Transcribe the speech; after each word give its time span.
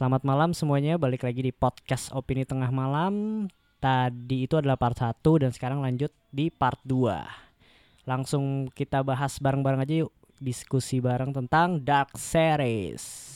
Selamat 0.00 0.24
malam 0.24 0.56
semuanya, 0.56 0.96
balik 0.96 1.28
lagi 1.28 1.44
di 1.44 1.52
podcast 1.52 2.08
Opini 2.16 2.48
Tengah 2.48 2.72
Malam. 2.72 3.44
Tadi 3.84 4.48
itu 4.48 4.56
adalah 4.56 4.80
part 4.80 4.96
1 4.96 5.20
dan 5.44 5.52
sekarang 5.52 5.84
lanjut 5.84 6.08
di 6.32 6.48
part 6.48 6.80
2. 6.88 8.08
Langsung 8.08 8.72
kita 8.72 9.04
bahas 9.04 9.36
bareng-bareng 9.36 9.84
aja 9.84 9.94
yuk, 10.00 10.12
diskusi 10.40 11.04
bareng 11.04 11.36
tentang 11.36 11.84
Dark 11.84 12.16
Series. 12.16 13.28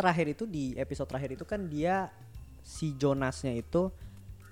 Terakhir 0.00 0.26
itu 0.32 0.44
di 0.48 0.72
episode 0.74 1.08
terakhir 1.08 1.36
itu 1.36 1.44
kan 1.44 1.60
dia 1.68 2.08
si 2.60 2.96
Jonasnya 2.96 3.52
itu 3.54 3.92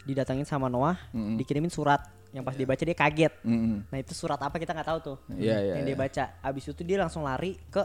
didatangin 0.05 0.45
sama 0.49 0.69
Noah, 0.73 0.97
Mm-mm. 1.13 1.37
dikirimin 1.37 1.69
surat 1.69 2.01
yang 2.33 2.45
pas 2.45 2.53
dia 2.53 2.69
baca 2.69 2.81
dia 2.81 2.97
kaget. 2.97 3.33
Mm-mm. 3.45 3.89
Nah 3.89 3.99
itu 4.01 4.13
surat 4.13 4.37
apa 4.41 4.57
kita 4.57 4.77
nggak 4.77 4.89
tahu 4.89 4.99
tuh. 5.01 5.19
Iya, 5.33 5.57
iya, 5.61 5.73
yang 5.81 5.85
dia 5.89 5.97
iya. 5.97 6.01
baca. 6.01 6.25
Abis 6.45 6.69
itu 6.69 6.81
dia 6.85 6.97
langsung 7.01 7.25
lari 7.25 7.57
ke 7.69 7.81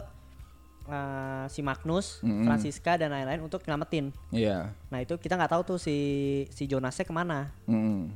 uh, 0.88 1.44
si 1.48 1.60
Magnus, 1.64 2.20
Mm-mm. 2.20 2.44
Francisca 2.44 2.96
dan 2.96 3.12
lain-lain 3.12 3.40
untuk 3.44 3.64
nyelamatin. 3.64 4.12
Iya. 4.32 4.72
Nah 4.92 4.98
itu 5.00 5.16
kita 5.16 5.36
nggak 5.36 5.52
tahu 5.52 5.62
tuh 5.76 5.78
si 5.80 5.96
si 6.52 6.64
Jonasnya 6.68 7.04
ke 7.04 7.12
mana. 7.12 7.52
Mm-mm. 7.68 8.08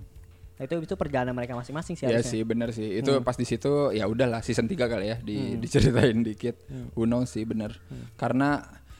Nah 0.58 0.62
itu 0.66 0.74
itu 0.82 0.94
perjalanan 0.98 1.30
mereka 1.38 1.54
masing-masing 1.54 1.94
sih 1.94 2.10
Iya 2.10 2.18
sih 2.24 2.42
bener 2.42 2.74
sih. 2.74 2.98
Itu 2.98 3.14
Hmm. 3.14 3.22
pas 3.22 3.38
di 3.38 3.46
situ 3.46 3.94
ya 3.94 4.10
udahlah 4.10 4.42
season 4.42 4.66
3 4.66 4.90
kali 4.90 5.06
ya 5.06 5.16
di 5.22 5.54
diceritain 5.62 6.18
dikit. 6.24 6.58
Hmm. 6.66 6.90
Who 6.98 7.06
knows 7.06 7.30
sih 7.30 7.46
bener. 7.46 7.78
Karena 8.18 8.58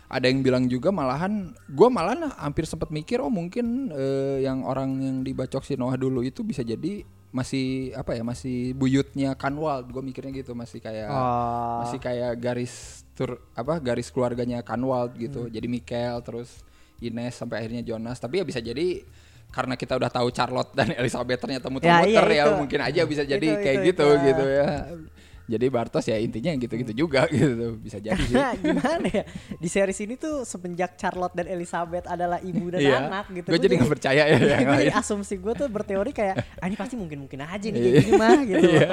ada 0.09 0.25
yang 0.25 0.41
bilang 0.41 0.65
juga 0.65 0.89
malahan 0.91 1.53
gua 1.69 1.89
malahan 1.89 2.33
hampir 2.35 2.65
sempat 2.65 2.89
mikir 2.89 3.19
oh 3.19 3.29
mungkin 3.29 3.89
eh, 3.91 4.43
yang 4.43 4.63
orang 4.63 4.97
yang 4.99 5.17
dibacok 5.21 5.63
si 5.63 5.75
Noah 5.75 5.95
dulu 5.95 6.21
itu 6.21 6.41
bisa 6.41 6.61
jadi 6.63 7.05
masih 7.29 7.93
apa 7.93 8.13
ya 8.13 8.25
masih 8.25 8.73
buyutnya 8.73 9.37
Kanwald 9.37 9.93
gue 9.93 10.01
mikirnya 10.01 10.33
gitu 10.35 10.57
masih 10.57 10.81
kayak 10.81 11.07
Oh. 11.07 11.85
masih 11.85 11.99
kayak 11.99 12.33
garis 12.35 12.75
tur 13.13 13.37
apa 13.53 13.77
garis 13.79 14.09
keluarganya 14.09 14.61
Kanwald 14.61 15.13
gitu 15.15 15.45
Hmm. 15.45 15.53
jadi 15.53 15.67
Michael 15.67 16.17
terus 16.23 16.65
Ines 16.99 17.37
sampai 17.37 17.61
akhirnya 17.61 17.85
Jonas 17.85 18.17
tapi 18.17 18.41
ya 18.41 18.45
bisa 18.45 18.59
jadi 18.59 19.05
karena 19.49 19.77
kita 19.77 19.93
udah 19.95 20.09
tahu 20.09 20.29
Charlotte 20.31 20.73
dan 20.73 20.89
Elizabeth 21.01 21.37
ternyata 21.39 21.69
muter-muter 21.69 22.09
Ya, 22.09 22.17
ya, 22.17 22.25
iya, 22.27 22.45
itu. 22.45 22.53
mungkin 22.57 22.81
aja 22.81 23.01
bisa 23.05 23.23
jadi 23.23 23.45
Itu, 23.47 23.61
kayak 23.61 23.77
itu, 23.77 23.87
gitu 23.87 24.05
itu. 24.07 24.25
gitu 24.25 24.45
ya 24.49 24.69
jadi 25.49 25.67
Bartos 25.67 26.05
ya 26.05 26.15
intinya 26.15 26.53
gitu-gitu 26.55 26.93
juga 26.95 27.25
gitu 27.27 27.75
bisa 27.75 27.97
jadi 27.97 28.21
sih. 28.21 28.37
Gimana 28.63 29.09
ya? 29.09 29.25
Di 29.57 29.67
series 29.67 29.97
ini 29.99 30.15
tuh 30.15 30.45
semenjak 30.45 30.95
Charlotte 30.95 31.33
dan 31.33 31.49
Elizabeth 31.49 32.05
adalah 32.05 32.37
ibu 32.39 32.69
dan 32.69 32.79
Iya. 32.79 32.97
anak 33.03 33.27
gitu 33.33 33.49
gue 33.49 33.59
jadi 33.59 33.75
nggak 33.75 33.91
percaya 33.91 34.23
ya 34.25 34.37
yang 34.55 34.69
Jadi 34.69 34.87
lain. 34.87 34.93
asumsi 34.95 35.35
gue 35.35 35.53
tuh 35.55 35.67
berteori 35.67 36.13
kayak 36.13 36.37
ah 36.55 36.67
ini 36.67 36.77
pasti 36.77 36.95
mungkin 36.95 37.25
mungkin 37.25 37.41
aja 37.41 37.65
nih 37.65 37.81
kayak 37.81 37.95
gini 37.99 38.13
mah 38.15 38.41
gitu. 38.45 38.61
Iya. 38.69 38.89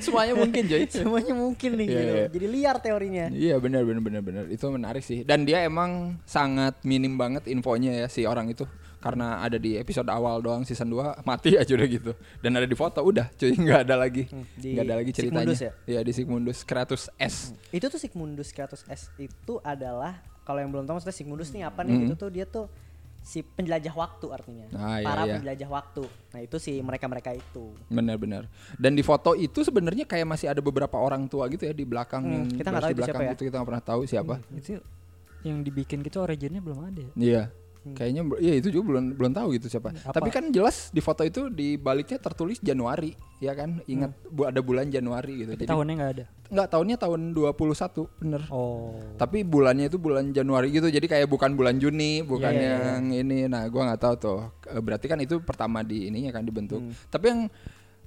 semuanya 0.00 0.34
mungkin 0.34 0.62
Joy. 0.64 0.82
Semuanya 0.94 1.34
mungkin 1.34 1.70
nih 1.76 1.86
Iya, 1.86 1.94
gitu. 1.94 2.14
iya. 2.14 2.26
jadi 2.32 2.46
liar 2.48 2.76
teorinya. 2.78 3.24
Iya 3.28 3.56
benar 3.58 3.84
benar 3.84 4.00
benar 4.00 4.22
benar. 4.22 4.44
Itu 4.48 4.66
menarik 4.68 5.04
sih. 5.04 5.20
Dan 5.22 5.44
dia 5.44 5.60
emang 5.60 6.16
sangat 6.24 6.80
minim 6.82 7.14
banget 7.14 7.44
infonya 7.46 7.92
ya 7.94 8.06
si 8.08 8.24
orang 8.24 8.48
itu 8.48 8.64
karena 9.04 9.26
ada 9.38 9.54
di 9.54 9.76
episode 9.76 10.08
awal 10.08 10.40
doang 10.40 10.62
season 10.62 10.88
2 10.88 11.20
mati 11.22 11.54
aja 11.54 11.68
udah 11.70 11.84
gitu 11.86 12.12
dan 12.40 12.50
ada 12.54 12.64
di 12.64 12.72
foto 12.72 12.98
udah 12.98 13.28
cuy 13.30 13.52
nggak 13.60 13.80
ada 13.84 13.94
lagi 13.96 14.24
Hmm, 14.26 14.48
di 14.54 14.72
nggak 14.72 14.84
ada 14.84 14.94
lagi 14.96 15.10
ceritanya 15.12 15.44
Sigmundus 15.44 15.60
ya? 15.60 15.72
Iya, 15.86 16.00
di 16.00 16.12
Sigmundus 16.12 16.58
Kratos 16.62 17.04
S 17.14 17.36
itu 17.68 17.84
tuh 17.84 17.98
Sigmundus 17.98 18.48
Kratos 18.50 18.80
S 18.86 19.12
itu 19.14 19.60
adalah 19.62 20.16
kalau 20.40 20.56
yang 20.56 20.68
belum 20.68 20.84
tahu 20.84 20.96
maksudnya 20.96 21.12
Sigmundus 21.14 21.48
nih 21.50 21.62
apa 21.62 21.80
nih 21.80 21.92
Hmm. 21.94 22.04
itu 22.04 22.14
tuh 22.16 22.28
dia 22.28 22.44
tuh 22.44 22.66
si 23.20 23.40
penjelajah 23.40 23.92
waktu 23.94 24.26
artinya 24.28 24.66
Ah, 24.74 24.96
iya, 24.96 25.06
para 25.06 25.22
iya. 25.22 25.32
penjelajah 25.34 25.68
waktu 25.70 26.04
nah 26.30 26.40
itu 26.40 26.56
si 26.58 26.72
mereka 26.78 27.04
mereka 27.04 27.30
itu 27.30 27.72
benar-benar 27.86 28.48
dan 28.74 28.92
di 28.92 29.00
foto 29.00 29.32
itu 29.34 29.60
sebenarnya 29.60 30.04
kayak 30.04 30.24
masih 30.26 30.46
ada 30.46 30.60
beberapa 30.60 30.96
orang 30.96 31.24
tua 31.24 31.48
gitu 31.48 31.62
ya 31.62 31.72
di 31.72 31.84
belakang 31.84 32.20
Hmm, 32.20 32.32
yang 32.34 32.44
kita 32.54 32.68
nggak 32.68 32.82
tahu 32.82 32.90
di 32.90 32.94
itu 32.94 33.00
siapa 33.00 33.08
belakang 33.10 33.24
ya. 33.24 33.32
gitu 33.32 33.42
kita 33.42 33.54
nggak 33.54 33.68
pernah 33.68 33.84
tahu 33.84 34.00
siapa 34.04 34.34
itu 34.50 34.70
yang 35.42 35.58
dibikin 35.58 36.00
gitu 36.00 36.18
originnya 36.18 36.56
belum 36.58 36.78
ada 36.82 37.00
ya? 37.00 37.12
Iya. 37.14 37.42
Hmm. 37.84 37.92
Kayaknya 37.92 38.22
iya 38.40 38.54
itu 38.56 38.72
juga 38.72 38.84
belum 38.90 39.04
belum 39.14 39.32
tahu 39.32 39.48
gitu 39.54 39.68
siapa. 39.68 39.92
Apa? 39.92 40.16
Tapi 40.16 40.28
kan 40.28 40.48
jelas 40.48 40.88
di 40.88 40.98
foto 40.98 41.20
itu 41.20 41.46
di 41.46 41.76
baliknya 41.76 42.16
tertulis 42.16 42.56
Januari, 42.58 43.12
ya 43.38 43.52
kan? 43.52 43.84
Ingat 43.84 44.16
Hmm. 44.16 44.32
bu 44.32 44.40
ada 44.44 44.58
bulan 44.58 44.88
Januari 44.88 45.44
gitu. 45.44 45.52
Tapi 45.52 45.60
Jadi 45.60 45.68
tahunnya 45.68 45.94
nggak 45.94 46.12
ada. 46.12 46.24
enggak 46.44 46.68
tahunnya 46.70 46.96
tahun 46.96 47.20
21 47.30 48.08
bener. 48.16 48.42
Oh. 48.48 48.96
Tapi 49.14 49.44
bulannya 49.44 49.86
itu 49.86 50.00
bulan 50.00 50.30
Januari 50.30 50.72
gitu. 50.72 50.88
Jadi 50.88 51.04
kayak 51.04 51.28
bukan 51.28 51.52
bulan 51.52 51.76
Juni, 51.76 52.20
bukan 52.20 52.48
Iya, 52.48 52.64
iya, 52.64 52.76
yang 52.96 53.06
ini. 53.10 53.38
Nah, 53.44 53.68
gua 53.68 53.92
nggak 53.92 54.00
tahu 54.00 54.14
tuh. 54.16 54.40
Eh, 54.64 54.80
Berarti 54.80 55.04
kan 55.04 55.20
itu 55.20 55.36
pertama 55.40 55.84
di 55.84 56.08
ininya 56.08 56.32
kan 56.32 56.40
dibentuk. 56.40 56.80
Hmm. 56.80 56.96
Tapi 57.06 57.24
yang 57.28 57.40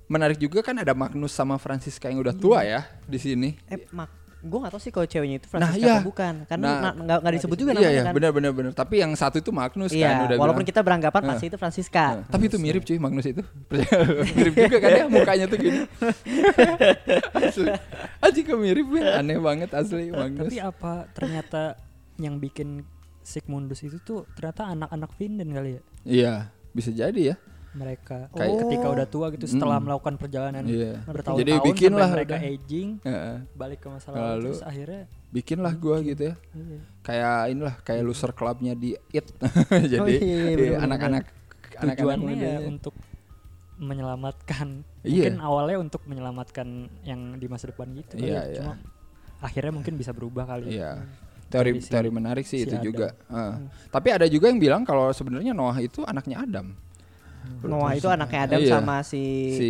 menarik 0.07 0.39
juga 0.39 0.63
kan 0.63 0.73
ada 0.73 0.95
Magnus 0.95 1.31
sama 1.31 1.59
Francisca 1.59 2.07
yang 2.07 2.17
udah 2.17 2.33
tua 2.33 2.63
ya 2.63 2.81
di 3.03 3.19
sini. 3.19 3.49
eh 3.67 3.85
mak 3.91 4.16
gue 4.37 4.53
nggak 4.53 4.69
tahu 4.69 4.81
sih 4.81 4.91
kalau 4.91 5.03
ceweknya 5.03 5.37
itu 5.37 5.47
Nah, 5.47 5.51
Francisca 5.65 5.81
iya. 5.81 5.93
atau 5.97 6.05
bukan 6.05 6.33
karena 6.45 6.65
Nah, 6.67 6.77
na- 6.79 6.95
nggak 6.95 7.17
nggak 7.19 7.33
disebut 7.35 7.57
juga 7.57 7.71
iya, 7.71 7.77
namanya 7.77 7.89
iya, 7.91 8.03
kan 8.05 8.13
benar 8.13 8.31
benar 8.31 8.51
benar. 8.53 8.71
Tapi 8.71 8.95
yang 8.97 9.11
satu 9.13 9.37
itu 9.37 9.49
Magnus 9.49 9.91
iya 9.91 10.07
kan 10.07 10.17
udah 10.23 10.37
walaupun 10.37 10.61
bilang. 10.61 10.69
kita 10.69 10.81
beranggapan 10.85 11.21
pasti 11.25 11.45
itu 11.47 11.57
Francisca 11.57 12.05
Nah, 12.13 12.29
tapi 12.29 12.43
itu 12.45 12.57
mirip 12.57 12.81
cuy 12.81 12.97
Magnus 12.97 13.25
itu. 13.25 13.41
mirip 14.37 14.53
juga 14.53 14.77
kan 14.77 14.89
ya 14.93 15.05
mukanya 15.09 15.45
tuh 15.45 15.57
gini. 15.57 15.79
asli. 17.37 17.71
Kok 18.43 18.57
mirip 18.57 18.87
ya. 18.93 19.19
Aneh 19.19 19.37
banget 19.37 19.69
asli 19.73 20.07
Magnus. 20.09 20.49
Tapi 20.49 20.59
apa 20.61 20.93
ternyata 21.11 21.75
yang 22.17 22.37
bikin 22.37 22.85
Sigmundus 23.21 23.83
itu 23.83 23.99
tuh 23.99 24.23
ternyata 24.33 24.71
anak-anak 24.71 25.11
Vinden 25.19 25.51
kali 25.51 25.69
ya? 25.75 25.81
Iya, 26.07 26.33
bisa 26.71 26.95
jadi 26.95 27.33
ya. 27.33 27.35
Mereka 27.77 28.17
Kayak- 28.31 28.57
ketika 28.59 28.85
Oh. 28.85 28.95
udah 28.97 29.07
tua 29.07 29.25
gitu 29.29 29.45
setelah 29.45 29.77
Mm. 29.77 29.83
melakukan 29.85 30.13
perjalanan 30.15 30.63
Iya. 30.63 30.93
bertahun-tahun 31.05 31.39
Jadi 31.39 31.53
bikin 31.63 31.87
sampai 31.87 32.01
lah 32.01 32.09
mereka 32.09 32.33
udah. 32.33 32.49
aging 32.49 32.89
Heeh. 32.99 33.35
balik 33.53 33.79
ke 33.79 33.87
masa 33.87 34.07
Lalu- 34.09 34.17
lalu 34.19 34.43
terus 34.47 34.61
akhirnya 34.63 35.03
Bikin 35.27 35.57
lah 35.59 35.73
gua 35.73 35.97
gitu 36.01 36.21
ya. 36.23 36.35
iya. 36.51 36.79
Kayak 37.01 37.37
inilah 37.47 37.75
kayak 37.79 38.01
loser 38.01 38.31
clubnya 38.31 38.73
di 38.73 38.95
It. 39.09 39.27
jadi 39.91 39.99
Oh, 39.99 40.07
iya, 40.07 40.17
iya, 40.17 40.37
iya, 40.49 40.77
anak-anak 40.79 41.23
anak-anak 41.77 41.95
tujuannya 41.95 42.35
ya 42.35 42.57
untuk 42.63 42.95
menyelamatkan 43.77 44.67
Iya. 45.03 45.29
mungkin 45.29 45.37
awalnya 45.39 45.77
untuk 45.77 46.01
menyelamatkan 46.03 46.67
yang 47.03 47.37
di 47.37 47.45
masa 47.45 47.69
depan 47.69 47.93
gitu 47.93 48.17
Iya, 48.17 48.25
ya. 48.25 48.41
iya. 48.43 48.55
cuma 48.57 48.73
akhirnya 49.39 49.69
mungkin 49.71 49.93
bisa 49.95 50.09
berubah 50.09 50.49
kali 50.49 50.73
ya. 50.73 50.73
Iya. 50.73 50.91
Teori 51.47 51.71
Dari 51.71 51.79
si- 51.79 51.87
teori 51.87 52.09
menarik 52.09 52.43
sih 52.43 52.59
si 52.59 52.65
itu 52.65 52.75
Adam. 52.75 52.83
juga. 52.83 53.07
Heeh. 53.29 53.53
Tapi 53.87 54.07
ada 54.09 54.25
juga 54.25 54.49
yang 54.49 54.57
bilang 54.57 54.81
kalau 54.81 55.07
sebenarnya 55.09 55.53
Noah 55.53 55.77
itu 55.77 56.03
anaknya 56.03 56.41
Adam. 56.41 56.75
Noah 57.61 57.91
itu 57.93 58.07
anaknya 58.07 58.39
Adam 58.43 58.59
Iya. 58.59 58.71
sama 58.73 58.95
si, 59.01 59.23
Si 59.53 59.69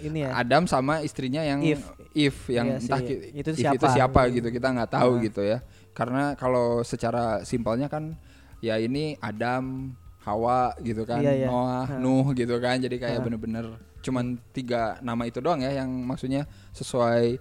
ini 0.00 0.18
ya 0.20 0.30
Adam 0.34 0.64
sama 0.64 1.00
istrinya 1.00 1.40
yang 1.40 1.60
Eve. 1.60 1.84
Eve 2.12 2.40
yang 2.48 2.66
Iya, 2.68 2.78
entah 2.78 3.00
si- 3.00 3.30
itu 3.32 3.48
Eve 3.48 3.58
siapa? 3.58 3.74
itu 3.74 3.86
siapa 3.88 4.20
gitu 4.28 4.48
kita 4.48 4.68
nggak 4.70 4.90
tahu 4.92 5.12
Ah. 5.12 5.20
gitu 5.22 5.40
ya 5.40 5.58
karena 5.90 6.22
kalau 6.34 6.66
secara 6.82 7.24
simpelnya 7.42 7.86
kan 7.86 8.18
ya 8.58 8.76
ini 8.76 9.14
Adam 9.18 9.94
Hawa 10.20 10.72
gitu 10.78 11.04
kan 11.04 11.20
Iya, 11.20 11.32
iya. 11.36 11.46
Noah 11.46 11.86
Ah. 11.86 11.98
Nuh 11.98 12.32
gitu 12.32 12.56
kan 12.58 12.76
jadi 12.76 12.96
kayak 12.96 13.18
Ah. 13.18 13.24
bener-bener 13.24 13.66
cuman 14.00 14.24
tiga 14.50 15.00
nama 15.00 15.24
itu 15.24 15.38
doang 15.38 15.58
ya 15.58 15.72
yang 15.74 15.88
maksudnya 15.88 16.44
sesuai 16.70 17.40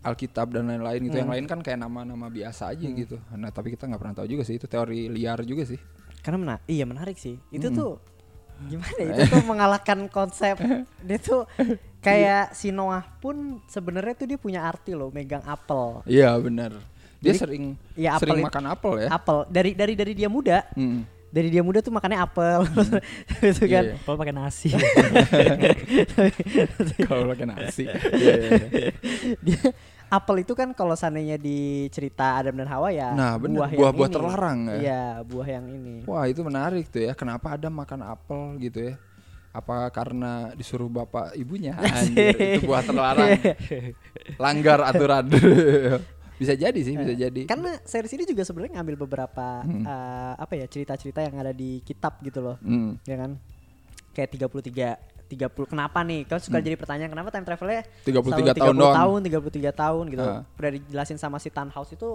Alkitab 0.00 0.48
dan 0.50 0.64
lain-lain 0.66 1.02
gitu 1.02 1.16
yang 1.16 1.26
Hmm. 1.26 1.36
lain 1.36 1.46
kan 1.46 1.58
kayak 1.58 1.78
nama-nama 1.78 2.28
biasa 2.28 2.70
aja 2.70 2.86
gitu 2.86 3.18
nah 3.30 3.50
tapi 3.50 3.70
kita 3.70 3.84
nggak 3.84 3.98
pernah 3.98 4.14
tahu 4.14 4.30
juga 4.30 4.42
sih 4.42 4.54
itu 4.54 4.64
teori 4.64 5.10
liar 5.10 5.42
juga 5.42 5.66
sih 5.66 5.76
karena 6.20 6.38
mena 6.38 6.56
iya 6.64 6.84
menarik 6.84 7.14
sih 7.14 7.36
itu 7.50 7.66
Mm. 7.66 7.74
tuh 7.74 7.92
gimana 8.66 8.98
ya, 8.98 9.06
itu 9.14 9.22
tuh 9.30 9.44
mengalahkan 9.46 9.98
konsep. 10.10 10.58
Dia 11.06 11.18
tuh 11.22 11.46
kayak 12.02 12.54
si 12.54 12.74
Noah 12.74 13.06
pun 13.22 13.62
sebenarnya 13.70 14.14
tuh 14.18 14.26
dia 14.26 14.38
punya 14.38 14.66
arti 14.66 14.94
loh 14.94 15.10
megang 15.14 15.42
apel. 15.46 16.02
Iya 16.08 16.34
benar. 16.38 16.74
Dia 17.18 17.34
Jadi, 17.34 17.38
sering 17.38 17.64
ya 17.98 18.14
apel 18.14 18.22
sering 18.30 18.42
makan 18.46 18.64
apel 18.70 18.92
ya. 19.02 19.08
Apel. 19.10 19.38
Dari 19.50 19.70
dari 19.74 19.94
dari 19.94 20.12
dia 20.14 20.30
muda. 20.30 20.66
Mm. 20.74 21.18
dari 21.28 21.52
dia 21.52 21.60
muda 21.60 21.84
tuh 21.84 21.92
makannya 21.92 22.24
apel. 22.24 22.64
Gitu 23.44 23.68
kan. 23.68 23.84
Iya, 23.84 23.92
iya. 23.92 24.00
Kalau 24.00 24.16
pakai 24.16 24.32
nasi. 24.32 24.72
kalau 27.04 27.24
pakai 27.28 27.46
nasi. 27.52 27.84
Iya, 27.84 28.32
iya, 28.32 28.48
iya. 28.72 28.90
dia 29.44 29.62
apel 30.08 30.40
itu 30.40 30.52
kan 30.52 30.72
kalau 30.72 30.92
seandainya 30.92 31.36
di 31.36 31.58
cerita 31.88 32.34
Adam 32.34 32.56
dan 32.56 32.66
Hawa 32.66 32.88
ya 32.88 33.12
Nah, 33.12 33.36
bener. 33.36 33.58
buah 33.58 33.68
yang 33.68 33.78
Buah-buah 33.78 34.08
ini. 34.08 34.14
terlarang 34.14 34.58
ya. 34.64 34.76
iya 34.78 35.02
buah 35.20 35.48
yang 35.50 35.66
ini 35.68 35.94
Wah 36.02 36.24
itu 36.24 36.40
menarik 36.40 36.84
tuh 36.86 37.02
ya. 37.02 37.12
Kenapa 37.12 37.52
Adam 37.52 37.72
makan 37.74 38.00
apel 38.02 38.40
gitu 38.58 38.78
ya? 38.82 38.94
Apa 39.50 39.88
karena 39.88 40.52
disuruh 40.52 40.86
bapak 40.86 41.32
ibunya? 41.34 41.72
Anjir, 41.98 42.36
itu 42.36 42.64
buah 42.64 42.82
terlarang. 42.82 43.36
Langgar 44.42 44.80
aturan. 44.82 45.24
bisa 46.38 46.54
jadi 46.54 46.78
sih, 46.78 46.94
bisa 46.94 47.18
jadi. 47.18 47.42
karena 47.44 47.82
series 47.82 48.14
ini 48.14 48.22
juga 48.24 48.46
sebenarnya 48.46 48.78
ngambil 48.78 48.96
beberapa 49.00 49.58
Hmm. 49.60 49.82
eh, 49.82 50.32
apa 50.38 50.54
ya 50.54 50.64
cerita-cerita 50.64 51.18
yang 51.20 51.34
ada 51.36 51.50
di 51.50 51.82
kitab 51.82 52.22
gitu 52.22 52.38
loh 52.38 52.56
Hmm. 52.60 52.94
ya 53.02 53.18
kan 53.18 53.34
kayak 54.14 54.30
33 54.30 54.94
30 55.28 55.48
kenapa 55.66 56.00
nih? 56.00 56.24
Kau 56.24 56.36
suka 56.36 56.58
jadi 56.58 56.74
pertanyaan 56.74 57.08
kenapa 57.08 57.28
time 57.28 57.44
travelnya 57.44 57.84
33 58.02 58.24
selalu 58.24 58.48
Hmm. 58.48 58.56
tahun 58.56 58.72
30 58.72 58.80
doang. 58.80 58.96
tahun, 58.96 59.18
33 59.22 59.72
tahun 59.72 60.04
gitu. 60.08 60.24
Ah. 60.24 60.42
Udah 60.50 60.70
dijelasin 60.72 61.16
sama 61.16 61.36
si 61.36 61.48
Tannhaus 61.48 61.90
itu 61.90 62.08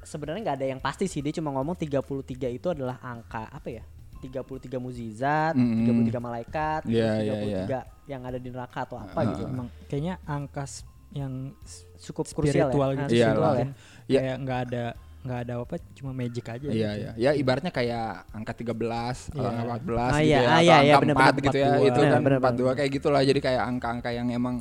sebenarnya 0.00 0.40
nggak 0.44 0.56
ada 0.58 0.66
yang 0.68 0.80
pasti 0.80 1.04
sih 1.04 1.20
dia 1.20 1.30
cuma 1.30 1.50
ngomong 1.50 1.74
33 1.74 2.18
itu 2.48 2.66
adalah 2.68 2.98
angka 2.98 3.46
apa 3.46 3.68
ya? 3.68 3.84
33 4.18 4.42
mukjizat, 4.76 5.54
Mm-mm. 5.54 5.86
33 5.86 6.18
malaikat, 6.18 6.80
33 6.82 6.90
iya, 6.90 7.62
iya. 7.64 7.80
yang 8.04 8.26
ada 8.26 8.34
di 8.34 8.50
neraka 8.50 8.82
atau 8.82 8.98
apa 8.98 9.14
Ah. 9.14 9.24
gitu. 9.28 9.46
Emang 9.46 9.70
kayaknya 9.86 10.18
angka 10.24 10.66
yang 11.08 11.54
Cukup 11.96 12.26
krusial 12.28 12.68
spiritual 12.68 12.90
ya. 12.90 12.96
gitu 12.96 13.02
Ah, 13.04 13.08
Iya 13.08 13.24
spiritual 13.24 13.54
ya. 13.54 13.66
Ya. 14.04 14.18
kayak 14.18 14.36
nggak 14.42 14.60
ada 14.66 14.84
nggak 15.28 15.40
ada 15.44 15.54
apa 15.58 15.76
cuma 15.92 16.10
magic 16.10 16.44
aja 16.48 16.64
Iya 16.64 16.72
gitu. 16.72 16.98
iya. 16.98 17.10
Ya 17.14 17.30
ibaratnya 17.32 17.68
kayak 17.68 18.08
angka 18.30 18.52
13, 18.56 19.28
Iya. 19.30 19.44
angka 19.44 19.62
14 19.68 20.00
Ah, 20.08 20.18
gitu 20.18 20.24
iya, 20.24 20.38
ya 20.38 20.40
ah, 20.40 20.48
atau 20.48 20.58
iya, 20.58 20.64
iya, 20.64 20.74
angka 20.80 20.98
bener, 20.98 21.14
4 21.14 21.20
bener, 21.20 21.44
gitu 21.44 21.56
ya. 21.56 21.68
42. 21.68 21.78
Itu 21.84 21.98
Bener, 21.98 22.08
kan 22.08 22.20
bener, 22.20 22.38
42 22.38 22.48
bener. 22.58 22.74
kayak 22.74 22.90
gitulah. 22.90 23.20
Jadi 23.22 23.40
kayak 23.40 23.62
angka-angka 23.68 24.10
yang 24.10 24.28
emang 24.30 24.56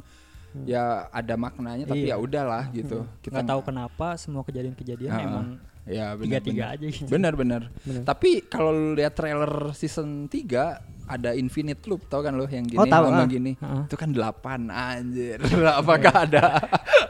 ya 0.66 0.84
ada 1.10 1.36
maknanya 1.36 1.86
tapi 1.86 2.04
Iya. 2.04 2.14
ya 2.14 2.18
udahlah 2.18 2.64
gitu. 2.72 3.06
Kita 3.20 3.40
nggak 3.40 3.48
tahu 3.48 3.62
kenapa 3.64 4.08
semua 4.18 4.42
kejadian-kejadian 4.42 5.10
Ah, 5.10 5.22
emang 5.22 5.48
Ya 5.88 6.12
tiga 6.20 6.40
tiga 6.44 6.64
benar. 6.68 6.76
aja 6.76 6.86
gitu 6.92 7.08
Bener 7.08 7.34
bener. 7.34 7.62
Bener. 7.82 8.04
Tapi 8.04 8.44
kalau 8.44 8.76
lihat 8.92 9.16
trailer 9.16 9.72
season 9.72 10.28
3 10.28 10.84
ada 11.08 11.32
Infinite 11.32 11.80
Loop 11.86 12.06
tau 12.06 12.20
kan 12.20 12.32
lo 12.32 12.44
yang 12.46 12.64
gini 12.64 12.78
Oh, 12.78 12.86
tahu, 12.86 13.08
sama 13.08 13.18
ah. 13.18 13.26
gini. 13.26 13.52
Heeh. 13.56 13.84
Itu 13.84 13.96
kan 13.96 14.10
8 14.12 14.28
anjir. 14.68 15.40
Apakah 15.80 16.14
ada? 16.22 16.60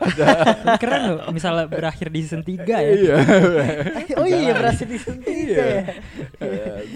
keren 0.81 1.01
loh 1.11 1.29
misalnya 1.29 1.65
berakhir 1.65 2.07
di 2.07 2.19
season 2.21 2.41
3 2.41 2.63
ya 2.63 2.79
Iya. 2.87 3.15
oh 4.19 4.25
iya 4.25 4.53
berhasil 4.53 4.85
di 4.85 4.95
season 4.95 5.19
tiga 5.19 5.63
ya. 5.63 5.81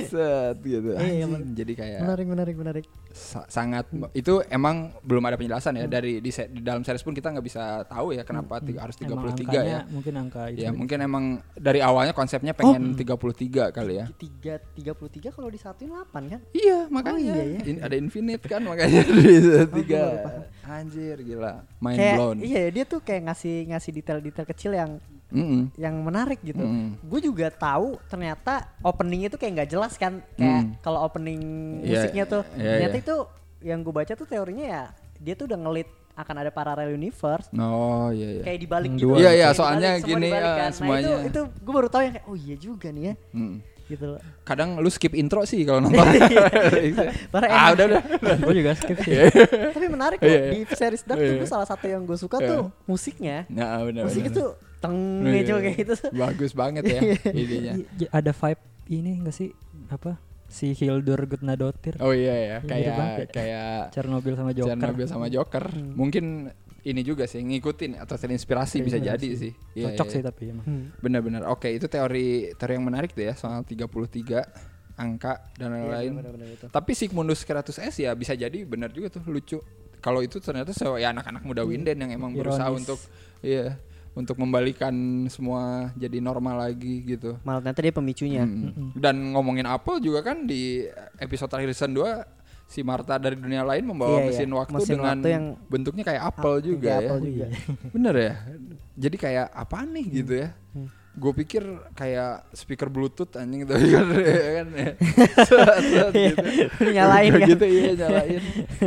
Set 0.03 0.55
gitu. 0.61 0.89
Iya, 0.93 1.25
Anjing, 1.25 1.53
Jadi 1.53 1.73
kayak 1.73 1.99
Menarik 2.01 2.27
menarik 2.27 2.55
menarik. 2.55 2.85
sa- 3.09 3.45
sangat 3.45 3.85
itu 4.13 4.39
emang 4.47 4.75
belum 5.01 5.23
ada 5.23 5.35
penjelasan 5.35 5.75
ya 5.75 5.85
dari 5.85 6.19
di, 6.19 6.29
se- 6.29 6.47
di 6.47 6.61
dalam 6.61 6.81
series 6.81 7.01
pun 7.01 7.11
kita 7.11 7.27
nggak 7.29 7.43
bisa 7.43 7.63
tahu 7.83 8.13
ya 8.13 8.21
kenapa 8.21 8.59
tiga- 8.59 8.81
harus 8.81 8.95
33 8.95 9.09
Emang 9.09 9.25
ya. 9.25 9.31
angkanya 9.33 9.79
mungkin 9.89 10.13
angka 10.15 10.41
itu 10.47 10.59
Ya 10.59 10.69
mungkin 10.71 10.97
emang 10.99 11.23
dari 11.53 11.79
awalnya 11.81 12.11
konsepnya 12.11 12.53
pengen 12.53 12.93
33 12.93 13.71
kali 13.71 13.93
ya. 13.97 14.05
Tiga 14.13 14.53
tiga 14.71 14.91
puluh 14.93 15.09
tiga 15.09 15.29
kalau 15.29 15.49
disatuin 15.49 15.91
8 15.91 16.07
kan? 16.27 16.39
Iya 16.51 16.87
makanya 16.91 17.19
iya 17.23 17.43
ya. 17.47 17.59
In- 17.65 17.81
ada 17.81 17.95
infinite 17.95 18.43
kan 18.43 18.61
makanya 18.61 19.01
di 19.17 19.33
tiga 19.73 20.01
paham. 20.21 20.43
anjir 20.69 21.17
gila 21.17 21.53
mind 21.79 21.97
kayak 21.97 22.15
blown. 22.15 22.37
iya 22.39 22.63
dia 22.67 22.83
tuh 22.83 22.99
kayak 22.99 23.21
ngasih 23.25 23.55
ngasih 23.67 23.91
detail-detail 23.93 24.47
kecil 24.47 24.71
yang 24.71 24.91
Mm-mm. 25.31 25.71
yang 25.75 25.95
menarik 25.97 26.43
gitu. 26.43 26.59
Mm. 26.59 26.99
Gue 27.01 27.23
juga 27.23 27.47
tahu 27.47 27.95
ternyata 28.05 28.67
openingnya 28.81 29.31
tuh 29.31 29.39
kayak 29.39 29.53
nggak 29.57 29.71
jelas 29.71 29.95
kan. 29.95 30.19
Kayak 30.35 30.59
Mm. 30.61 30.83
kalau 30.83 30.99
opening 31.01 31.41
Iya, 31.79 32.03
musiknya 32.03 32.23
tuh 32.25 32.43
iya, 32.53 32.67
ternyata 32.75 32.97
iya. 32.99 33.03
itu 33.07 33.15
yang 33.63 33.79
gue 33.79 33.93
baca 33.93 34.11
tuh 34.11 34.27
teorinya 34.27 34.65
ya 34.65 34.83
dia 35.17 35.31
tuh 35.31 35.47
udah 35.47 35.55
ngelit 35.57 35.87
akan 36.11 36.35
ada 36.37 36.51
parallel 36.51 36.91
universe. 36.91 37.47
Oh 37.53 38.11
iya 38.11 38.27
iya. 38.29 38.43
Kayak 38.43 38.59
dibalik 38.59 38.89
Yang 38.91 38.99
gitu. 38.99 39.15
Iya, 39.15 39.31
iya, 39.31 39.47
soalnya 39.55 39.89
dibalik, 39.89 40.03
semua 40.03 40.11
gini, 40.11 40.27
dibalik 40.27 40.43
ya, 40.43 40.51
kan. 40.51 40.59
Nah 40.61 40.75
semuanya. 40.75 40.99
itu, 40.99 41.13
itu 41.23 41.39
gue 41.57 41.73
baru 41.73 41.87
tahu 41.87 42.01
yang 42.01 42.13
kayak 42.13 42.27
oh 42.27 42.35
iya 42.37 42.55
juga 42.57 42.87
nih 42.91 43.03
ya. 43.03 43.13
Mm. 43.31 43.55
Gitu 43.91 44.05
loh. 44.07 44.19
Kadang 44.41 44.79
lu 44.79 44.87
skip 44.87 45.11
intro 45.11 45.43
sih 45.43 45.61
kalau 45.61 45.83
nonton. 45.83 45.99
Parah 47.33 47.47
ah 47.47 47.59
enak. 47.67 47.75
udah 47.75 47.85
udah. 47.87 48.01
gue 48.45 48.55
juga 48.55 48.71
skip 48.73 48.97
sih 48.97 49.13
Tapi 49.71 49.87
menarik 49.87 50.17
Iya, 50.17 50.27
loh 50.27 50.39
iya. 50.39 50.51
di 50.53 50.59
series 50.71 51.03
Dark 51.03 51.19
tuh 51.19 51.27
Iya. 51.27 51.39
gue 51.39 51.49
salah 51.49 51.67
satu 51.67 51.85
yang 51.85 52.01
gue 52.03 52.15
suka 52.15 52.37
Iya. 52.37 52.49
tuh 52.49 52.61
musiknya. 52.85 53.37
Nah 53.47 53.83
benar. 53.83 54.03
Musiknya 54.07 54.31
benar. 54.31 54.39
tuh 54.39 54.49
teng 54.79 54.97
Iya, 55.21 55.33
gitu 55.37 55.51
iya. 55.51 55.61
kayak 55.61 55.77
gitu. 55.77 55.95
Bagus 56.11 56.51
banget 56.53 56.83
ya 56.85 56.99
Iya. 57.05 57.17
idenya. 57.33 57.71
Ada 58.09 58.31
vibe 58.31 58.61
ini 58.89 59.11
enggak 59.17 59.35
sih 59.35 59.49
apa 59.87 60.15
si 60.47 60.71
Hildur 60.71 61.15
Gudnadotir 61.23 61.95
Oh 61.99 62.11
iya 62.11 62.35
ya, 62.35 62.57
kayak 62.61 62.91
ya. 62.91 63.25
kayak 63.25 63.71
Chernobyl 63.91 64.35
sama 64.35 64.51
Joker 64.51 64.75
Chernobyl 64.75 65.07
sama 65.07 65.27
Joker. 65.27 65.63
Hmm. 65.67 65.95
Mungkin 65.95 66.51
ini 66.83 67.01
juga 67.01 67.23
sih 67.23 67.39
ngikutin 67.39 67.93
atau 67.95 68.15
terinspirasi 68.15 68.81
bisa 68.81 68.97
Iya 68.97 69.13
jadi 69.13 69.27
sih. 69.29 69.37
sih. 69.37 69.51
Iya, 69.75 69.93
cocok 69.93 70.07
iya. 70.07 70.13
sih 70.13 70.21
tapi 70.23 70.43
emang 70.47 70.65
Hmm. 70.65 70.85
Benar-benar. 70.97 71.41
Oke, 71.47 71.69
itu 71.69 71.85
teori 71.85 72.27
teori 72.51 72.73
yang 72.73 72.83
menarik 72.83 73.11
tuh 73.11 73.21
ya 73.21 73.33
soal 73.33 73.61
33 73.61 74.41
angka 74.93 75.33
dan 75.55 75.69
Iya, 75.69 75.77
lain-lain. 75.77 76.11
bener-bener 76.15 76.47
itu. 76.51 76.65
Tapi 76.67 76.91
Sigmundus 76.91 77.41
Kratus 77.41 77.77
S 77.77 77.95
ya 77.97 78.13
bisa 78.13 78.33
jadi 78.33 78.61
benar 78.63 78.89
juga 78.89 79.09
tuh 79.09 79.21
lucu. 79.25 79.57
Kalau 79.97 80.19
itu 80.19 80.37
ternyata 80.37 80.69
se- 80.71 80.97
ya 80.97 81.09
anak-anak 81.09 81.41
muda 81.41 81.61
Winden 81.61 81.93
yang 81.95 82.11
emang 82.11 82.33
berusaha 82.33 82.65
Ironis. 82.65 82.81
untuk 82.81 82.99
iya 83.39 83.77
untuk 84.11 84.35
membalikan 84.35 84.91
semua 85.27 85.93
jadi 85.95 86.17
normal 86.17 86.65
lagi 86.65 87.05
gitu. 87.07 87.37
Malah 87.41 87.61
ternyata 87.61 87.81
dia 87.81 87.93
pemicunya. 87.93 88.43
Hmm. 88.43 88.91
Dan 88.91 89.31
ngomongin 89.31 89.63
Apple 89.63 90.01
juga 90.01 90.19
kan 90.23 90.43
di 90.43 90.83
episode 91.15 91.47
terakhir 91.47 91.71
season 91.71 91.93
2 91.93 92.40
si 92.71 92.79
Marta 92.81 93.19
dari 93.19 93.35
dunia 93.35 93.67
lain 93.67 93.83
membawa 93.83 94.15
Iya, 94.15 94.21
iya. 94.21 94.27
mesin 94.31 94.49
waktu 94.55 94.73
Mesin 94.79 94.91
dengan 94.95 95.11
waktu 95.11 95.27
yang- 95.27 95.47
bentuknya 95.67 96.03
kayak 96.07 96.21
Ah, 96.23 96.55
juga 96.57 96.87
ya. 96.87 96.97
Apple 97.03 97.19
juga. 97.21 97.45
Bener 97.91 98.15
ya? 98.15 98.33
Jadi 98.95 99.15
kayak 99.17 99.47
apa 99.51 99.77
nih 99.83 100.05
gitu 100.13 100.33
ya? 100.39 100.49
Hmm. 100.71 100.87
Gue 101.11 101.35
pikir 101.35 101.59
kayak 101.91 102.47
speaker 102.55 102.87
bluetooth 102.87 103.35
anjing 103.35 103.67
gitu 103.67 103.75
kan, 103.75 104.07
ya 104.15 104.51
kan 104.55 104.67
ya. 104.71 104.91
Set, 105.43 105.83
set 105.83 106.11
gitu. 106.15 106.45
Nyalain 106.87 107.31
kan. 107.35 107.49
gitu 107.51 107.65
iya 107.67 107.91
nyalain. 107.99 108.39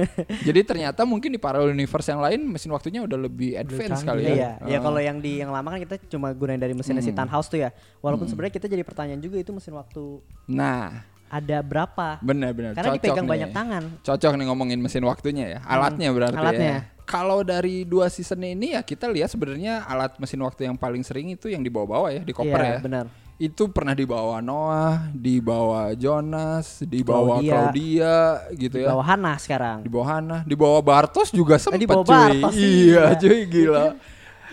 Jadi 0.49 0.61
ternyata 0.65 1.05
mungkin 1.05 1.29
di 1.29 1.37
parallel 1.37 1.77
universe 1.77 2.09
yang 2.09 2.25
lain 2.25 2.41
mesin 2.49 2.73
waktunya 2.73 3.05
udah 3.05 3.21
lebih 3.21 3.53
advance 3.55 4.01
kali 4.01 4.25
ya. 4.25 4.33
Iya, 4.33 4.51
ya 4.65 4.79
Ah. 4.79 4.83
kalau 4.83 4.97
yang 4.99 5.21
di 5.21 5.37
yang 5.39 5.53
lama 5.53 5.69
kan 5.69 5.81
kita 5.85 6.01
cuma 6.09 6.33
gunain 6.33 6.57
dari 6.57 6.73
mesinnya 6.73 7.05
si 7.05 7.13
Hmm. 7.13 7.21
Tannhaus 7.21 7.45
tuh 7.47 7.61
ya. 7.61 7.77
Walaupun 8.01 8.25
Hmm. 8.25 8.33
sebenarnya 8.33 8.55
kita 8.57 8.67
jadi 8.67 8.81
pertanyaan 8.83 9.21
juga 9.21 9.37
itu 9.37 9.53
mesin 9.53 9.77
waktu 9.77 10.25
Nah, 10.47 11.05
ada 11.27 11.59
berapa? 11.61 12.19
benar-benar 12.21 12.73
Karena 12.73 12.91
cocok 12.91 12.99
dipegang 12.99 13.25
nih. 13.25 13.33
banyak 13.35 13.51
tangan. 13.51 13.83
Cocok 14.01 14.33
nih 14.35 14.45
ngomongin 14.47 14.79
mesin 14.79 15.03
waktunya 15.03 15.45
ya. 15.49 15.61
Alatnya 15.63 16.09
berarti 16.11 16.39
alatnya. 16.39 16.71
ya. 16.71 16.81
Kalau 17.05 17.41
dari 17.41 17.85
dua 17.85 18.09
season 18.09 18.41
ini 18.41 18.73
ya 18.73 18.81
kita 18.81 19.05
lihat 19.07 19.29
sebenarnya 19.29 19.85
alat 19.85 20.17
mesin 20.17 20.41
waktu 20.41 20.65
yang 20.65 20.75
paling 20.75 21.03
sering 21.03 21.29
itu 21.31 21.47
yang 21.47 21.61
dibawa-bawa 21.61 22.09
ya 22.11 22.21
di 22.21 22.33
koper 22.33 22.57
Iya, 22.57 22.71
ya. 22.71 22.79
benar. 22.81 23.07
Itu 23.35 23.67
pernah 23.67 23.93
dibawa 23.93 24.39
Noah, 24.39 25.11
dibawa 25.11 25.91
Jonas, 25.93 26.81
dibawa 26.81 27.43
Claudia. 27.43 27.51
Claudia, 27.51 28.15
gitu 28.55 28.77
Di 28.79 28.85
ya. 28.87 28.89
bawah 28.89 29.05
Hana 29.05 29.33
sekarang. 29.37 29.79
Di 29.83 29.91
bawah 29.91 30.09
Hana, 30.09 30.39
di 30.43 30.55
bawah 30.55 30.81
Bartos 30.81 31.29
juga 31.29 31.59
di 31.75 31.83
bawah 31.85 32.07
cuy. 32.07 32.15
Bartos, 32.15 32.55
iya, 32.55 33.05
iya. 33.05 33.05
cuy 33.19 33.39
gila. 33.45 33.87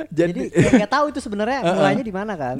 Jadi 0.10 0.50
ya 0.50 0.70
nggak 0.82 0.92
tahu 0.92 1.06
itu 1.08 1.20
sebenarnya 1.22 1.60
Heeh. 1.64 1.76
mulainya 1.78 2.04
di 2.04 2.14
mana 2.14 2.34
kan? 2.34 2.56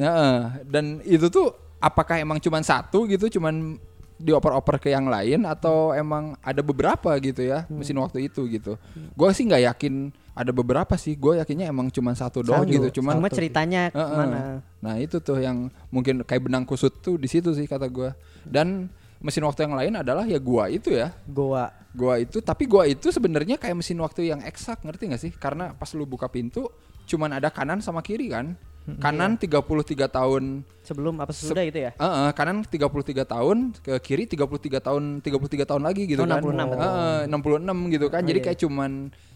Dan 0.64 0.86
itu 1.02 1.26
tuh 1.28 1.52
apakah 1.82 2.16
emang 2.16 2.38
cuman 2.38 2.62
satu 2.62 3.10
gitu, 3.10 3.26
cuman 3.34 3.82
dioper-oper 4.22 4.78
ke 4.78 4.90
yang 4.90 5.06
lain 5.06 5.44
atau 5.44 5.92
emang 5.92 6.38
ada 6.40 6.62
beberapa 6.62 7.10
gitu 7.18 7.42
ya 7.42 7.66
Hmm. 7.66 7.82
mesin 7.82 7.98
waktu 7.98 8.30
itu 8.30 8.46
gitu. 8.48 8.78
Gue 9.14 9.30
sih 9.34 9.44
nggak 9.44 9.64
yakin 9.74 9.94
ada 10.32 10.50
beberapa 10.50 10.94
sih. 10.96 11.14
Gue 11.14 11.42
yakinnya 11.42 11.68
emang 11.68 11.90
cuman 11.90 12.14
satu 12.14 12.40
doang 12.40 12.64
Satu. 12.64 12.72
gitu. 12.72 13.02
Cuman 13.02 13.18
Cuma 13.18 13.28
ceritanya 13.28 13.90
Heeh. 13.90 14.06
ke 14.06 14.16
mana? 14.16 14.40
Nah 14.80 14.96
itu 14.96 15.18
tuh 15.18 15.38
yang 15.38 15.68
mungkin 15.90 16.22
kayak 16.22 16.46
benang 16.46 16.64
kusut 16.64 17.02
tuh 17.02 17.18
di 17.18 17.26
situ 17.26 17.52
sih 17.52 17.66
kata 17.66 17.90
gua. 17.90 18.14
Dan 18.42 18.88
mesin 19.20 19.44
waktu 19.44 19.66
yang 19.66 19.76
lain 19.76 19.94
adalah 19.98 20.26
ya 20.26 20.38
gua 20.38 20.66
itu 20.66 20.94
ya. 20.94 21.14
Goa. 21.26 21.70
Gua 21.92 22.16
itu 22.18 22.40
tapi 22.40 22.66
gua 22.66 22.88
itu 22.88 23.12
sebenarnya 23.12 23.60
kayak 23.60 23.76
mesin 23.76 24.00
waktu 24.00 24.32
yang 24.32 24.40
eksak 24.42 24.82
ngerti 24.82 25.12
gak 25.12 25.22
sih? 25.22 25.32
Karena 25.36 25.76
pas 25.76 25.92
lu 25.92 26.08
buka 26.08 26.26
pintu 26.26 26.72
cuman 27.06 27.36
ada 27.36 27.52
kanan 27.52 27.84
sama 27.84 28.00
kiri 28.00 28.32
kan. 28.32 28.56
Kanan 28.82 29.38
33 29.38 29.62
tahun 30.08 30.66
Sebelum 30.82 31.22
apa 31.22 31.30
sesudah 31.30 31.62
itu 31.62 31.78
ya? 31.80 31.92
Eh, 31.94 32.04
eh, 32.04 32.30
kanan 32.34 32.66
33 32.66 33.24
tahun, 33.24 33.78
ke 33.78 33.94
kiri 34.02 34.26
33 34.26 34.82
tahun, 34.82 35.22
33 35.22 35.64
tahun 35.64 35.84
lagi 35.86 36.10
gitu 36.10 36.22
Oh, 36.22 36.28
kan. 36.28 36.42
66, 36.42 36.66
betul. 36.68 36.82
Eh, 36.82 36.90
eh, 36.90 37.22
66 37.30 37.78
gitu 37.90 38.06
kan. 38.10 38.22
Oh, 38.22 38.28
Jadi 38.28 38.40
iya. 38.42 38.46
kayak 38.50 38.60
cuman 38.60 38.92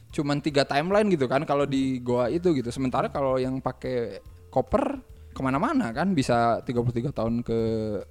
cuman 0.09 0.37
tiga 0.39 0.63
timeline 0.63 1.07
gitu 1.07 1.27
kan 1.27 1.43
kalau 1.43 1.63
di 1.63 1.99
goa 1.99 2.27
itu 2.27 2.51
gitu. 2.51 2.67
Sementara 2.69 3.07
kalau 3.07 3.35
yang 3.35 3.59
pakai 3.59 4.19
koper 4.49 4.97
ke 5.29 5.41
mana-mana 5.43 5.91
kan 5.91 6.09
bisa 6.09 6.63
33 6.63 7.11
tahun 7.11 7.43
ke 7.43 7.59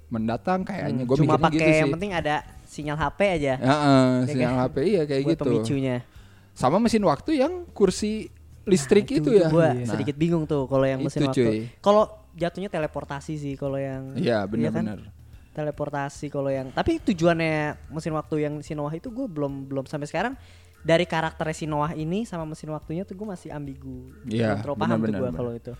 mendatang 0.07 0.61
kayaknya. 0.61 1.03
Gue 1.03 1.17
Hmm, 1.17 1.25
Cuma 1.25 1.35
mikirnya 1.35 1.45
pakai 1.45 1.57
gitu 1.57 1.67
sih. 1.67 1.81
yang 1.81 1.91
penting 1.91 2.11
ada 2.13 2.35
sinyal 2.63 2.97
HP 2.97 3.19
aja 3.35 3.53
eh, 3.57 3.65
Ya 3.65 3.75
sinyal 4.25 4.51
kan? 4.51 4.61
HP 4.63 4.75
iya 4.85 5.01
kayak 5.03 5.21
buat 5.21 5.33
gitu. 5.33 5.43
pemicunya. 5.43 5.95
Sama 6.53 6.77
mesin 6.77 7.03
waktu 7.03 7.31
yang 7.35 7.67
kursi 7.73 8.31
listrik 8.65 9.05
Nah, 9.07 9.17
itu, 9.21 9.29
ya. 9.31 9.47
Gua 9.47 9.69
Nah, 9.71 9.85
sedikit 9.87 10.15
bingung 10.17 10.43
tuh 10.43 10.65
kalau 10.65 10.83
yang 10.83 10.99
mesin 10.99 11.25
Itu, 11.25 11.29
waktu. 11.31 11.69
Kalau 11.79 12.03
jatuhnya 12.33 12.67
teleportasi 12.67 13.33
sih 13.37 13.53
kalau 13.55 13.79
yang 13.79 14.17
Iya 14.17 14.43
kan? 14.43 14.51
benar-benar. 14.51 14.99
teleportasi 15.55 16.27
kalau 16.27 16.51
yang 16.51 16.67
tapi 16.75 16.99
tujuannya 16.99 17.79
mesin 17.87 18.11
waktu 18.11 18.35
yang 18.43 18.53
si 18.59 18.75
Noah 18.75 18.91
itu 18.91 19.07
gue 19.07 19.23
belum 19.23 19.71
belum 19.71 19.87
sampai 19.87 20.03
sekarang 20.03 20.33
dari 20.83 21.07
karakter 21.07 21.47
si 21.55 21.63
Noah 21.63 21.95
ini 21.95 22.27
sama 22.27 22.43
mesin 22.43 22.75
waktunya 22.75 23.07
tuh 23.07 23.15
gue 23.15 23.23
masih 23.23 23.55
ambigu 23.55 24.11
Iya, 24.27 24.59
terlalu 24.59 24.75
paham 24.83 24.99
tuh 24.99 25.03
benar-benar, 25.07 25.21
gue 25.23 25.29
kalau 25.31 25.53
itu 25.55 25.73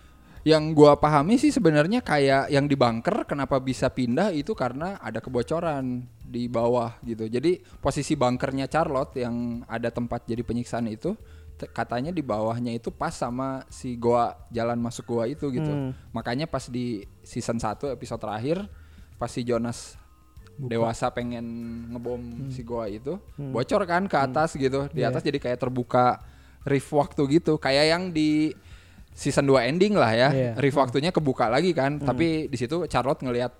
Yang 0.46 0.64
gua 0.78 0.94
pahami 0.94 1.42
sih 1.42 1.50
sebenarnya 1.50 2.06
kayak 2.06 2.54
yang 2.54 2.70
di 2.70 2.78
bunker 2.78 3.26
kenapa 3.26 3.58
bisa 3.58 3.90
pindah 3.90 4.30
itu 4.30 4.54
karena 4.54 4.94
ada 5.02 5.18
kebocoran 5.18 6.06
di 6.22 6.46
bawah 6.46 7.02
gitu. 7.02 7.26
Jadi 7.26 7.58
posisi 7.82 8.14
bunkernya 8.14 8.70
Charlotte 8.70 9.18
yang 9.18 9.66
ada 9.66 9.90
tempat 9.90 10.22
jadi 10.22 10.46
penyiksaan 10.46 10.86
itu 10.86 11.18
katanya 11.66 12.12
di 12.12 12.20
bawahnya 12.20 12.70
itu 12.70 12.90
pas 12.90 13.10
sama 13.10 13.64
si 13.68 13.96
goa 13.96 14.36
jalan 14.50 14.76
masuk 14.76 15.08
goa 15.08 15.24
itu 15.24 15.48
gitu. 15.48 15.66
Hmm. 15.66 15.96
Makanya 16.12 16.44
pas 16.44 16.68
di 16.68 17.00
season 17.22 17.56
1 17.56 17.88
episode 17.88 18.20
terakhir 18.20 18.68
pas 19.16 19.28
si 19.28 19.40
Jonas 19.40 19.96
dewasa 20.56 21.08
pengen 21.08 21.44
ngebom 21.90 22.48
si 22.48 22.60
goa 22.60 22.88
itu 22.88 23.16
Hmm. 23.36 23.52
bocor 23.52 23.84
kan 23.84 24.04
ke 24.04 24.16
atas 24.16 24.52
gitu 24.54 24.88
di 24.88 25.00
Iya. 25.00 25.12
atas 25.12 25.20
jadi 25.20 25.36
kayak 25.36 25.60
terbuka 25.60 26.20
riff 26.64 26.88
waktu 26.90 27.40
gitu 27.40 27.56
kayak 27.56 27.84
yang 27.86 28.02
di 28.10 28.52
season 29.12 29.44
2 29.44 29.64
ending 29.64 29.92
lah 29.94 30.12
ya 30.12 30.28
Iya. 30.32 30.52
riff 30.56 30.76
waktunya 30.76 31.12
kebuka 31.12 31.48
lagi 31.48 31.72
kan 31.72 32.00
Hmm. 32.00 32.04
tapi 32.04 32.48
di 32.48 32.56
situ 32.56 32.84
Charlotte 32.88 33.20
ngelihat 33.20 33.52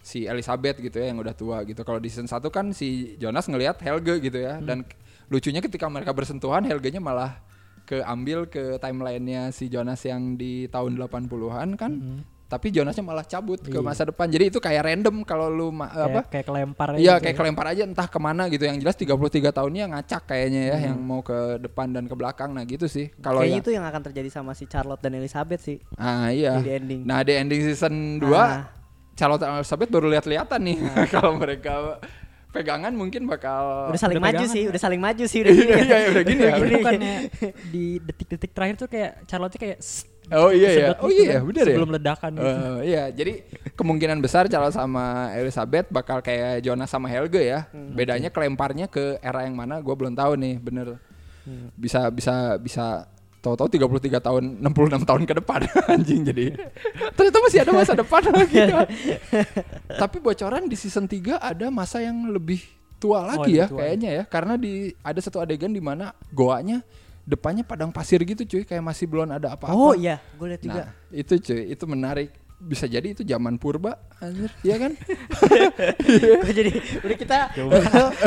si 0.00 0.24
Elizabeth 0.24 0.76
gitu 0.78 0.96
ya 0.96 1.08
yang 1.08 1.16
udah 1.16 1.32
tua 1.32 1.64
gitu 1.64 1.80
kalau 1.80 1.96
di 1.96 2.08
season 2.08 2.28
1 2.28 2.52
kan 2.52 2.72
si 2.72 3.16
Jonas 3.16 3.48
ngelihat 3.48 3.80
Helge 3.80 4.20
gitu 4.20 4.36
ya 4.36 4.60
Hmm. 4.60 4.64
dan 4.64 4.78
lucunya 5.26 5.58
ketika 5.58 5.86
mereka 5.86 6.10
bersentuhan 6.10 6.62
Helge-nya 6.62 6.98
malah 6.98 7.40
keambil 7.82 8.44
ke 8.44 8.78
timelinenya 8.78 9.50
si 9.50 9.66
Jonas 9.66 10.00
yang 10.02 10.34
di 10.34 10.66
tahun 10.66 10.96
80-an 10.96 11.68
kan 11.74 11.92
Hmm. 11.92 12.20
tapi 12.44 12.70
Jonasnya 12.70 13.02
malah 13.02 13.24
cabut 13.24 13.58
ke 13.58 13.72
Iya. 13.72 13.82
masa 13.82 14.02
depan 14.04 14.24
jadi 14.26 14.46
itu 14.46 14.56
kayak 14.56 14.84
random 14.84 15.20
kalau 15.22 15.48
lu 15.48 15.68
ma- 15.68 15.88
Kayak, 15.88 16.06
apa 16.06 16.20
kayak 16.28 16.46
kelempar 16.46 16.86
aja 16.88 16.96
Iya 16.96 17.12
gitu 17.12 17.22
kayak 17.22 17.34
ya. 17.34 17.38
kelempar 17.38 17.66
aja 17.68 17.82
entah 17.82 18.06
ke 18.06 18.18
mana 18.18 18.42
gitu 18.46 18.62
yang 18.62 18.78
jelas 18.78 18.94
33 18.94 19.10
tahunnya 19.50 19.84
ngacak 19.90 20.22
kayaknya 20.24 20.62
ya 20.64 20.76
Hmm. 20.76 20.86
yang 20.86 20.98
mau 20.98 21.20
ke 21.20 21.34
depan 21.58 21.90
dan 21.90 22.04
ke 22.04 22.14
belakang 22.14 22.50
nah 22.50 22.62
gitu 22.62 22.86
sih 22.86 23.12
kalau 23.18 23.42
Kayaknya 23.42 23.52
yang 23.52 23.60
itu 23.60 23.70
yang 23.72 23.84
akan 23.84 24.02
terjadi 24.02 24.28
sama 24.30 24.52
si 24.52 24.64
Charlotte 24.64 25.02
dan 25.02 25.12
Elizabeth 25.14 25.60
sih 25.60 25.76
ah 25.94 26.30
iya 26.30 26.56
di 26.58 26.70
ending. 26.70 27.00
nah 27.02 27.20
di 27.20 27.32
ending 27.34 27.60
season 27.62 27.94
2 28.16 28.32
Ah. 28.32 28.64
Charlotte 29.12 29.42
dan 29.42 29.56
Elizabeth 29.56 29.88
baru 29.88 30.06
lihat-lihatan 30.08 30.60
nih 30.62 30.78
kalau 31.14 31.34
mereka 31.34 32.00
pegangan 32.54 32.94
mungkin 32.94 33.26
bakal 33.26 33.90
udah 33.90 33.98
saling 33.98 34.22
udah 34.22 34.30
maju 34.30 34.44
sih, 34.46 34.62
ya. 34.62 34.68
udah 34.70 34.80
saling 34.80 35.02
maju 35.02 35.24
sih 35.26 35.38
udah 35.42 35.52
iya 35.52 35.64
gini. 35.66 35.74
ya. 35.74 35.82
iya 35.98 36.08
udah 36.14 36.24
gini 36.24 36.40
ya 36.40 36.54
bukannya 36.62 37.16
di 37.74 37.84
detik-detik 37.98 38.50
terakhir 38.54 38.76
tuh 38.78 38.88
kayak 38.88 39.12
Charlotte 39.26 39.58
kayak 39.58 39.78
oh 40.32 40.50
iya 40.54 40.70
ya 40.72 40.88
oh 41.02 41.10
gitu 41.10 41.26
iya 41.26 41.36
kan, 41.42 41.48
bener 41.50 41.64
ya 41.66 41.74
sebelum 41.74 41.90
ledakan 41.92 42.30
gitu. 42.32 42.48
Eh, 42.48 42.78
iya, 42.88 43.04
jadi 43.12 43.32
kemungkinan 43.76 44.18
besar 44.24 44.48
Charles 44.48 44.72
sama 44.78 45.34
Elizabeth 45.36 45.90
bakal 45.92 46.24
kayak 46.24 46.64
Jonas 46.64 46.88
sama 46.88 47.10
Helge 47.12 47.44
ya. 47.44 47.68
Hmm. 47.74 47.92
Bedanya 47.92 48.32
kelemparnya 48.32 48.86
ke 48.88 49.20
era 49.20 49.44
yang 49.44 49.52
mana? 49.58 49.84
Gue 49.84 49.92
belum 49.92 50.16
tahu 50.16 50.40
nih, 50.40 50.56
bener. 50.62 50.96
Hmm. 51.44 51.68
Bisa 51.76 52.08
bisa 52.08 52.56
bisa 52.56 53.04
tahu-tahu 53.44 53.68
33 53.68 54.24
tahun, 54.24 54.42
66 54.64 55.04
tahun 55.04 55.22
ke 55.28 55.34
depan 55.44 55.60
anjing 55.92 56.24
jadi. 56.24 56.46
Ternyata 57.12 57.38
masih 57.44 57.58
ada 57.60 57.72
masa 57.76 57.92
depan 57.92 58.22
lagi. 58.32 58.64
Tapi 59.86 60.16
bocoran 60.18 60.64
di 60.64 60.76
season 60.80 61.04
3 61.04 61.36
ada 61.36 61.68
masa 61.68 62.00
yang 62.00 62.32
lebih 62.32 62.64
tua 62.96 63.20
lagi 63.28 63.52
lebih 63.52 63.60
ya 63.60 63.66
tua. 63.68 63.78
kayaknya 63.84 64.10
ya. 64.10 64.22
Karena 64.24 64.56
di 64.56 64.96
ada 65.04 65.20
satu 65.20 65.44
adegan 65.44 65.68
di 65.68 65.84
mana 65.84 66.16
goanya 66.32 66.80
depannya 67.24 67.64
padang 67.64 67.88
pasir 67.88 68.20
gitu 68.20 68.44
cuy, 68.44 68.64
kayak 68.64 68.84
masih 68.84 69.04
belum 69.08 69.32
ada 69.32 69.56
apa-apa. 69.56 69.72
Oh 69.72 69.96
iya, 69.96 70.20
gue 70.36 70.44
lihat 70.44 70.60
juga. 70.60 70.82
Nah, 70.84 70.88
itu 71.08 71.40
cuy, 71.40 71.72
itu 71.72 71.84
menarik. 71.84 72.28
Bisa 72.54 72.84
jadi 72.84 73.12
itu 73.12 73.24
zaman 73.24 73.56
purba, 73.56 73.96
anjir, 74.20 74.48
ya 74.64 74.76
kan? 74.80 74.96
Jadi 76.56 76.72
udah 77.02 77.16
kita 77.18 77.38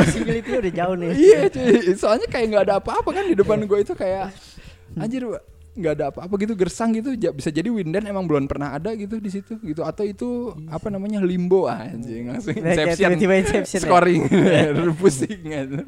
visibility 0.03 0.49
udah 0.61 0.73
jauh 0.77 0.95
nih. 0.99 1.09
iya 1.15 1.39
cuy, 1.49 1.93
soalnya 1.97 2.27
kayak 2.29 2.45
nggak 2.53 2.63
ada 2.69 2.75
apa-apa 2.77 3.09
kan 3.17 3.25
di 3.25 3.33
depan 3.33 3.65
gue 3.65 3.79
itu 3.81 3.97
kayak 3.97 4.29
anjir 4.99 5.23
nggak 5.77 5.93
ada 5.93 6.05
apa-apa 6.09 6.41
gitu 6.41 6.57
gersang 6.57 6.89
gitu 6.89 7.13
bisa 7.29 7.53
jadi 7.53 7.69
Winden 7.69 8.01
emang 8.03 8.25
belum 8.25 8.49
pernah 8.49 8.73
ada 8.73 8.97
gitu 8.97 9.21
di 9.21 9.29
situ 9.29 9.61
gitu 9.61 9.85
atau 9.85 10.01
itu 10.01 10.29
apa 10.67 10.89
namanya 10.89 11.21
limbo 11.21 11.69
anjing 11.69 12.25
langsung 12.27 12.57
Nah, 12.57 12.73
inception 12.73 13.13
tiba-tiba 13.13 13.33
Inception 13.37 13.77
ya. 13.77 13.85
scoring 13.85 14.21
pusing 14.97 15.37
anjir. 15.47 15.85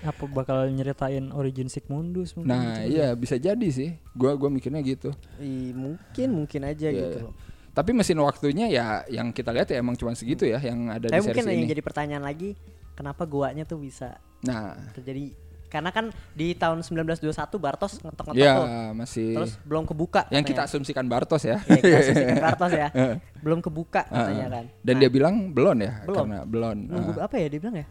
Apa 0.00 0.24
bakal 0.28 0.70
nyeritain 0.70 1.26
origin 1.30 1.66
Sigmundus 1.66 2.38
mungkin 2.38 2.54
nah 2.54 2.78
gitu. 2.80 2.94
iya 2.94 3.08
bisa 3.14 3.34
jadi 3.34 3.66
sih 3.66 3.98
gua 4.12 4.34
gua 4.34 4.46
mikirnya 4.46 4.78
gitu 4.78 5.10
Ih, 5.36 5.74
mungkin 5.74 6.28
mungkin 6.32 6.62
aja 6.62 6.86
Iya, 6.86 6.94
gitu 6.94 7.18
iya. 7.18 7.26
loh. 7.26 7.34
tapi 7.72 7.90
mesin 7.90 8.20
waktunya 8.20 8.70
ya 8.70 8.86
yang 9.08 9.34
kita 9.34 9.50
lihat 9.50 9.66
ya 9.66 9.82
emang 9.82 9.98
cuma 9.98 10.14
segitu 10.14 10.46
ya 10.46 10.62
yang 10.62 10.86
ada 10.88 11.10
Tapi 11.10 11.18
di 11.18 11.24
mungkin 11.24 11.42
series 11.42 11.50
yang 11.50 11.60
ini 11.60 11.72
jadi 11.72 11.82
pertanyaan 11.82 12.22
lagi, 12.22 12.54
kenapa 12.94 13.26
guanya 13.26 13.66
tuh 13.66 13.82
bisa 13.82 14.22
nah 14.40 14.78
terjadi? 14.94 15.34
Karena 15.74 15.90
kan 15.90 16.06
di 16.30 16.54
tahun 16.54 16.86
1921 16.86 17.34
Bartos 17.58 17.98
ngetok-ngetok 17.98 18.38
ya 18.38 18.54
tuh. 18.54 18.66
masih 18.94 19.34
Terus 19.34 19.52
belum 19.60 19.82
kebuka. 19.84 20.22
yang 20.28 20.40
kita 20.40 20.62
katanya. 20.62 20.70
asumsikan 20.70 21.04
Bartos 21.04 21.42
ya 21.42 21.58
Ya, 21.60 21.74
kita 21.76 21.96
asumsikan 22.00 22.38
Bartos 22.46 22.72
ya. 22.72 22.88
belum 23.36 23.58
kebuka 23.58 24.06
katanya 24.06 24.46
kan. 24.52 24.64
Dan 24.78 24.94
Nah, 24.94 25.00
dia 25.00 25.10
bilang 25.10 25.34
belum 25.50 25.76
ya, 25.76 25.92
Belum. 26.04 26.16
karena 26.22 26.38
belum. 26.44 26.76
nunggu 26.86 27.10
Ah. 27.16 27.26
apa 27.26 27.34
ya 27.36 27.46
dia 27.48 27.58
bilang 27.58 27.76
ya? 27.76 27.86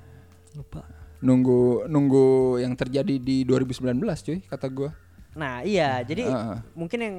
Lupa. 0.53 0.81
nunggu 1.19 1.59
nunggu 1.85 2.25
yang 2.59 2.71
terjadi 2.73 3.15
di 3.17 3.43
2019 3.43 3.95
cuy 4.21 4.39
kata 4.41 4.67
gua. 4.67 4.91
Nah, 5.33 5.59
iya. 5.61 5.99
Jadi 6.01 6.23
Heeh. 6.23 6.57
mungkin 6.73 6.99
yang 6.99 7.15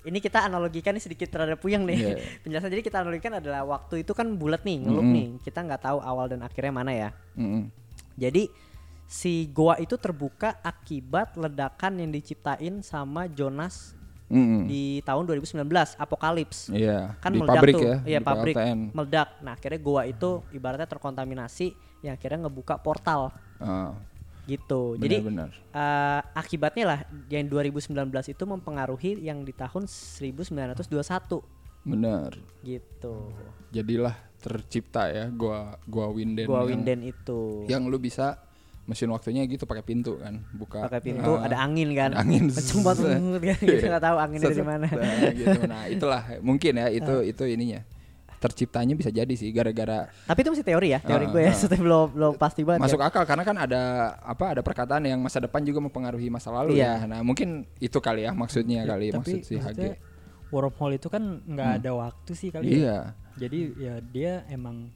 ini 0.00 0.16
kita 0.18 0.40
analogikan 0.42 0.92
nih 0.92 1.00
sedikit 1.02 1.28
terhadap 1.30 1.56
puyeng 1.56 1.84
nih. 1.84 1.96
Iya. 1.98 2.16
Penjelasan 2.42 2.68
jadi 2.68 2.80
kita 2.82 2.96
analogikan 2.98 3.32
adalah 3.34 3.64
waktu 3.66 4.00
itu 4.00 4.12
kan 4.12 4.32
bulat 4.34 4.60
nih, 4.62 4.80
ngelup 4.80 5.02
Mm-mm. 5.02 5.12
nih. 5.14 5.26
Kita 5.40 5.60
nggak 5.62 5.82
tahu 5.82 5.98
awal 6.00 6.24
dan 6.26 6.40
akhirnya 6.40 6.68
mana 6.70 6.92
ya. 6.92 7.08
Mm-mm. 7.32 7.68
Jadi 8.14 8.48
si 9.10 9.50
goa 9.50 9.74
itu 9.76 9.98
terbuka 9.98 10.62
akibat 10.62 11.34
ledakan 11.34 11.98
yang 11.98 12.10
diciptain 12.10 12.78
sama 12.80 13.26
Jonas 13.26 13.98
Mm-mm. 14.30 14.70
di 14.70 15.02
tahun 15.02 15.26
2019, 15.26 15.66
Apokalips. 15.98 16.70
Iya. 16.70 17.18
Kan 17.18 17.34
di 17.34 17.42
meledak 17.42 17.58
pabrik 17.58 17.74
tuh. 17.74 17.82
ya, 17.82 17.96
Iya, 18.06 18.18
di 18.18 18.24
pabrik. 18.24 18.54
PLTN. 18.54 18.80
Meledak. 18.94 19.28
Nah, 19.42 19.52
akhirnya 19.52 19.80
goa 19.80 20.02
itu 20.06 20.30
ibaratnya 20.50 20.86
terkontaminasi 20.86 21.74
yang 22.00 22.14
akhirnya 22.14 22.46
ngebuka 22.46 22.78
portal 22.78 23.34
Ah, 23.58 23.92
gitu. 24.46 24.94
Jadi 24.94 25.20
benar-benar. 25.20 25.50
eh, 25.52 26.20
akibatnya 26.32 26.84
lah 26.86 27.00
yang 27.26 27.44
2019 27.44 27.90
itu 28.24 28.44
mempengaruhi 28.46 29.18
yang 29.18 29.42
di 29.42 29.50
tahun 29.50 29.84
1921 29.84 31.42
benar. 31.82 32.30
gitu. 32.60 33.34
Jadilah 33.70 34.12
tercipta 34.38 35.08
ya 35.08 35.26
gua 35.28 35.76
gua 35.84 36.06
Winden. 36.08 36.46
Gua 36.46 36.62
yang, 36.62 36.80
Winden 36.80 37.00
itu 37.04 37.66
Yang 37.66 37.82
lu 37.84 37.98
bisa 37.98 38.38
mesin 38.90 39.06
waktunya 39.08 39.46
gitu 39.46 39.62
pakai 39.62 39.80
pintu 39.80 40.18
kan, 40.18 40.42
buka. 40.50 40.82
pakai 40.82 40.98
pintu 41.00 41.30
Ah, 41.32 41.46
ada 41.46 41.56
angin 41.60 41.94
kan. 41.94 42.10
ada 42.10 42.20
angin. 42.20 42.50
Kenceng 42.50 42.82
banget 42.82 43.06
kan 43.48 43.56
kita 43.56 43.86
nggak 43.86 44.04
tahu 44.04 44.16
anginnya 44.18 44.48
dari 44.48 44.66
mana. 44.66 44.86
nah, 44.90 45.14
gitu. 45.32 45.60
Nah, 45.64 45.82
itulah 45.86 46.22
mungkin 46.40 46.72
ya 46.74 46.86
itu 46.88 47.14
itu 47.24 47.42
ininya. 47.46 47.80
Terciptanya 48.36 48.96
bisa 48.96 49.12
jadi 49.12 49.28
sih 49.30 49.48
gara-gara 49.50 50.08
Tapi 50.24 50.38
itu 50.40 50.48
masih 50.48 50.64
teori 50.64 50.88
ya, 50.90 50.98
teori 50.98 51.24
Ah, 51.24 51.30
gue 51.30 51.42
ya, 51.42 51.52
maksudnya 51.52 51.76
belum 51.78 52.06
belum 52.10 52.32
pasti 52.34 52.60
banget. 52.62 52.80
masuk 52.80 52.96
ya. 52.98 53.06
akal 53.06 53.22
karena 53.22 53.44
kan 53.44 53.56
ada 53.58 53.82
apa 54.18 54.44
ada 54.50 54.60
perkataan 54.60 55.04
yang 55.04 55.20
masa 55.20 55.38
depan 55.38 55.60
juga 55.60 55.76
mempengaruhi 55.78 56.26
masa 56.26 56.48
lalu 56.50 56.74
Iya. 56.74 57.04
ya. 57.04 57.06
Nah, 57.06 57.20
mungkin 57.20 57.68
itu 57.76 57.96
kali 57.96 58.24
ya 58.24 58.32
maksudnya 58.32 58.82
kali 58.82 59.08
Tapi 59.08 59.18
maksud 59.20 59.44
si 59.44 59.54
HG. 59.54 59.92
wormhole 60.48 60.96
itu 60.96 61.06
kan 61.06 61.20
nggak 61.38 61.68
Hmm. 61.68 61.78
ada 61.78 61.90
waktu 61.92 62.30
sih 62.32 62.48
kali 62.48 62.64
ya. 62.64 62.72
Iya. 62.72 62.98
Jadi 63.38 63.58
ya 63.76 63.94
dia 64.00 64.32
emang 64.48 64.88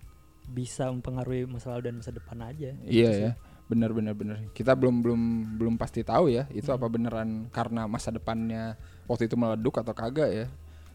bisa 0.46 0.88
mempengaruhi 0.88 1.44
masa 1.44 1.68
lalu 1.70 1.82
dan 1.84 1.94
masa 1.96 2.10
depan 2.10 2.38
aja. 2.42 2.72
Iya 2.80 2.88
Gitu 2.88 3.12
sih. 3.12 3.24
ya. 3.24 3.32
Benar 3.74 3.90
benar 3.90 4.14
benar. 4.14 4.36
Kita 4.54 4.78
belum 4.78 5.02
belum 5.02 5.20
belum 5.58 5.74
pasti 5.74 6.06
tahu 6.06 6.30
ya 6.30 6.46
itu 6.54 6.70
Hmm. 6.70 6.78
apa 6.78 6.86
beneran 6.86 7.28
karena 7.50 7.90
masa 7.90 8.14
depannya 8.14 8.78
waktu 9.10 9.26
itu 9.26 9.34
meleduk 9.34 9.74
atau 9.82 9.90
kagak 9.90 10.30
ya. 10.30 10.46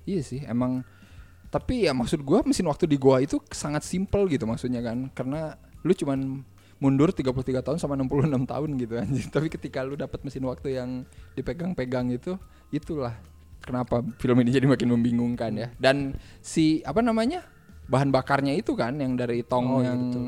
Iya 0.07 0.21
sih, 0.23 0.41
emang 0.47 0.81
tapi 1.51 1.83
ya 1.85 1.91
maksud 1.91 2.23
gua 2.23 2.39
mesin 2.47 2.63
waktu 2.71 2.87
di 2.87 2.95
gua 2.95 3.19
itu 3.19 3.43
sangat 3.51 3.83
simple 3.83 4.31
gitu 4.31 4.47
maksudnya 4.47 4.79
kan. 4.79 5.11
Karena 5.11 5.59
lu 5.83 5.91
cuman 5.91 6.41
mundur 6.79 7.11
33 7.11 7.59
tahun 7.59 7.75
sama 7.75 7.99
66 7.99 8.47
tahun 8.47 8.69
gitu 8.79 8.93
anjing. 8.95 9.27
Tapi 9.35 9.51
ketika 9.51 9.83
lu 9.83 9.99
dapat 9.99 10.23
mesin 10.23 10.47
waktu 10.47 10.79
yang 10.79 11.03
dipegang-pegang 11.35 12.07
itu, 12.15 12.39
itulah 12.71 13.19
kenapa 13.59 13.99
film 14.23 14.39
ini 14.39 14.55
jadi 14.55 14.63
makin 14.71 14.87
membingungkan 14.95 15.51
ya. 15.59 15.67
Dan 15.75 16.15
si 16.39 16.79
apa 16.87 17.03
namanya? 17.03 17.43
bahan 17.89 18.13
bakarnya 18.13 18.53
itu 18.53 18.77
kan 18.77 18.93
yang 19.01 19.17
dari 19.17 19.41
tong 19.41 19.65
Oh, 19.65 19.81
iya, 19.81 19.89
yang 19.89 20.13
betul, 20.13 20.25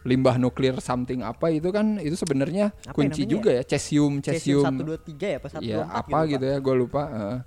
limbah 0.00 0.36
nuklir 0.36 0.80
something 0.80 1.20
apa 1.20 1.52
itu 1.52 1.68
kan 1.68 2.00
itu 2.00 2.16
sebenarnya 2.16 2.72
ya 2.72 2.92
kunci 2.92 3.28
juga 3.28 3.52
ya 3.52 3.60
cesium 3.60 4.24
Cesium 4.24 4.64
cesium 4.64 4.96
123 5.04 5.20
ya, 5.20 5.36
apa 5.36 5.48
124 5.52 5.60
ya 5.60 5.76
apa 5.84 6.18
gitu, 6.24 6.44
ya 6.46 6.56
gue 6.56 6.74
lupa 6.74 7.02
eh. 7.06 7.38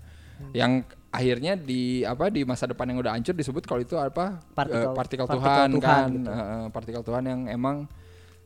yang 0.53 0.71
akhirnya 1.09 1.53
di 1.53 2.01
apa 2.03 2.29
di 2.29 2.41
masa 2.43 2.65
depan 2.65 2.89
yang 2.89 3.01
udah 3.01 3.13
hancur 3.13 3.33
disebut 3.33 3.63
kalau 3.63 3.81
itu 3.81 3.97
apa 3.97 4.37
Partikel- 4.53 4.85
eh, 4.85 4.93
partikel, 4.93 5.25
partikel 5.25 5.45
Tuhan, 5.49 5.67
Tuhan, 5.71 5.81
kan 5.81 6.05
gitu. 6.09 6.29
Eh, 6.29 6.65
partikel 6.69 7.01
Tuhan 7.01 7.23
yang 7.23 7.41
emang 7.47 7.75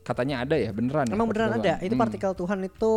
katanya 0.00 0.40
ada 0.40 0.56
ya 0.56 0.72
beneran 0.72 1.04
ya, 1.04 1.12
Emang 1.12 1.28
beneran 1.28 1.48
partikel 1.52 1.68
ada. 1.68 1.84
Itu 1.84 1.94
Hmm. 1.96 2.02
partikel 2.02 2.32
Tuhan 2.34 2.58
itu 2.64 2.92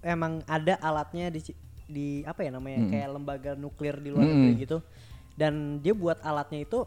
emang 0.00 0.32
ada 0.46 0.74
alatnya 0.80 1.28
di 1.28 1.40
di 1.86 2.08
apa 2.24 2.40
ya 2.42 2.50
namanya 2.50 2.80
Mm. 2.82 2.90
kayak 2.90 3.08
lembaga 3.12 3.50
nuklir 3.54 3.94
di 4.00 4.08
luar 4.08 4.24
Mm. 4.24 4.32
negeri 4.32 4.52
gitu. 4.58 4.78
Dan 5.36 5.78
dia 5.78 5.92
buat 5.92 6.16
alatnya 6.18 6.64
itu 6.64 6.82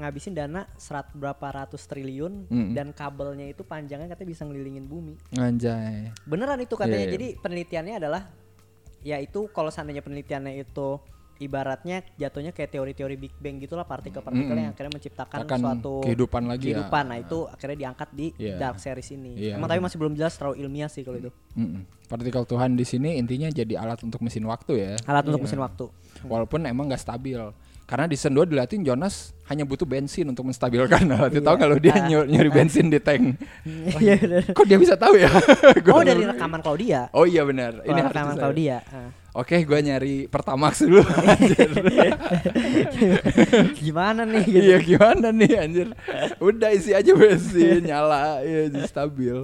ngabisin 0.00 0.32
dana 0.32 0.64
serat 0.74 1.12
berapa 1.12 1.46
ratus 1.46 1.84
triliun 1.84 2.46
Mm. 2.46 2.72
dan 2.72 2.90
kabelnya 2.90 3.44
itu 3.44 3.60
panjangnya 3.60 4.08
katanya 4.08 4.30
bisa 4.30 4.42
ngelilingin 4.42 4.84
bumi. 4.84 5.14
anjay 5.34 6.10
Beneran 6.22 6.58
itu 6.58 6.74
katanya. 6.74 6.96
Iya, 6.98 7.06
iya. 7.06 7.14
Jadi 7.14 7.26
penelitiannya 7.38 7.94
adalah 7.96 8.22
ya 9.00 9.16
itu 9.16 9.48
kalau 9.48 9.68
seandainya 9.68 10.00
penelitiannya 10.00 10.58
itu 10.58 11.00
ibaratnya 11.38 12.04
jatuhnya 12.14 12.52
kayak 12.52 12.68
teori-teori 12.70 13.16
Big 13.16 13.32
Bang 13.34 13.56
gitulah 13.56 13.82
partikel-partikel 13.82 14.44
Mm-mm. 14.46 14.60
yang 14.62 14.72
akhirnya 14.72 14.92
menciptakan 14.92 15.38
Akan 15.40 15.58
suatu 15.58 15.94
kehidupan 16.02 16.42
lagi 16.44 16.64
ya. 16.66 16.76
kehidupan. 16.76 17.04
Nah, 17.06 17.16
itu 17.16 17.38
akhirnya 17.46 17.76
diangkat 17.78 18.08
di 18.12 18.26
Iya. 18.36 18.60
Dark 18.60 18.76
Series 18.76 19.08
ini. 19.10 19.32
Iya. 19.38 19.56
Emang 19.56 19.64
tapi 19.66 19.80
masih 19.80 19.96
belum 19.96 20.12
jelas 20.14 20.36
terlalu 20.36 20.60
ilmiah 20.60 20.86
sih 20.86 21.00
kalau 21.00 21.16
itu. 21.18 21.32
Mm-mm. 21.54 21.88
partikel 22.06 22.44
Tuhan 22.44 22.74
di 22.74 22.82
sini 22.82 23.16
intinya 23.16 23.48
jadi 23.48 23.78
alat 23.78 24.02
untuk 24.02 24.18
mesin 24.20 24.42
waktu 24.44 24.72
ya 24.76 24.92
Alat 25.06 25.24
untuk 25.24 25.40
Iya. 25.40 25.46
mesin 25.46 25.60
waktu. 25.60 25.86
walaupun 26.22 26.60
emang 26.62 26.84
nggak 26.84 27.00
stabil 27.00 27.40
Karena 27.90 28.06
di 28.06 28.14
season 28.14 28.38
2 28.38 28.46
diliatin 28.46 28.80
Jonas 28.80 29.34
hanya 29.44 29.66
butuh 29.66 29.82
bensin 29.82 30.22
untuk 30.24 30.46
menstabilkan 30.46 31.02
alat 31.10 31.34
itu. 31.34 31.42
Iya. 31.42 31.46
Tahu 31.50 31.56
kalau 31.58 31.76
dia 31.76 31.90
Ah. 31.92 32.06
nyur- 32.06 32.24
nyuri 32.24 32.46
bensin 32.48 32.86
di 32.86 33.02
tank. 33.02 33.34
Iya 33.98 34.14
benar. 34.16 34.42
Kok 34.48 34.62
dia 34.64 34.78
bisa 34.78 34.94
tahu 34.94 35.18
ya? 35.18 35.26
Gua- 35.84 35.98
Oh 35.98 36.02
dari 36.02 36.22
rekaman 36.22 36.60
Claudia. 36.60 37.10
Oh 37.10 37.26
iya 37.26 37.42
benar. 37.42 37.82
Ini 37.82 38.00
rekaman 38.00 38.38
Claudia. 38.38 38.78
Ah. 38.86 39.10
Oke, 39.32 39.58
gue 39.60 39.78
nyari 39.80 40.26
Pertamax 40.26 40.82
dulu. 40.82 41.02
anjir. 41.02 41.70
Gimana 43.76 44.22
nih? 44.24 44.42
Gitu. 44.44 44.58
Iya 44.60 44.78
gimana 44.80 45.26
nih 45.30 45.52
anjir. 45.56 45.88
Udah 46.38 46.70
isi 46.70 46.90
aja 46.90 47.12
bensin, 47.12 47.82
nyala, 47.84 48.42
ya 48.42 48.66
jadi 48.68 48.86
stabil. 48.86 49.36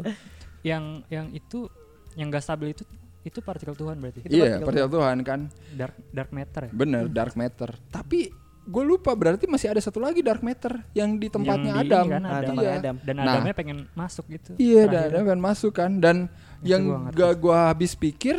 Yang 0.63 0.85
yang 1.07 1.27
itu 1.31 1.71
yang 2.15 2.27
gak 2.29 2.43
stabil 2.43 2.73
itu 2.73 2.83
itu 3.27 3.39
partikel 3.41 3.75
Tuhan 3.75 3.99
berarti. 3.99 4.23
Itu 4.23 4.31
Iya, 4.31 4.63
partikel 4.63 4.67
partikel 4.67 4.91
Tuhan 4.93 5.17
kan. 5.21 5.41
Dark 5.75 5.95
dark 6.09 6.31
matter 6.31 6.63
ya. 6.63 6.73
Bener, 6.73 7.03
dark 7.09 7.35
matter. 7.35 7.71
Tapi 7.91 8.31
gue 8.63 8.85
lupa 8.85 9.11
berarti 9.13 9.47
masih 9.47 9.69
ada 9.69 9.79
satu 9.79 9.99
lagi 9.99 10.23
dark 10.23 10.41
matter 10.41 10.79
yang 10.91 11.15
di 11.15 11.27
tempatnya 11.27 11.71
Yang 11.73 11.83
di 11.83 11.87
Adam. 11.87 12.05
kan, 12.09 12.23
Adam. 12.25 12.55
Iya. 12.57 12.71
Adam. 12.77 12.95
Dan 13.01 13.15
Nah. 13.17 13.25
Adamnya 13.29 13.55
pengen 13.55 13.79
masuk 13.93 14.25
gitu. 14.29 14.51
Iya, 14.57 14.83
dan. 14.87 15.03
Adam 15.09 15.23
kan 15.25 15.39
masuk 15.41 15.73
kan. 15.73 15.91
Dan 15.97 16.17
Itu 16.57 16.67
yang 16.69 16.83
gak 17.11 17.35
gue 17.37 17.57
habis 17.57 17.93
pikir 17.93 18.39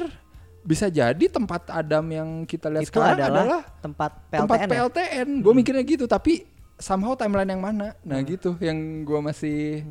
bisa 0.62 0.88
jadi 0.88 1.26
tempat 1.28 1.70
Adam 1.70 2.04
yang 2.08 2.30
kita 2.44 2.68
lihat 2.68 2.84
Itu 2.84 2.92
sekarang 2.94 3.16
adalah, 3.18 3.40
adalah, 3.40 3.62
tempat 3.80 4.12
tempat 4.28 4.58
PLTN. 4.58 4.68
ya? 4.68 4.72
PLTN. 4.74 5.30
Gue 5.40 5.54
mikirnya 5.54 5.84
gitu, 5.86 6.06
tapi 6.06 6.44
somehow 6.76 7.16
timeline 7.16 7.48
yang 7.48 7.64
mana? 7.64 7.96
Nah 8.02 8.20
gitu, 8.20 8.60
yang 8.60 8.76
gue 9.02 9.20
masih 9.22 9.88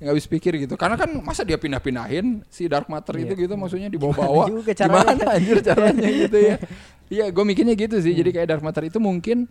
nggak 0.00 0.10
habis 0.10 0.26
pikir 0.26 0.56
gitu. 0.56 0.74
Karena 0.74 0.96
kan 0.96 1.12
masa 1.20 1.44
dia 1.44 1.60
pindah-pindahin 1.60 2.40
si 2.48 2.66
dark 2.66 2.88
matter 2.88 3.20
itu 3.20 3.36
gitu, 3.36 3.52
maksudnya 3.54 3.92
dibawa-bawa. 3.92 4.48
Gimana 4.48 4.72
caranya? 4.72 5.12
Gimana 5.12 5.24
anjir 5.36 5.58
caranya 5.60 6.08
gitu 6.08 6.38
ya? 6.40 6.56
Iya, 7.10 7.24
gue 7.28 7.44
mikirnya 7.44 7.74
gitu 7.76 7.96
sih. 8.00 8.16
Jadi 8.16 8.30
kayak 8.32 8.48
dark 8.48 8.62
matter 8.64 8.88
itu 8.88 8.96
mungkin 8.96 9.44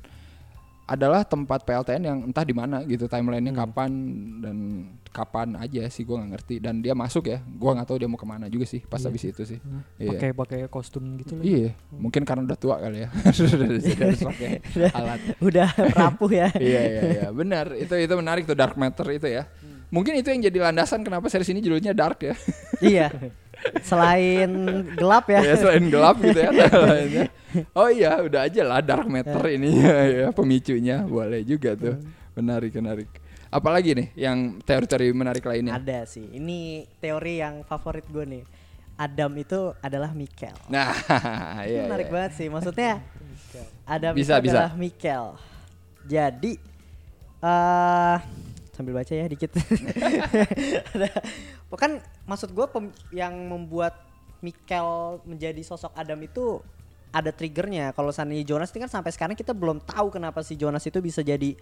adalah 0.89 1.21
tempat 1.21 1.69
PLTN 1.69 2.01
yang 2.01 2.17
entah 2.25 2.41
di 2.41 2.49
mana 2.49 2.81
gitu 2.81 3.05
timelinenya 3.05 3.53
kapan 3.53 3.91
dan 4.41 4.57
kapan 5.13 5.53
aja 5.61 5.85
sih 5.85 6.01
gue 6.01 6.17
nggak 6.17 6.31
ngerti 6.33 6.55
dan 6.57 6.81
dia 6.81 6.97
masuk 6.97 7.29
ya 7.29 7.45
gue 7.45 7.69
nggak 7.69 7.85
tahu 7.85 8.01
dia 8.01 8.09
mau 8.09 8.17
ke 8.17 8.25
mana 8.25 8.49
juga 8.49 8.65
sih 8.65 8.81
pas 8.81 8.97
habis 8.97 9.21
itu 9.21 9.45
sih 9.45 9.61
iya 10.01 10.17
Pakai 10.17 10.33
pakai 10.33 10.59
kostum 10.65 11.17
gitu 11.21 11.37
loh. 11.37 11.45
iya 11.45 11.77
mungkin 11.93 12.25
karena 12.25 12.41
udah 12.41 12.57
tua 12.57 12.81
kali 12.81 13.05
ya 13.05 13.09
harus 13.25 14.21
pakai 14.25 14.65
alat 14.89 15.19
Udah 15.45 15.69
rapuh 15.93 16.31
ya. 16.33 16.49
iya 16.57 16.81
iya 16.81 17.01
iya 17.05 17.25
benar 17.29 17.69
itu 17.77 17.93
itu 17.93 18.13
menarik 18.17 18.49
tuh 18.49 18.57
dark 18.57 18.73
matter 18.73 19.05
itu 19.13 19.29
ya 19.29 19.45
mungkin 19.89 20.13
itu 20.17 20.29
yang 20.29 20.41
jadi 20.49 20.57
landasan 20.69 21.01
kenapa 21.01 21.25
series 21.29 21.49
ini 21.49 21.61
judulnya 21.61 21.93
dark 21.93 22.21
ya 22.21 22.35
iya. 22.93 23.09
Selain 23.83 24.47
gelap 24.95 25.27
ya. 25.27 25.43
ya 25.43 25.59
selain 25.59 25.91
gelap 25.91 26.15
gitu 26.23 26.39
ya 26.39 26.47
lainnya. 26.87 27.27
oh 27.75 27.91
iya 27.91 28.23
udah 28.23 28.47
aja 28.47 28.61
lah 28.63 28.79
dark 28.79 29.03
matter 29.11 29.43
ini 29.51 29.83
ya 30.23 30.31
pemicunya 30.31 31.03
boleh 31.03 31.43
juga 31.43 31.75
tuh 31.75 31.99
menarik 32.39 32.71
menarik 32.79 33.09
apalagi 33.51 33.97
nih 33.97 34.07
yang 34.15 34.63
teori-teori 34.63 35.11
menarik 35.11 35.43
lainnya 35.43 35.75
Ada 35.75 36.05
sih. 36.05 36.23
Ini 36.37 36.85
teori 37.01 37.41
yang 37.41 37.65
favorit 37.65 38.05
gue 38.07 38.25
nih. 38.25 38.43
Adam 38.99 39.31
itu 39.39 39.73
adalah 39.79 40.11
Mikel. 40.11 40.53
nah 40.67 40.91
Itu 41.63 41.71
iya, 41.71 41.83
menarik 41.87 42.07
iya. 42.07 42.13
banget 42.13 42.31
sih. 42.37 42.47
Maksudnya 42.51 43.01
Adam 43.89 44.13
Bisa, 44.13 44.37
itu 44.37 44.45
bisa. 44.47 44.55
adalah 44.55 44.73
Mikel. 44.77 45.25
Jadi 46.05 46.53
eh 47.39 48.17
sambil 48.79 48.95
baca 48.95 49.11
ya 49.11 49.27
dikit. 49.27 49.51
Ada- 50.95 51.19
kan 51.83 51.99
maksud 52.23 52.55
gue 52.55 52.65
yang 53.11 53.35
membuat 53.35 54.07
Mikel 54.39 55.19
menjadi 55.27 55.59
sosok 55.59 55.91
Adam 55.99 56.15
itu 56.23 56.63
ada 57.11 57.35
triggernya. 57.35 57.91
Kalau 57.91 58.15
seandainya 58.15 58.47
Jonas 58.47 58.71
ini 58.71 58.87
kan 58.87 58.91
sampai 58.91 59.11
sekarang 59.11 59.35
kita 59.35 59.51
belum 59.51 59.83
tahu 59.83 60.15
kenapa 60.15 60.39
si 60.39 60.55
Jonas 60.55 60.87
itu 60.87 61.03
bisa 61.03 61.19
jadi 61.19 61.59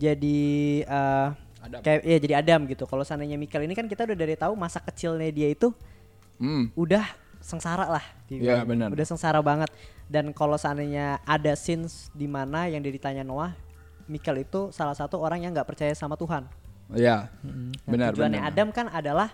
jadi 0.00 0.40
eh, 0.80 1.28
Adam. 1.60 1.80
kayak 1.84 2.00
ya 2.08 2.16
jadi 2.16 2.34
Adam 2.40 2.64
gitu. 2.64 2.88
Kalau 2.88 3.04
seandainya 3.04 3.36
Mikel 3.36 3.60
ini 3.68 3.76
kan 3.76 3.84
kita 3.84 4.08
udah 4.08 4.16
dari 4.16 4.32
tahu 4.32 4.56
masa 4.56 4.80
kecilnya 4.80 5.28
dia 5.28 5.52
itu 5.52 5.76
Hmm. 6.36 6.68
udah 6.76 7.04
sengsara 7.40 7.88
lah. 7.88 8.04
Iya, 8.28 8.60
benar. 8.68 8.92
Udah 8.92 9.06
sengsara 9.08 9.40
banget. 9.40 9.72
Dan 10.04 10.36
kalau 10.36 10.60
seandainya 10.60 11.16
ada 11.24 11.56
scenes 11.56 12.12
di 12.12 12.28
mana 12.28 12.68
yang 12.68 12.84
dia 12.84 12.92
ditanya 12.92 13.24
Noah, 13.24 13.56
Michael 14.06 14.38
itu 14.40 14.70
salah 14.70 14.92
satu 14.92 15.18
orang 15.18 15.40
yang 15.40 15.50
nggak 15.50 15.66
percaya 15.66 15.92
sama 15.92 16.14
Tuhan. 16.14 16.46
Iya. 16.88 17.26
Nah, 17.42 17.74
Benar 17.84 18.10
tujuannya 18.12 18.38
benar. 18.38 18.50
Adam 18.50 18.68
kan 18.70 18.86
adalah 18.88 19.28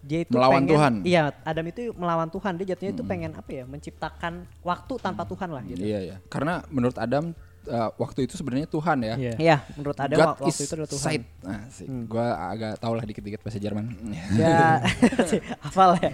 dia 0.00 0.20
itu 0.20 0.30
Melawan 0.30 0.60
pengen- 0.60 0.70
Tuhan. 0.70 0.92
Iya, 1.02 1.22
Adam 1.42 1.64
itu 1.64 1.80
melawan 1.94 2.28
Tuhan. 2.28 2.52
Dia 2.56 2.66
jatuhnya 2.70 2.92
itu 2.92 3.04
pengen 3.04 3.32
apa 3.32 3.50
ya? 3.50 3.64
Menciptakan 3.64 4.32
waktu 4.60 4.92
tanpa 4.98 5.22
Tuhan 5.24 5.48
lah 5.48 5.62
gitu. 5.64 5.80
Iya 5.80 5.98
ya. 6.04 6.16
Karena 6.26 6.60
menurut 6.68 6.98
Adam 6.98 7.32
uh, 7.64 7.90
waktu 7.96 8.26
itu 8.26 8.34
sebenarnya 8.34 8.66
Tuhan 8.66 8.98
ya. 9.00 9.14
Iya. 9.16 9.32
Iya, 9.38 9.56
menurut 9.72 9.96
Adam 9.96 10.18
God 10.18 10.26
wa- 10.26 10.36
waktu 10.36 10.50
is 10.52 10.58
itu 10.60 10.74
adalah 10.74 10.90
Tuhan. 10.90 11.04
sight. 11.06 11.22
Nah, 11.40 11.60
sih. 11.70 11.86
Gua 12.04 12.26
agak 12.50 12.72
tau 12.76 12.92
lah 12.92 13.00
dikit-dikit 13.02 13.40
bahasa 13.40 13.56
Jerman. 13.56 13.94
Ya, 14.34 14.82
hafal 15.64 15.96
ya. 15.96 16.10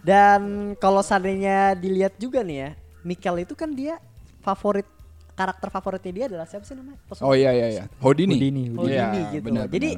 Dan 0.00 0.40
kalau 0.76 1.00
seandainya 1.00 1.72
dilihat 1.74 2.16
juga 2.16 2.40
nih 2.40 2.58
ya, 2.58 2.70
Michael 3.00 3.44
itu 3.44 3.54
kan 3.54 3.70
dia 3.70 3.96
favorit 4.40 4.86
karakter 5.38 5.68
favoritnya 5.70 6.12
dia 6.12 6.24
adalah 6.26 6.44
siapa 6.44 6.66
sih 6.66 6.74
namanya? 6.74 6.98
Oh 7.22 7.30
iya 7.32 7.54
iya 7.54 7.66
iya. 7.70 7.84
Houdini. 8.02 8.34
Houdini, 8.34 8.64
Oh, 8.74 8.84
Iya, 8.84 9.06
ini 9.08 9.20
gitu. 9.38 9.44
benar, 9.46 9.70
Jadi 9.70 9.90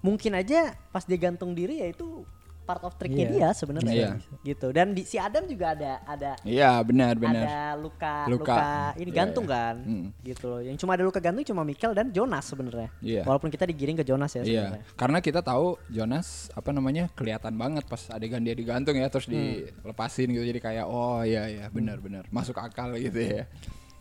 mungkin 0.00 0.32
aja 0.32 0.72
pas 0.88 1.04
dia 1.04 1.18
gantung 1.18 1.52
diri 1.52 1.78
ya 1.78 1.90
itu 1.90 2.24
part 2.62 2.84
of 2.84 2.92
tricknya 2.94 3.24
Iya. 3.24 3.32
dia 3.32 3.48
sebenarnya 3.50 3.92
Iya. 3.96 4.10
gitu. 4.44 4.68
Dan 4.70 4.92
di 4.92 5.00
si 5.02 5.16
Adam 5.16 5.44
juga 5.44 5.72
ada 5.72 6.04
ada 6.04 6.36
Iya 6.40 6.76
benar 6.82 7.16
benar. 7.16 7.40
ada 7.42 7.60
luka 7.74 8.28
Luka. 8.28 8.52
luka, 8.52 8.68
ini 8.96 9.08
Iya, 9.08 9.16
gantung 9.16 9.44
iya. 9.44 9.52
kan 9.56 9.76
Mm. 9.80 10.06
gitu 10.22 10.44
loh. 10.46 10.60
Yang 10.60 10.76
cuma 10.78 10.92
ada 10.92 11.00
luka 11.02 11.16
gantung 11.18 11.44
cuma 11.46 11.62
Michael 11.62 11.92
dan 11.92 12.06
Jonas 12.08 12.44
sebenarnya. 12.44 12.92
Iya. 13.00 13.24
Walaupun 13.24 13.48
kita 13.48 13.64
digiring 13.64 13.96
ke 13.96 14.04
Jonas 14.04 14.30
ya 14.30 14.40
Iya, 14.40 14.44
sebenarnya. 14.68 14.84
karena 14.94 15.18
kita 15.18 15.40
tahu 15.40 15.66
Jonas 15.88 16.52
apa 16.52 16.70
namanya 16.70 17.08
kelihatan 17.10 17.52
banget 17.54 17.84
pas 17.84 18.04
adegan 18.08 18.40
dia 18.40 18.52
digantung 18.52 18.92
ya 18.94 19.08
terus 19.08 19.24
dilepasin 19.26 20.28
gitu 20.28 20.44
jadi 20.44 20.60
kayak 20.60 20.84
oh 20.84 21.24
iya 21.24 21.48
iya 21.48 21.64
benar 21.68 21.98
benar 21.98 22.28
masuk 22.28 22.56
akal 22.56 22.92
gitu 22.94 23.16
ya. 23.16 23.48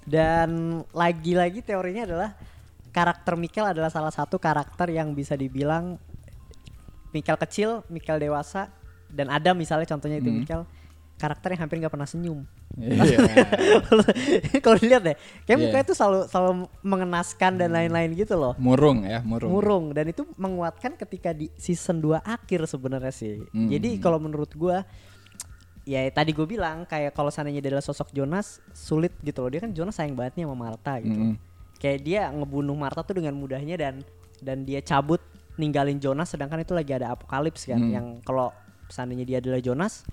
Dan 0.08 0.82
lagi-lagi 0.96 1.60
teorinya 1.60 2.08
adalah 2.08 2.30
karakter 2.90 3.36
Michael 3.36 3.76
adalah 3.76 3.92
salah 3.92 4.10
satu 4.10 4.40
karakter 4.40 4.88
yang 4.90 5.12
bisa 5.12 5.36
dibilang 5.36 6.00
Michael 7.12 7.40
kecil, 7.44 7.70
Michael 7.92 8.24
dewasa, 8.24 8.72
dan 9.12 9.28
Adam 9.28 9.60
misalnya 9.60 9.84
contohnya 9.86 10.24
itu 10.24 10.32
Hmm. 10.32 10.40
Michael 10.40 10.64
karakter 11.18 11.50
yang 11.52 11.62
hampir 11.66 11.82
nggak 11.82 11.92
pernah 11.92 12.06
senyum. 12.06 12.46
Iya. 12.78 13.18
Kalau 14.64 14.78
dilihat 14.78 15.02
deh, 15.02 15.16
kayak 15.44 15.58
Iya. 15.58 15.64
mukanya 15.66 15.86
tuh 15.90 15.98
selalu 15.98 16.20
selalu 16.30 16.52
mengenaskan 16.86 17.52
dan 17.58 17.74
lain-lain 17.74 18.14
gitu 18.14 18.38
loh. 18.38 18.54
Murung 18.62 19.02
ya, 19.02 19.26
murung. 19.26 19.50
Murung 19.50 19.86
dan 19.98 20.06
itu 20.08 20.30
menguatkan 20.38 20.94
ketika 20.94 21.34
di 21.34 21.50
season 21.58 21.98
2 22.00 22.22
akhir 22.22 22.70
sebenarnya 22.70 23.10
sih. 23.10 23.42
Hmm. 23.50 23.66
Jadi 23.66 23.98
kalau 23.98 24.22
menurut 24.22 24.54
gua 24.54 24.86
ya 25.88 26.04
tadi 26.12 26.36
gue 26.36 26.44
bilang 26.44 26.84
kayak 26.84 27.16
kalau 27.16 27.32
seandainya 27.32 27.64
dia 27.64 27.72
adalah 27.72 27.86
sosok 27.86 28.12
Jonas 28.12 28.60
sulit 28.76 29.16
gitu 29.24 29.40
loh. 29.40 29.48
Dia 29.48 29.64
kan 29.64 29.72
Jonas 29.72 29.96
sayang 29.96 30.14
banget 30.14 30.36
nih 30.36 30.44
sama 30.44 30.58
Martha 30.60 31.00
gitu. 31.00 31.16
Mm-mm. 31.16 31.40
Kayak 31.80 32.00
dia 32.04 32.22
ngebunuh 32.28 32.76
Martha 32.76 33.02
tuh 33.02 33.16
dengan 33.16 33.32
mudahnya 33.34 33.80
dan 33.80 34.04
dan 34.38 34.62
dia 34.62 34.84
cabut 34.84 35.24
ninggalin 35.56 35.98
Jonas 35.98 36.28
sedangkan 36.28 36.62
itu 36.62 36.76
lagi 36.76 36.92
ada 36.92 37.16
apokalips 37.16 37.66
kan 37.66 37.80
Hmm. 37.80 37.90
yang 37.90 38.06
kalau 38.22 38.52
seandainya 38.88 39.26
dia 39.26 39.38
adalah 39.40 39.58
Jonas 39.58 40.04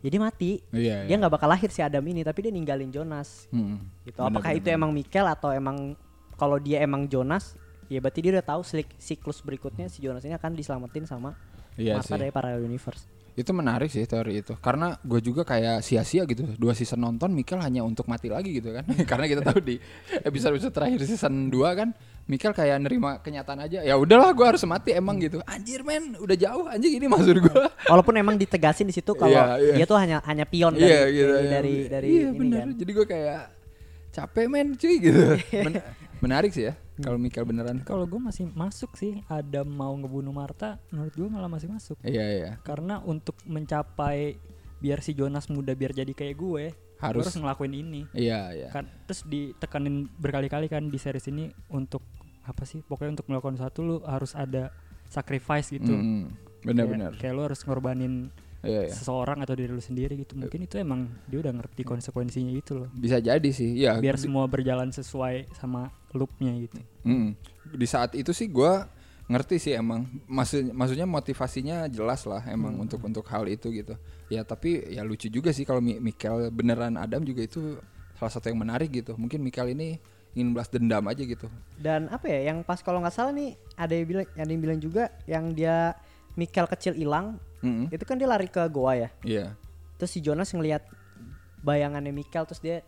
ya 0.00 0.08
dia 0.08 0.18
mati. 0.18 0.62
Iya. 0.70 1.04
Dia 1.04 1.14
nggak 1.18 1.32
bakal 1.34 1.50
lahir 1.50 1.68
si 1.68 1.78
Adam 1.78 2.00
ini 2.02 2.22
tapi 2.22 2.46
dia 2.46 2.52
ninggalin 2.54 2.88
Jonas 2.88 3.50
Mm-mm. 3.50 4.06
gitu. 4.06 4.22
Apakah 4.22 4.48
benar, 4.48 4.60
itu 4.62 4.68
emang 4.70 4.90
Mikel 4.90 5.26
atau 5.26 5.52
emang 5.52 5.92
kalau 6.34 6.56
dia 6.56 6.80
emang 6.80 7.04
Jonas, 7.06 7.54
ya 7.86 8.00
berarti 8.00 8.18
dia 8.18 8.32
udah 8.32 8.46
tahu 8.48 8.60
sik- 8.62 8.96
siklus 8.96 9.38
berikutnya 9.40 9.86
si 9.86 10.00
Jonas 10.00 10.24
ini 10.24 10.32
akan 10.32 10.56
diselamatin 10.56 11.04
sama 11.04 11.36
Iya 11.76 12.00
Martha 12.00 12.16
dari 12.16 12.28
Parallel 12.30 12.64
Universe. 12.64 13.06
Itu 13.32 13.50
menarik 13.50 13.88
sih 13.88 14.04
teori 14.04 14.40
itu. 14.40 14.52
Karena 14.60 14.92
gue 15.00 15.18
juga 15.18 15.40
kayak 15.42 15.80
sia-sia 15.80 16.22
gitu. 16.24 16.44
Dua 16.54 16.72
season 16.72 17.00
nonton 17.00 17.32
Mikel 17.32 17.56
hanya 17.58 17.80
untuk 17.80 18.04
mati 18.04 18.28
lagi 18.28 18.52
gitu 18.52 18.70
kan. 18.70 18.84
Karena 19.10 19.24
kita 19.24 19.40
tahu 19.40 19.58
di 19.58 19.80
episode-episode 20.20 20.68
terakhir 20.70 21.00
season 21.02 21.48
2 21.48 21.56
kan 21.72 21.88
Mikel 22.22 22.52
kayak 22.52 22.76
nerima 22.78 23.18
kenyataan 23.18 23.64
aja. 23.64 23.80
Ya 23.80 23.96
udahlah 23.96 24.30
gue 24.30 24.46
harus 24.46 24.62
mati 24.62 24.92
emang 24.92 25.16
gitu. 25.16 25.40
Anjir 25.42 25.80
men, 25.82 26.14
udah 26.16 26.36
jauh 26.36 26.68
anjing 26.68 26.94
ini 26.94 27.08
maksud 27.08 27.40
gue. 27.40 27.62
Walaupun 27.90 28.14
emang 28.14 28.36
ditegasin 28.36 28.86
di 28.86 28.94
situ 28.94 29.10
kalau 29.12 29.32
Iya, 29.32 29.58
iya. 29.58 29.74
dia 29.80 29.86
tuh 29.88 29.96
hanya 29.96 30.20
hanya 30.22 30.44
pion 30.44 30.76
dari 30.76 30.86
Iya 30.86 31.00
gitu. 31.08 31.32
dari 31.32 31.42
ya. 31.42 31.50
dari, 31.50 31.74
dari 31.88 32.08
Iya 32.12 32.28
ini 32.28 32.38
benar. 32.38 32.58
kan. 32.62 32.68
Jadi 32.78 32.90
gue 32.92 33.06
kayak 33.08 33.42
capek 34.12 34.46
men 34.46 34.68
cuy 34.76 34.94
gitu. 35.00 35.22
Men- 35.66 35.82
menarik 36.22 36.54
sih 36.54 36.70
ya 36.70 36.74
kalau 36.96 37.18
Mikel 37.18 37.42
beneran. 37.42 37.82
Kalau 37.82 38.06
gue 38.06 38.16
masih 38.16 38.46
masuk 38.54 38.94
sih 38.94 39.20
Adam 39.26 39.66
mau 39.66 39.90
ngebunuh 39.92 40.30
Martha, 40.30 40.78
menurut 40.88 41.10
gue 41.10 41.26
malah 41.26 41.50
masih 41.50 41.66
masuk. 41.66 41.98
Iya 42.00 42.24
iya. 42.30 42.50
Karena 42.62 43.02
untuk 43.02 43.34
mencapai 43.42 44.38
biar 44.78 45.02
si 45.02 45.12
Jonas 45.12 45.50
muda 45.50 45.74
biar 45.74 45.90
jadi 45.90 46.10
kayak 46.10 46.36
gue, 46.38 46.64
Harus. 47.02 47.26
harus 47.26 47.34
ngelakuin 47.36 47.74
ini. 47.74 48.02
Iya 48.14 48.54
iya. 48.54 48.68
Kan 48.70 48.86
terus 49.04 49.26
ditekanin 49.26 50.06
berkali-kali 50.14 50.70
kan 50.70 50.86
di 50.86 50.98
series 50.98 51.26
ini 51.26 51.50
untuk 51.68 52.06
apa 52.42 52.62
sih? 52.62 52.82
Pokoknya 52.82 53.18
untuk 53.18 53.26
melakukan 53.26 53.58
satu 53.58 53.78
lu 53.82 53.96
harus 54.06 54.38
ada 54.38 54.70
sacrifice 55.10 55.74
gitu. 55.74 55.90
Mm, 55.90 56.30
Kayak- 56.62 56.66
Benar-benar. 56.66 57.12
Kayak 57.18 57.34
lu 57.34 57.42
harus 57.42 57.60
ngorbanin 57.66 58.30
Iya, 58.62 58.86
iya. 58.86 58.94
seseorang 58.94 59.42
atau 59.42 59.52
diri 59.52 59.68
lu 59.68 59.78
sendiri 59.78 60.14
gitu 60.16 60.38
mungkin 60.38 60.62
itu 60.62 60.78
emang 60.78 61.10
dia 61.26 61.38
udah 61.38 61.50
ngerti 61.52 61.82
konsekuensinya 61.82 62.54
itu 62.54 62.78
loh 62.78 62.86
Bisa 62.92 63.18
jadi 63.18 63.50
sih. 63.50 63.74
Ya, 63.76 63.98
biar 63.98 64.14
semua 64.14 64.46
berjalan 64.46 64.88
sesuai 64.88 65.50
sama 65.52 65.90
loopnya 66.10 66.54
gitu 66.56 66.78
Mm. 67.02 67.34
Di 67.74 67.86
saat 67.86 68.14
itu 68.14 68.30
sih 68.30 68.46
gua 68.46 68.86
ngerti 69.26 69.58
sih 69.58 69.72
emang 69.72 70.06
maksud 70.24 70.70
maksudnya 70.70 71.02
motivasinya 71.02 71.88
jelas 71.88 72.22
lah 72.22 72.46
emang 72.46 72.74
Hmm. 72.74 72.84
untuk 72.84 73.02
untuk 73.02 73.26
hal 73.26 73.42
itu 73.44 73.70
gitu. 73.72 73.98
Ya 74.28 74.42
tapi 74.42 74.86
ya 74.88 75.02
lucu 75.02 75.26
juga 75.26 75.50
sih 75.50 75.62
kalau 75.62 75.80
Mi- 75.80 75.98
Mikel 75.98 76.46
beneran 76.48 76.94
Adam 76.94 77.22
juga 77.22 77.40
itu 77.40 77.82
salah 78.14 78.30
satu 78.30 78.46
yang 78.46 78.60
menarik 78.60 78.92
gitu. 78.92 79.16
Mungkin 79.16 79.40
Mikel 79.40 79.72
ini 79.72 79.98
ingin 80.32 80.52
balas 80.52 80.68
dendam 80.68 81.02
aja 81.04 81.18
gitu. 81.18 81.50
Dan 81.74 82.06
apa 82.06 82.24
ya 82.24 82.46
yang 82.46 82.62
pas 82.62 82.78
kalau 82.78 83.00
nggak 83.00 83.10
salah 83.10 83.32
nih 83.32 83.52
ada 83.74 83.90
yang 83.90 84.06
bilang 84.06 84.26
ada 84.32 84.46
yang 84.46 84.62
bilang 84.62 84.78
juga 84.78 85.02
yang 85.24 85.50
dia 85.50 85.98
Mikel 86.32 86.64
kecil 86.66 86.94
hilang 86.94 87.42
Mm-mm. 87.62 87.86
itu 87.94 88.04
kan 88.04 88.18
dia 88.18 88.28
lari 88.28 88.50
ke 88.50 88.60
goa 88.68 88.98
ya. 88.98 89.08
Iya, 89.22 89.46
Terus 89.96 90.10
si 90.12 90.18
Jonas 90.18 90.50
ngelihat 90.50 90.82
bayangannya 91.62 92.10
Mikel 92.10 92.42
terus 92.42 92.58
dia 92.58 92.82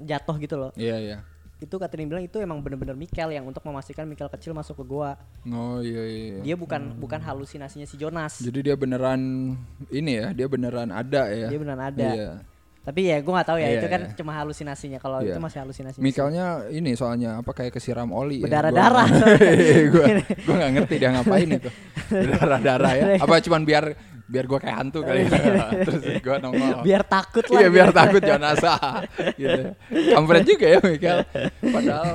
jatuh 0.00 0.36
gitu 0.40 0.56
loh. 0.56 0.72
iya, 0.76 0.96
iya. 0.96 1.18
Itu 1.56 1.80
kata 1.80 1.96
yang 1.96 2.12
bilang 2.12 2.24
itu 2.24 2.36
emang 2.40 2.60
bener-bener 2.60 2.96
Mikel 2.96 3.32
yang 3.32 3.44
untuk 3.48 3.64
memastikan 3.64 4.04
Mikel 4.08 4.28
kecil 4.28 4.52
masuk 4.52 4.80
ke 4.80 4.84
goa. 4.88 5.16
Oh 5.48 5.80
iya 5.80 6.02
iya. 6.04 6.20
iya. 6.40 6.52
Dia 6.52 6.56
bukan 6.56 6.96
bukan 7.00 7.20
halusinasinya 7.20 7.84
si 7.88 7.96
Jonas. 7.96 8.40
Jadi 8.40 8.72
dia 8.72 8.76
beneran 8.76 9.52
ini 9.88 10.12
ya, 10.20 10.32
dia 10.36 10.48
beneran 10.48 10.88
ada 10.92 11.28
ya. 11.32 11.48
Dia 11.48 11.58
beneran 11.60 11.84
ada. 11.92 12.08
Iya. 12.12 12.30
Tapi 12.86 13.00
ya 13.02 13.18
gue 13.18 13.28
nggak 13.28 13.48
tahu 13.50 13.58
ya 13.58 13.66
Iya, 13.66 13.76
itu 13.76 13.86
kan 13.90 14.00
iya. 14.00 14.14
cuma 14.14 14.32
halusinasinya. 14.32 14.98
Kalau 14.98 15.18
Iya. 15.18 15.34
itu 15.34 15.40
masih 15.42 15.58
halusinasi. 15.58 15.98
Mikelnya 15.98 16.46
ini 16.70 16.94
soalnya 16.94 17.42
apa 17.42 17.50
kayak 17.50 17.74
kesiram 17.74 18.08
oli 18.08 18.38
Berdarah-darah. 18.38 19.10
gue 19.90 20.06
gue 20.46 20.54
nggak 20.54 20.70
ngerti 20.72 20.94
dia 20.96 21.10
ngapain 21.10 21.48
itu. 21.58 21.70
Berdarah-darah 22.06 22.92
ya. 22.94 23.04
Apa 23.18 23.42
cuman 23.42 23.66
biar 23.66 23.84
biar 24.26 24.44
gue 24.50 24.58
kayak 24.58 24.76
hantu 24.82 25.00
kali 25.06 25.22
ya. 25.30 25.70
Terus 25.86 26.02
gue 26.18 26.36
nongol. 26.42 26.82
biar 26.82 27.02
takut 27.06 27.44
lah. 27.46 27.60
Iya 27.62 27.68
biar 27.70 27.88
gitu. 27.90 27.98
takut 28.02 28.22
Jonasa 28.22 28.74
gitu. 29.38 29.62
Kampret 30.12 30.44
juga 30.44 30.66
ya 30.66 30.78
Mikel. 30.82 31.18
Padahal 31.62 32.12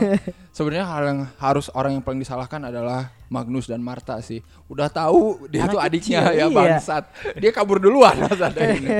sebenarnya 0.51 0.85
hal 0.91 1.03
yang 1.07 1.19
harus 1.39 1.71
orang 1.71 1.95
yang 1.95 2.03
paling 2.03 2.19
disalahkan 2.19 2.59
adalah 2.67 3.15
Magnus 3.31 3.71
dan 3.71 3.79
Marta 3.79 4.19
sih. 4.19 4.43
Udah 4.67 4.91
tahu 4.91 5.47
dia 5.47 5.63
Anak 5.63 5.71
tuh 5.71 5.79
adiknya 5.79 6.19
kecil, 6.27 6.35
ya 6.35 6.45
iya. 6.45 6.47
bangsat. 6.51 7.03
Dia 7.39 7.51
kabur 7.55 7.79
duluan 7.79 8.19
ada 8.27 8.61
ini. 8.75 8.89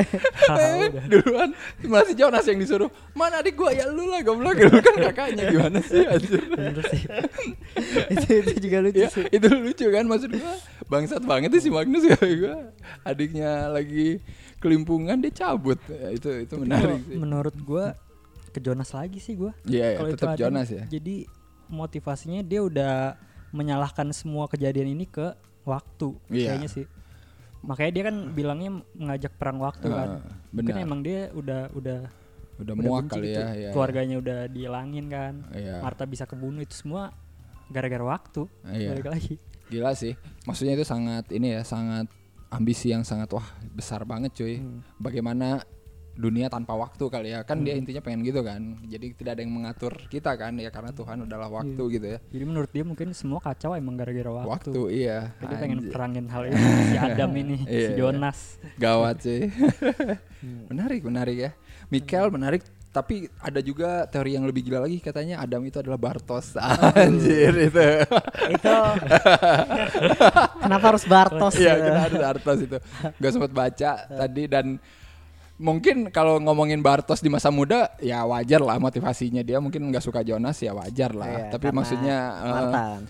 Eh, 0.52 0.88
duluan 1.08 1.52
masih 1.84 2.16
Jonas 2.16 2.44
yang 2.48 2.60
disuruh. 2.60 2.88
Mana 3.12 3.44
adik 3.44 3.60
gua 3.60 3.76
ya 3.76 3.88
lu 3.92 4.08
lah 4.08 4.24
goblok 4.24 4.56
lu 4.56 4.80
kan 4.80 4.96
kakaknya 5.12 5.52
gimana 5.52 5.80
sih 5.84 6.04
anjir. 6.08 6.40
Bener 6.48 6.80
sih. 6.88 7.02
itu 8.12 8.28
itu 8.40 8.52
juga 8.68 8.78
lucu 8.84 9.00
Ya, 9.04 9.10
sih. 9.12 9.28
itu 9.32 9.48
lucu 9.52 9.86
kan 9.92 10.04
maksud 10.08 10.32
gua. 10.32 10.56
Bangsat 10.88 11.24
banget 11.28 11.52
sih 11.60 11.68
si 11.68 11.70
Magnus 11.72 12.04
ya 12.08 12.16
gua. 12.16 12.56
Adiknya 13.04 13.52
lagi 13.68 14.22
kelimpungan 14.58 15.18
dia 15.18 15.34
cabut. 15.36 15.82
Ya, 15.86 16.10
itu 16.12 16.30
itu 16.40 16.54
Tapi 16.54 16.62
menarik 16.62 17.02
sih. 17.02 17.18
menurut 17.18 17.56
gua 17.60 17.86
ke 18.48 18.60
Jonas 18.60 18.92
lagi 18.92 19.18
sih 19.18 19.34
gua 19.34 19.56
Iya, 19.64 19.86
ya, 19.86 19.98
Kalau 19.98 20.10
itu 20.10 20.18
tetap 20.20 20.36
Jonas 20.36 20.68
ya. 20.68 20.84
jadi 20.86 21.16
motivasinya 21.68 22.42
dia 22.42 22.62
udah 22.62 23.16
menyalahkan 23.50 24.12
semua 24.12 24.46
kejadian 24.46 24.92
ini 24.92 25.06
ke 25.06 25.32
waktu 25.64 26.14
Iya. 26.28 26.52
kayaknya 26.52 26.70
sih 26.70 26.86
makanya 27.62 27.92
dia 27.92 28.04
kan 28.04 28.16
bilangnya 28.30 28.72
mengajak 28.92 29.32
perang 29.36 29.58
waktu 29.58 29.88
Ah, 29.88 29.96
kan 29.96 30.10
mungkin 30.52 30.74
benar. 30.74 30.84
emang 30.84 31.00
dia 31.00 31.30
udah 31.32 31.62
udah 31.72 32.00
Udah 32.58 32.74
udah 32.74 32.76
muak 32.76 33.06
kali 33.08 33.28
gitu. 33.28 33.40
ya, 33.40 33.48
ya. 33.56 33.70
keluarganya 33.72 34.16
udah 34.18 34.40
dihilangin 34.48 35.06
kan 35.08 35.34
Iya. 35.52 35.80
Marta 35.80 36.04
bisa 36.04 36.26
kebunuh 36.26 36.60
itu 36.60 36.76
semua 36.76 37.16
gara-gara 37.68 38.04
waktu 38.04 38.46
Iya. 38.66 38.90
balik 38.92 39.08
lagi 39.10 39.36
Gila 39.68 39.96
sih. 39.96 40.20
Maksudnya 40.44 40.76
itu 40.76 40.84
sangat 40.84 41.32
ini 41.32 41.56
ya, 41.56 41.64
sangat 41.64 42.12
ambisi 42.52 42.92
yang 42.92 43.02
sangat 43.02 43.32
wah 43.32 43.48
besar 43.72 44.04
banget 44.04 44.36
cuy. 44.36 44.60
Hmm. 44.60 44.84
Bagaimana 45.00 45.64
dunia 46.12 46.52
tanpa 46.52 46.76
waktu 46.76 47.08
kali 47.08 47.32
ya. 47.32 47.48
Kan 47.48 47.64
dia 47.64 47.74
intinya 47.74 48.04
pengen 48.04 48.28
gitu 48.28 48.44
kan. 48.44 48.76
Jadi 48.84 49.16
tidak 49.16 49.40
ada 49.40 49.42
yang 49.48 49.56
mengatur 49.56 49.96
kita 50.12 50.36
kan 50.36 50.60
ya 50.60 50.68
karena 50.68 50.92
Tuhan 50.92 51.24
adalah 51.24 51.48
waktu 51.48 51.80
Iya. 51.80 51.94
gitu 51.96 52.06
ya. 52.12 52.20
jadi 52.28 52.44
menurut 52.44 52.70
dia 52.70 52.84
mungkin 52.84 53.16
semua 53.16 53.40
kacau 53.40 53.72
emang 53.74 53.96
gara-gara 53.96 54.28
waktu, 54.28 54.52
Waktu, 54.76 54.82
iya. 54.92 55.32
Jadi 55.40 55.54
pengen 55.56 55.80
perangin 55.88 56.26
hal 56.28 56.52
ini 56.52 56.60
si 56.92 56.98
Adam 57.00 57.32
ini 57.34 57.58
Iya, 57.64 57.80
si 57.88 57.92
iya. 57.96 57.98
Jonas 57.98 58.40
Gawat 58.78 59.18
sih. 59.24 59.42
Hmm. 60.42 60.66
menarik, 60.74 61.06
menarik 61.06 61.38
ya. 61.38 61.52
Mikel 61.94 62.34
menarik 62.34 62.66
tapi 62.92 63.32
ada 63.40 63.64
juga 63.64 64.04
teori 64.12 64.36
yang 64.36 64.44
lebih 64.44 64.68
gila 64.68 64.84
lagi 64.84 65.00
katanya 65.00 65.40
Adam 65.40 65.64
itu 65.64 65.80
adalah 65.80 65.96
Bartos. 65.96 66.60
Anjir 66.60 67.56
itu. 67.72 67.88
itu 68.52 68.76
kenapa 70.60 70.86
harus 70.92 71.08
Bartos? 71.08 71.56
Iya, 71.56 71.80
ya? 71.80 71.84
kita 71.88 72.00
harus 72.04 72.20
Bartos 72.20 72.60
itu. 72.60 72.78
Gak 73.16 73.32
sempat 73.32 73.52
baca 73.56 73.92
tadi 74.12 74.44
dan 74.52 74.76
mungkin 75.56 76.12
kalau 76.12 76.44
ngomongin 76.44 76.84
Bartos 76.84 77.24
di 77.24 77.32
masa 77.32 77.48
muda 77.48 77.96
ya 78.04 78.28
wajar 78.28 78.60
lah 78.60 78.76
motivasinya 78.76 79.40
dia 79.40 79.64
mungkin 79.64 79.88
nggak 79.88 80.04
suka 80.04 80.20
Jonas 80.28 80.60
ya 80.60 80.76
wajar 80.76 81.16
lah. 81.16 81.32
Iya, 81.32 81.44
tapi 81.56 81.72
maksudnya 81.72 82.18
eh, 82.44 82.52
Marta 82.52 82.82
kan. 83.00 83.02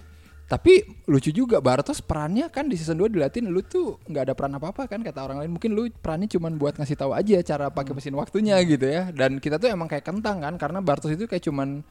Tapi 0.51 0.83
lucu 1.07 1.31
juga 1.31 1.63
Bartos 1.63 2.03
perannya 2.03 2.51
kan 2.51 2.67
di 2.67 2.75
season 2.75 2.99
2 2.99 3.07
diliatin 3.07 3.47
lu 3.47 3.63
tuh 3.63 4.03
nggak 4.03 4.23
ada 4.27 4.33
peran 4.35 4.59
apa-apa 4.59 4.83
kan 4.83 4.99
kata 4.99 5.23
orang 5.23 5.39
lain. 5.39 5.55
Mungkin 5.55 5.71
lu 5.71 5.87
perannya 5.87 6.27
cuman 6.27 6.59
buat 6.59 6.75
ngasih 6.75 6.99
tahu 6.99 7.15
aja 7.15 7.39
cara 7.39 7.71
pakai 7.71 7.95
mesin 7.95 8.19
waktunya 8.19 8.59
gitu 8.67 8.83
ya. 8.83 9.15
Dan 9.15 9.39
kita 9.39 9.55
tuh 9.55 9.71
emang 9.71 9.87
kayak 9.87 10.03
kentang 10.03 10.43
kan 10.43 10.59
karena 10.59 10.83
Bartos 10.83 11.15
itu 11.15 11.23
kayak 11.23 11.47
cuman 11.47 11.87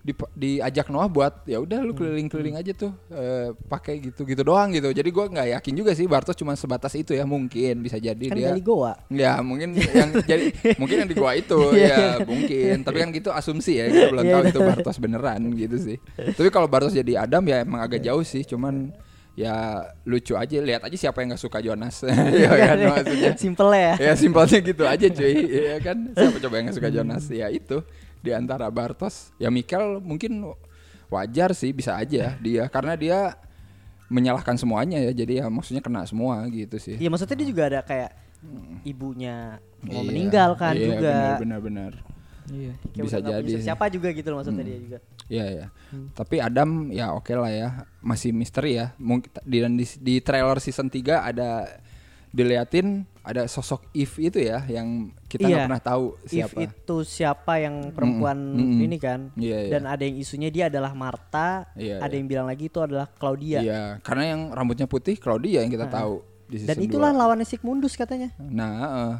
di, 0.00 0.12
diajak 0.32 0.88
Noah 0.88 1.06
buat 1.06 1.44
ya 1.44 1.60
udah 1.60 1.84
lu 1.84 1.92
keliling-keliling 1.92 2.56
aja 2.56 2.72
tuh 2.72 2.88
eh, 3.12 3.52
pakai 3.68 4.00
gitu-gitu 4.00 4.40
doang 4.40 4.72
gitu. 4.72 4.88
Jadi 4.88 5.08
gua 5.12 5.28
nggak 5.28 5.60
yakin 5.60 5.74
juga 5.76 5.92
sih 5.92 6.08
Bartos 6.08 6.32
cuma 6.34 6.56
sebatas 6.56 6.96
itu 6.96 7.12
ya 7.12 7.28
mungkin 7.28 7.84
bisa 7.84 8.00
jadi 8.00 8.16
Kan 8.16 8.36
dia 8.36 8.48
gali 8.48 8.64
goa. 8.64 8.96
Ya 9.12 9.36
mungkin 9.44 9.76
yang 9.76 10.10
jadi 10.30 10.50
mungkin 10.80 11.04
yang 11.04 11.08
di 11.08 11.16
gua 11.16 11.36
itu 11.36 11.58
Iya. 11.76 12.16
ya 12.16 12.24
mungkin 12.24 12.74
tapi 12.80 12.96
kan 12.96 13.08
gitu 13.12 13.28
asumsi 13.28 13.76
ya 13.76 13.92
kita 13.92 14.06
belum 14.08 14.24
Iya, 14.24 14.32
tahu 14.32 14.42
iya. 14.42 14.50
itu 14.52 14.60
Bartos 14.64 14.96
beneran 14.96 15.40
gitu 15.52 15.76
sih. 15.76 15.96
Tapi 16.16 16.48
kalau 16.48 16.64
Bartos 16.64 16.96
jadi 16.96 17.20
Adam 17.20 17.44
ya 17.44 17.60
emang 17.60 17.84
agak 17.84 18.00
jauh 18.00 18.24
sih 18.24 18.40
cuman 18.42 18.96
ya 19.36 19.84
lucu 20.04 20.34
aja 20.36 20.58
lihat 20.58 20.82
aja 20.84 20.96
siapa 20.98 21.22
yang 21.22 21.32
nggak 21.32 21.40
suka 21.40 21.62
Jonas 21.62 22.02
ya 22.44 22.50
kan 22.50 22.76
maksudnya 22.76 23.30
Simple 23.38 23.72
ya. 23.72 23.92
ya 23.96 24.12
simpelnya 24.18 24.58
gitu 24.60 24.84
aja 24.84 25.06
cuy 25.06 25.34
ya 25.48 25.76
kan 25.80 25.96
siapa 26.12 26.36
coba 26.44 26.54
yang 26.60 26.64
nggak 26.68 26.76
suka 26.76 26.90
Jonas 26.90 27.24
ya 27.30 27.46
itu 27.48 27.78
di 28.20 28.30
antara 28.30 28.68
Bartos 28.68 29.32
ya 29.36 29.48
Mikel 29.48 29.98
mungkin 29.98 30.44
wajar 31.08 31.52
sih 31.52 31.70
bisa 31.70 31.96
aja 31.96 32.36
dia 32.36 32.68
karena 32.68 32.94
dia 32.94 33.18
menyalahkan 34.06 34.54
semuanya 34.54 34.98
ya 34.98 35.12
jadi 35.12 35.42
ya 35.42 35.46
maksudnya 35.46 35.80
kena 35.80 36.02
semua 36.02 36.42
gitu 36.48 36.76
sih 36.76 36.98
Iya 36.98 37.08
maksudnya 37.08 37.36
dia 37.36 37.48
juga 37.48 37.62
ada 37.66 37.80
kayak 37.80 38.10
ibunya 38.82 39.60
mau 39.80 40.00
Iya, 40.00 40.06
meninggal 40.06 40.50
kan 40.56 40.74
iya, 40.74 40.86
juga. 40.86 41.14
benar 41.38 41.60
benar 41.60 41.92
iya 42.50 42.72
Kayak 42.90 43.04
Bisa 43.06 43.18
jadi. 43.22 43.52
Siapa 43.62 43.86
juga 43.88 44.08
gitu 44.10 44.26
loh 44.28 44.42
maksudnya 44.42 44.64
Hmm. 44.64 44.70
dia 44.70 44.78
juga. 44.80 44.98
Iya 45.30 45.46
ya. 45.46 45.66
Tapi 46.10 46.36
Adam 46.42 46.90
ya 46.90 47.14
oke 47.14 47.30
lah 47.30 47.46
ya, 47.46 47.68
masih 48.02 48.34
misteri 48.34 48.74
ya. 48.74 48.90
Mungkin 48.98 49.30
di 49.46 49.56
dan 49.62 49.78
di, 49.78 49.86
di 50.02 50.18
trailer 50.18 50.58
season 50.58 50.90
3 50.90 51.30
ada 51.30 51.70
diliatin 52.34 53.06
ada 53.30 53.42
sosok 53.46 53.86
Eve 53.92 54.16
itu 54.24 54.38
ya 54.38 54.66
yang 54.66 55.14
kita 55.24 55.42
nggak 55.42 55.54
Iya. 55.54 55.66
pernah 55.66 55.82
tahu 55.82 56.04
If 56.20 56.30
siapa. 56.32 56.58
itu 56.60 56.96
siapa 57.00 57.52
yang 57.56 57.76
perempuan 57.90 58.38
mm-mm. 58.52 58.82
ini 58.82 58.96
kan. 58.96 59.30
Iya, 59.34 59.58
iya. 59.64 59.70
Dan 59.72 59.82
ada 59.84 60.02
yang 60.02 60.16
isunya 60.16 60.48
dia 60.48 60.66
adalah 60.66 60.90
Marta, 60.92 61.70
Iya, 61.74 61.98
ada 61.98 62.08
iya. 62.08 62.18
yang 62.18 62.26
bilang 62.26 62.46
lagi 62.46 62.66
itu 62.66 62.78
adalah 62.78 63.06
Claudia. 63.08 63.60
Iya, 63.60 63.82
karena 64.00 64.24
yang 64.28 64.40
rambutnya 64.50 64.84
putih 64.84 65.14
Claudia 65.14 65.62
yang 65.62 65.70
kita 65.70 65.86
Ah. 65.86 65.94
tahu 65.96 66.14
di 66.44 66.66
Dan 66.66 66.76
itulah 66.76 67.14
2. 67.14 67.20
lawannya 67.20 67.46
Sigmundus 67.46 67.94
katanya. 67.94 68.34
Nah, 68.36 68.74
eh, 68.74 69.14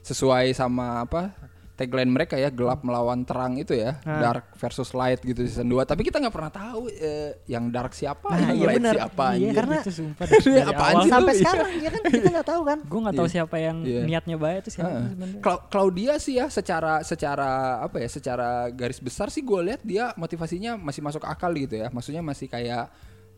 sesuai 0.00 0.54
sama 0.54 1.02
apa 1.02 1.34
tagline 1.78 2.10
mereka 2.10 2.34
ya 2.34 2.50
gelap 2.50 2.82
melawan 2.82 3.22
terang 3.22 3.54
itu 3.54 3.70
ya 3.70 4.02
Ah. 4.02 4.18
dark 4.20 4.50
versus 4.52 4.90
light 4.90 5.22
gitu 5.22 5.38
di 5.38 5.48
season 5.48 5.64
2 5.64 5.78
tapi 5.84 6.02
kita 6.02 6.18
nggak 6.18 6.34
pernah 6.34 6.50
tahu 6.50 6.90
eh, 6.90 7.38
yang 7.46 7.70
dark 7.70 7.94
siapa 7.94 8.26
Nah, 8.26 8.38
yang 8.44 8.50
iya 8.52 8.66
light 8.66 8.78
benar. 8.78 8.94
siapa 8.96 9.24
Iya, 9.24 9.30
anjir. 9.38 9.54
karena 9.54 9.74
itu 9.80 9.92
sumpah 9.94 10.24
dari, 10.28 10.42
dari 10.42 10.66
Apaan 10.66 10.92
awal 10.92 11.06
sampai 11.06 11.30
Iya. 11.30 11.40
sekarang 11.40 11.68
ya 11.78 11.88
kan 11.88 12.02
kita 12.04 12.28
nggak 12.28 12.48
tahu 12.48 12.62
kan. 12.64 12.78
gue 12.82 13.00
nggak 13.00 13.16
tahu 13.16 13.24
Iya. 13.24 13.34
siapa 13.38 13.56
yang 13.56 13.76
Iya. 13.80 14.00
niatnya 14.04 14.36
baik 14.36 14.58
itu 14.58 14.70
siapa 14.74 14.90
sebenarnya 15.06 15.38
Clau- 15.38 15.62
Claudia 15.68 16.12
sih 16.18 16.34
ya 16.34 16.46
secara 16.48 16.94
secara 17.02 17.50
apa 17.80 17.96
ya 17.96 18.08
secara 18.08 18.48
garis 18.70 18.98
besar 18.98 19.28
sih 19.28 19.40
gue 19.40 19.60
lihat 19.64 19.80
dia 19.80 20.10
motivasinya 20.14 20.74
masih 20.74 21.00
masuk 21.00 21.22
akal 21.22 21.54
gitu 21.54 21.78
ya 21.78 21.88
maksudnya 21.88 22.20
masih 22.20 22.46
kayak 22.46 22.90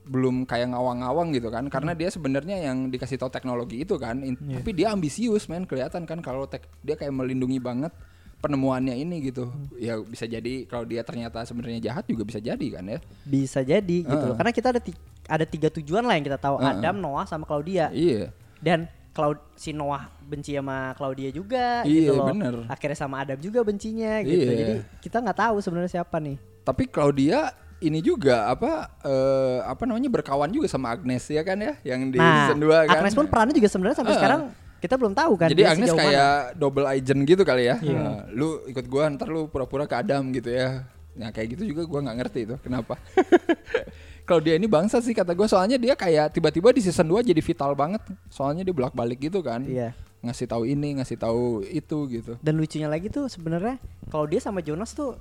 belum 0.03 0.42
kayak 0.42 0.70
ngawang-ngawang 0.70 1.29
gitu 1.31 1.48
kan 1.48 1.68
karena 1.68 1.92
dia 1.92 2.09
sebenarnya 2.09 2.57
yang 2.62 2.88
dikasih 2.88 3.14
tahu 3.14 3.29
teknologi 3.29 3.79
itu 3.79 3.94
kan 3.94 4.16
In- 4.20 4.40
Iya. 4.40 4.57
tapi 4.59 4.70
dia 4.72 4.88
ambisius 4.88 5.44
men 5.46 5.62
kelihatan 5.62 6.03
kan 6.03 6.18
kalau 6.18 6.48
tek- 6.48 6.66
dia 6.81 6.96
kayak 6.96 7.12
melindungi 7.12 7.61
banget 7.61 7.92
penemuannya 8.40 8.96
ini 8.96 9.20
gitu 9.22 9.46
ya 9.76 10.00
bisa 10.00 10.24
jadi 10.24 10.64
kalau 10.64 10.83
dia 10.83 11.00
ternyata 11.00 11.44
sebenarnya 11.44 11.81
jahat 11.83 12.05
juga 12.05 12.24
bisa 12.24 12.40
jadi 12.40 12.66
kan 12.72 12.85
ya 12.87 12.98
Bisa 13.22 13.61
jadi 13.61 13.96
gitu 14.00 14.11
Heeh. 14.11 14.29
loh. 14.29 14.37
Karena 14.37 14.50
kita 14.50 14.68
ada 14.70 14.81
ada 15.29 15.44
tiga 15.44 15.68
tujuan 15.70 16.03
lah 16.03 16.14
yang 16.14 16.24
kita 16.24 16.37
tahu 16.37 16.57
Heeh. 16.57 16.72
Adam, 16.74 16.96
Noah 16.96 17.24
sama 17.24 17.44
Claudia. 17.44 17.88
iya 17.90 18.33
Dan 18.57 18.85
Cloud 19.11 19.37
si 19.55 19.70
Noah 19.70 20.09
benci 20.22 20.55
sama 20.55 20.94
Claudia 20.94 21.29
juga 21.29 21.83
Iya, 21.83 22.09
gitu 22.09 22.12
loh. 22.14 22.26
bener. 22.29 22.55
Akhirnya 22.66 22.94
sama 22.94 23.20
Adam 23.20 23.37
juga 23.37 23.61
bencinya 23.61 24.22
gitu. 24.22 24.40
Iya. 24.46 24.57
Jadi 24.57 24.74
kita 25.00 25.16
nggak 25.18 25.38
tahu 25.38 25.57
sebenarnya 25.59 25.92
siapa 25.92 26.16
nih. 26.16 26.37
tapi 26.61 26.85
Claudia 26.87 27.50
ini 27.81 27.98
juga 27.98 28.44
apa 28.46 28.92
eh, 29.00 29.59
apa 29.62 29.83
namanya 29.83 30.09
berkawan 30.09 30.48
juga 30.48 30.64
sama 30.64 30.90
Agnes 30.90 31.24
ya 31.24 31.40
kan 31.40 31.57
ya 31.57 31.72
yang 31.83 32.09
di 32.09 32.16
nah, 32.16 32.46
season 32.46 32.61
2 32.61 32.68
kan 32.87 33.00
Agnes 33.00 33.14
pun 33.14 33.26
perannya 33.26 33.53
juga 33.53 33.66
sebenarnya 33.66 33.96
sampai 33.96 34.12
Heeh. 34.12 34.20
sekarang 34.20 34.40
kita 34.80 34.96
belum 34.96 35.12
tahu 35.12 35.32
kan. 35.36 35.48
Jadi 35.52 35.62
Agnes 35.68 35.92
sejauh 35.92 36.00
mana. 36.00 36.08
kayak 36.08 36.34
double 36.56 36.86
agent 36.88 37.20
gitu 37.28 37.42
kali 37.44 37.68
ya. 37.68 37.76
Iya. 37.84 38.00
Nah, 38.00 38.18
lu 38.32 38.64
ikut 38.64 38.86
gua 38.88 39.12
ntar 39.12 39.28
lu 39.28 39.46
pura-pura 39.46 39.84
ke 39.84 39.94
Adam 39.94 40.32
gitu 40.32 40.48
ya. 40.48 40.88
Nah 41.14 41.28
kayak 41.28 41.54
gitu 41.54 41.76
juga 41.76 41.84
gua 41.84 42.00
nggak 42.08 42.16
ngerti 42.24 42.40
itu 42.48 42.56
kenapa. 42.64 42.96
Kalau 44.28 44.40
dia 44.40 44.56
ini 44.56 44.64
bangsa 44.64 45.04
sih 45.04 45.12
kata 45.12 45.36
gua 45.36 45.44
soalnya 45.46 45.76
dia 45.76 45.92
kayak 45.92 46.32
tiba-tiba 46.32 46.72
di 46.72 46.80
season 46.80 47.12
2 47.12 47.20
jadi 47.28 47.40
vital 47.44 47.76
banget. 47.76 48.00
Soalnya 48.32 48.64
dia 48.64 48.72
bolak-balik 48.72 49.20
gitu 49.20 49.44
kan. 49.44 49.60
Iya. 49.68 49.92
Ngasih 50.20 50.48
tahu 50.48 50.64
ini, 50.68 51.00
ngasih 51.00 51.16
tahu 51.20 51.64
itu 51.68 51.98
gitu. 52.08 52.32
Dan 52.40 52.56
lucunya 52.56 52.88
lagi 52.88 53.12
tuh 53.12 53.28
sebenarnya 53.28 53.76
kalau 54.08 54.24
dia 54.24 54.40
sama 54.40 54.64
Jonas 54.64 54.96
tuh 54.96 55.16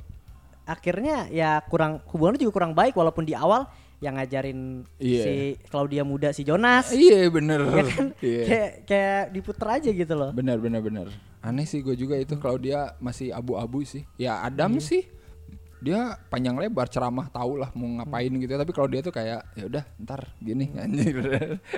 akhirnya 0.63 1.25
ya 1.33 1.59
kurang 1.65 1.99
hubungannya 2.13 2.45
juga 2.45 2.61
kurang 2.61 2.73
baik 2.77 2.93
walaupun 2.93 3.25
di 3.25 3.33
awal 3.33 3.65
yang 3.99 4.15
ngajarin 4.15 4.87
Iya. 4.95 5.23
si 5.23 5.33
Claudia 5.65 6.03
muda 6.03 6.31
si 6.31 6.41
Jonas. 6.41 6.91
Iya 6.91 7.27
bener. 7.29 7.59
ya 7.61 7.83
kan 7.85 8.05
Iya. 8.19 8.43
kayak 8.45 8.71
kayak 8.85 9.21
diputer 9.31 9.67
aja 9.69 9.89
gitu 9.91 10.13
loh. 10.13 10.31
Bener 10.31 10.55
bener 10.57 10.79
bener. 10.79 11.07
Aneh 11.39 11.63
sih 11.63 11.79
gue 11.79 11.95
juga 11.95 12.15
itu 12.15 12.35
kalau 12.35 12.55
dia 12.55 12.95
masih 12.97 13.31
abu-abu 13.31 13.83
sih. 13.83 14.03
Ya 14.15 14.39
Adam 14.39 14.75
Iya. 14.75 14.83
sih 14.83 15.01
dia 15.79 15.99
panjang 16.25 16.53
lebar 16.53 16.85
ceramah 16.85 17.27
tahu 17.27 17.55
lah 17.55 17.71
mau 17.71 17.87
ngapain 17.95 18.27
gitu 18.29 18.51
tapi 18.51 18.69
kalau 18.69 18.85
dia 18.85 18.99
tuh 18.99 19.09
kayak 19.09 19.47
ya 19.53 19.63
udah 19.65 19.83
ntar 19.97 20.27
gini 20.37 20.67
anjir 20.77 21.15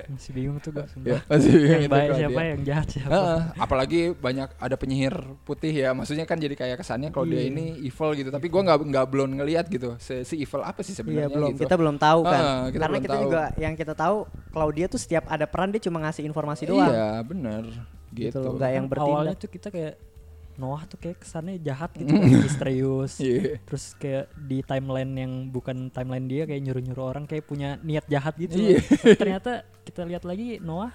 Masih 0.07 0.31
bingung 0.31 0.57
tuh 0.57 0.73
gue. 0.73 0.85
ya 1.05 1.21
masih 1.23 1.53
yang 1.53 1.81
gitu 1.83 1.91
baik 1.91 2.09
siapa 2.11 2.33
dia. 2.35 2.47
yang 2.47 2.61
jahat 2.63 2.87
siapa. 2.89 3.11
Heeh, 3.11 3.39
apalagi 3.55 4.01
banyak 4.11 4.49
ada 4.55 4.75
penyihir 4.75 5.13
putih 5.41 5.69
ya 5.71 5.89
maksudnya 5.91 6.23
kan 6.23 6.35
jadi 6.35 6.53
kayak 6.53 6.77
kesannya 6.77 7.09
kalau 7.09 7.25
dia 7.25 7.39
Iya. 7.39 7.49
ini 7.49 7.65
evil 7.79 8.09
gitu 8.15 8.29
tapi 8.29 8.47
gua 8.47 8.61
nggak 8.63 8.79
nggak 8.83 9.05
belum 9.07 9.29
ngelihat 9.35 9.65
gitu 9.67 9.93
si, 9.97 10.21
si 10.23 10.35
evil 10.39 10.61
apa 10.61 10.79
sih 10.79 10.91
Iya 10.91 10.97
sebenarnya 10.97 11.29
belum 11.29 11.49
gitu 11.51 11.61
kita 11.61 11.75
belum 11.75 11.95
tahu 11.97 12.19
kan. 12.23 12.41
Ah, 12.41 12.63
kita 12.65 12.77
Karena 12.79 12.87
belum 12.91 13.03
kita 13.03 13.13
tahu. 13.13 13.23
juga 13.23 13.41
yang 13.55 13.73
kita 13.75 13.93
tahu 13.93 14.17
Claudia 14.49 14.85
tuh 14.87 14.97
setiap 14.97 15.23
ada 15.25 15.45
peran 15.45 15.69
dia 15.69 15.81
cuma 15.81 15.97
ngasih 15.99 16.23
informasi 16.23 16.63
doang. 16.65 16.85
iya 16.85 17.21
bener 17.21 17.63
Gitu 18.11 18.27
gitu, 18.27 18.39
loh, 18.41 18.57
nggak 18.57 18.71
yang 18.71 18.85
Kan 18.85 18.97
Awalnya 18.97 19.07
bertindak. 19.31 19.35
tuh 19.37 19.49
kita 19.49 19.67
kayak 19.69 19.93
Noah 20.61 20.85
tuh 20.85 20.95
kayak 20.95 21.17
kesannya 21.17 21.57
jahat 21.59 21.89
gitu 21.91 22.05
kan, 22.07 22.21
misterius. 22.21 23.17
Iya. 23.23 23.57
Terus 23.61 23.83
kayak 23.95 24.29
di 24.37 24.61
timeline 24.61 25.11
yang 25.11 25.33
bukan 25.47 25.89
timeline 25.89 26.25
dia 26.25 26.45
kayak 26.45 26.61
nyuruh-nyuruh 26.61 27.05
orang 27.07 27.25
kayak 27.25 27.43
punya 27.43 27.81
niat 27.81 28.05
jahat 28.05 28.37
gitu. 28.37 28.53
Iya. 28.55 28.77
Tapi 28.79 29.17
Ternyata 29.17 29.51
kita 29.81 30.01
lihat 30.03 30.21
lagi 30.21 30.57
Noah 30.59 30.93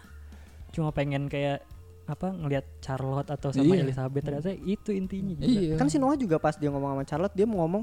cuma 0.70 0.90
pengen 0.90 1.26
kayak 1.26 1.66
apa 2.07 2.31
ngelihat 2.31 2.62
Charlotte 2.79 3.26
atau 3.29 3.50
sama 3.50 3.74
Iya. 3.74 3.83
Elizabeth 3.83 4.22
ternyata 4.22 4.50
itu 4.55 4.90
intinya 4.90 5.35
juga. 5.35 5.50
iya 5.50 5.74
Kan 5.74 5.88
si 5.88 5.98
Noah 5.98 6.14
juga 6.14 6.38
pas 6.38 6.55
dia 6.55 6.70
ngomong 6.70 6.94
sama 6.94 7.05
Charlotte 7.05 7.35
dia 7.35 7.42
mau 7.44 7.61
ngomong 7.61 7.83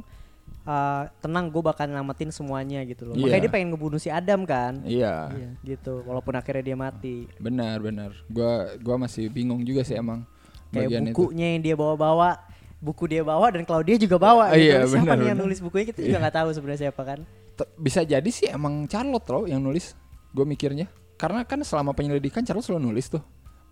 "Eh, 0.64 1.04
tenang 1.20 1.48
gue 1.48 1.60
bakal 1.60 1.88
nyelamatin 1.88 2.28
semuanya 2.30 2.84
gitu 2.84 3.04
loh. 3.04 3.16
Iya. 3.16 3.24
Makanya 3.26 3.42
dia 3.42 3.52
pengen 3.52 3.70
ngebunuh 3.72 3.96
si 3.96 4.08
Adam 4.08 4.44
kan. 4.44 4.80
iya 4.86 5.28
Iya. 5.30 5.50
Gitu. 5.62 6.04
Walaupun 6.04 6.34
akhirnya 6.34 6.64
dia 6.64 6.78
mati. 6.78 7.28
benar 7.38 7.80
benar 7.80 8.12
gua 8.28 8.52
gua 8.78 8.96
masih 8.98 9.28
bingung 9.28 9.60
juga 9.62 9.82
sih 9.82 9.96
emang 9.96 10.24
Kayak 10.74 10.90
bagian 10.90 11.04
itu 11.06 11.14
bukunya 11.14 11.48
yang 11.54 11.62
dia 11.62 11.76
bawa-bawa, 11.78 12.30
buku 12.78 13.04
dia 13.08 13.22
bawa 13.22 13.48
dan 13.48 13.64
Claudia 13.64 13.96
juga 13.96 14.18
bawa. 14.18 14.50
Ah, 14.50 14.58
gitu. 14.58 14.66
iya, 14.66 14.78
siapa 14.84 15.06
benar, 15.06 15.16
nih 15.16 15.28
yang 15.30 15.40
nulis 15.40 15.60
bukunya 15.62 15.86
kita 15.88 16.00
juga 16.02 16.18
nggak 16.20 16.36
tahu 16.36 16.50
sebenarnya 16.52 16.82
siapa 16.84 17.02
kan. 17.04 17.20
T- 17.54 17.70
bisa 17.78 18.02
jadi 18.02 18.26
sih 18.28 18.50
emang 18.50 18.90
Charlotte 18.90 19.30
loh 19.30 19.46
yang 19.46 19.62
nulis 19.62 19.94
gue 20.34 20.42
mikirnya 20.42 20.90
karena 21.14 21.46
kan 21.46 21.62
selama 21.62 21.94
penyelidikan 21.94 22.42
Charlotte 22.42 22.66
selalu 22.66 22.90
nulis 22.90 23.06
tuh 23.06 23.22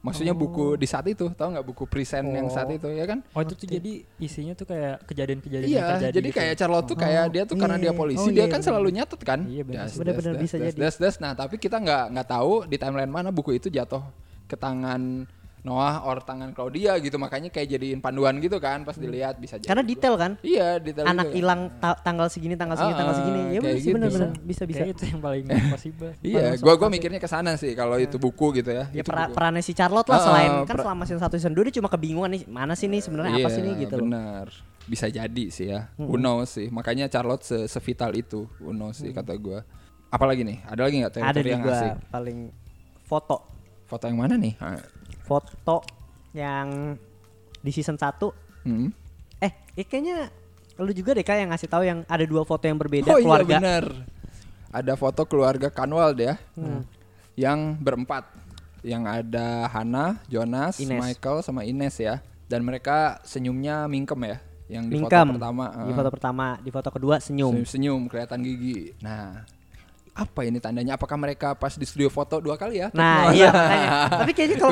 maksudnya 0.02 0.34
buku 0.34 0.78
di 0.78 0.86
saat 0.86 1.06
itu 1.06 1.30
tahu 1.30 1.50
nggak 1.52 1.66
buku 1.66 1.84
present 1.86 2.26
yang 2.26 2.46
saat 2.48 2.70
Oh. 2.70 2.78
itu 2.78 2.88
ya 2.90 3.06
kan 3.06 3.26
Oh 3.34 3.42
itu 3.42 3.54
tuh 3.54 3.66
jadi 3.66 4.02
isinya 4.18 4.54
tuh 4.54 4.66
kayak 4.66 5.06
kejadian-kejadian 5.06 5.66
yang 5.66 5.78
Iya, 5.78 5.90
terjadi 5.94 6.14
jadi 6.14 6.30
gitu. 6.30 6.38
kayak 6.38 6.54
Charlotte 6.58 6.88
tuh 6.88 6.98
kayak 6.98 7.26
dia 7.30 7.44
tuh 7.46 7.58
karena 7.58 7.78
iya, 7.78 7.84
dia 7.86 7.90
iya. 7.90 7.98
polisi, 7.98 8.22
Oh, 8.22 8.30
dia 8.30 8.38
iya, 8.38 8.50
kan 8.50 8.62
iya, 8.62 8.66
selalu 8.66 8.88
nyatet 8.94 9.22
kan. 9.22 9.40
Iya, 9.46 9.64
Benar-benar 9.66 10.34
bisa 10.38 10.56
das, 10.58 10.66
jadi. 10.74 10.78
das, 10.78 10.96
das. 10.98 11.16
Nah, 11.18 11.34
tapi 11.34 11.58
kita 11.58 11.78
nggak 11.78 12.04
nggak 12.14 12.28
tahu 12.30 12.54
di 12.66 12.78
timeline 12.78 13.10
mana 13.10 13.30
buku 13.30 13.58
itu 13.58 13.70
jatuh 13.70 14.02
ke 14.46 14.54
tangan 14.54 15.26
Noah 15.62 16.02
or 16.04 16.18
tangan 16.20 16.50
Claudia 16.52 16.98
gitu, 16.98 17.16
makanya 17.16 17.48
kayak 17.48 17.70
jadiin 17.70 17.98
panduan 17.98 18.34
gitu 18.38 18.58
kan 18.58 18.82
pas 18.82 18.94
dilihat 18.94 19.38
bisa 19.38 19.56
jadi. 19.56 19.70
Karena 19.70 19.84
detail 19.84 20.16
kan. 20.16 20.32
Iya, 20.42 20.78
detail 20.78 21.06
Anak 21.06 21.30
juga. 21.30 21.38
hilang 21.38 21.62
ta- 21.78 21.96
tanggal 21.96 22.28
segini, 22.28 22.56
tanggal 22.56 22.74
segini, 22.76 22.96
tanggal 22.96 23.14
Ah, 23.14 23.20
segini. 23.20 23.40
Ya 23.40 23.50
kayak 23.52 23.62
benar 23.62 23.70
sih 23.72 23.82
gitu. 23.84 23.96
benar-benar 23.96 24.30
bisa 24.42 24.64
bisa. 24.66 24.80
Kayak 24.80 24.92
itu 24.92 25.04
yang 25.08 25.20
paling 25.20 25.44
possible. 25.70 26.12
Iya, 26.20 26.46
gua 26.58 26.74
gua 26.76 26.90
mikirnya 26.90 27.18
ke 27.18 27.28
sana 27.28 27.54
sih 27.56 27.72
kalau 27.72 27.96
itu 27.96 28.18
buku 28.18 28.58
gitu 28.58 28.72
ya. 28.72 28.90
Ya 28.90 29.00
Itu 29.00 29.08
pera- 29.08 29.30
buku. 29.30 29.38
perannya 29.38 29.62
si 29.62 29.72
Charlotte 29.72 30.08
lah 30.08 30.18
Ah, 30.18 30.26
selain 30.26 30.52
kan 30.64 30.74
per- 30.74 30.84
selama 30.84 31.04
season 31.06 31.22
1 31.22 31.38
season 31.38 31.54
2 31.54 31.62
dia 31.64 31.76
cuma 31.78 31.88
kebingungan 31.88 32.32
nih 32.32 32.42
mana 32.48 32.74
sih 32.74 32.86
nih 32.86 33.00
sebenarnya 33.00 33.34
apa 33.36 33.42
Iya, 33.44 33.54
sih 33.54 33.62
nih 33.62 33.74
gitu 33.80 33.94
loh. 33.96 34.06
Benar. 34.08 34.46
Bisa 34.84 35.06
jadi 35.08 35.46
sih 35.48 35.70
ya. 35.70 35.94
Who 35.96 36.18
knows 36.18 36.50
sih. 36.52 36.68
Makanya 36.68 37.06
Charlotte 37.06 37.46
se 37.46 37.58
sevital 37.68 38.12
itu. 38.14 38.50
Who 38.58 38.74
knows 38.74 38.98
sih 38.98 39.10
kata 39.10 39.38
gua. 39.38 39.62
Apalagi 40.10 40.42
nih? 40.42 40.66
Ada 40.66 40.82
lagi 40.82 40.96
nggak 41.00 41.14
Ada 41.14 41.22
teori 41.32 41.38
di 41.40 41.52
yang 41.52 41.62
gua 41.62 41.78
asik? 41.78 41.94
paling 42.10 42.38
foto. 43.04 43.38
Foto 43.86 44.04
yang 44.04 44.18
mana 44.18 44.36
nih? 44.36 44.56
Foto 45.32 45.88
yang 46.36 47.00
di 47.64 47.72
season 47.72 47.96
1 47.96 48.68
hmm. 48.68 48.88
eh 49.40 49.52
eh, 49.80 49.86
kayaknya 49.88 50.28
lu 50.82 50.92
juga 50.92 51.14
deh 51.14 51.26
kayak 51.26 51.40
yang 51.46 51.52
ngasih 51.54 51.70
tahu 51.70 51.84
yang 51.86 52.00
ada 52.10 52.26
dua 52.26 52.42
foto 52.44 52.66
yang 52.66 52.80
berbeda 52.82 53.14
oh 53.14 53.22
keluarga. 53.22 53.56
iya 53.56 53.62
benar. 53.62 53.86
Ada 54.72 54.94
foto 54.98 55.22
keluarga 55.28 55.68
Kanwald 55.70 56.18
ya. 56.18 56.40
Hmm. 56.58 56.82
Yang 57.38 57.60
berempat. 57.84 58.24
Yang 58.82 59.04
ada 59.22 59.70
Hana, 59.70 60.18
Jonas, 60.26 60.82
Ines. 60.82 60.98
Michael 60.98 61.46
sama 61.46 61.68
Ines 61.68 62.02
ya. 62.02 62.24
Dan 62.50 62.66
mereka 62.66 63.22
senyumnya 63.28 63.86
mingkem 63.86 64.18
ya. 64.26 64.38
Yang 64.72 64.84
di 64.88 64.94
Mingkem. 64.98 65.28
foto 65.28 65.38
pertama. 65.38 65.66
Di 65.70 65.94
foto 65.94 66.10
pertama, 66.10 66.46
di 66.64 66.70
foto 66.72 66.90
kedua 66.90 67.16
senyum. 67.20 67.52
Senyum-senyum 67.52 68.02
kelihatan 68.08 68.40
gigi. 68.42 68.96
Nah, 69.04 69.44
apa 70.14 70.44
ini 70.44 70.58
tandanya? 70.58 70.94
Apakah 70.94 71.16
mereka 71.16 71.54
pas 71.54 71.72
di 71.72 71.84
studio 71.84 72.08
foto 72.08 72.38
dua 72.38 72.54
kali 72.54 72.78
ya? 72.78 72.92
Nah, 72.92 73.32
iya 73.32 73.48
makanya. 73.48 73.90
Tapi 74.22 74.32
kayaknya 74.32 74.58
kalau 74.58 74.72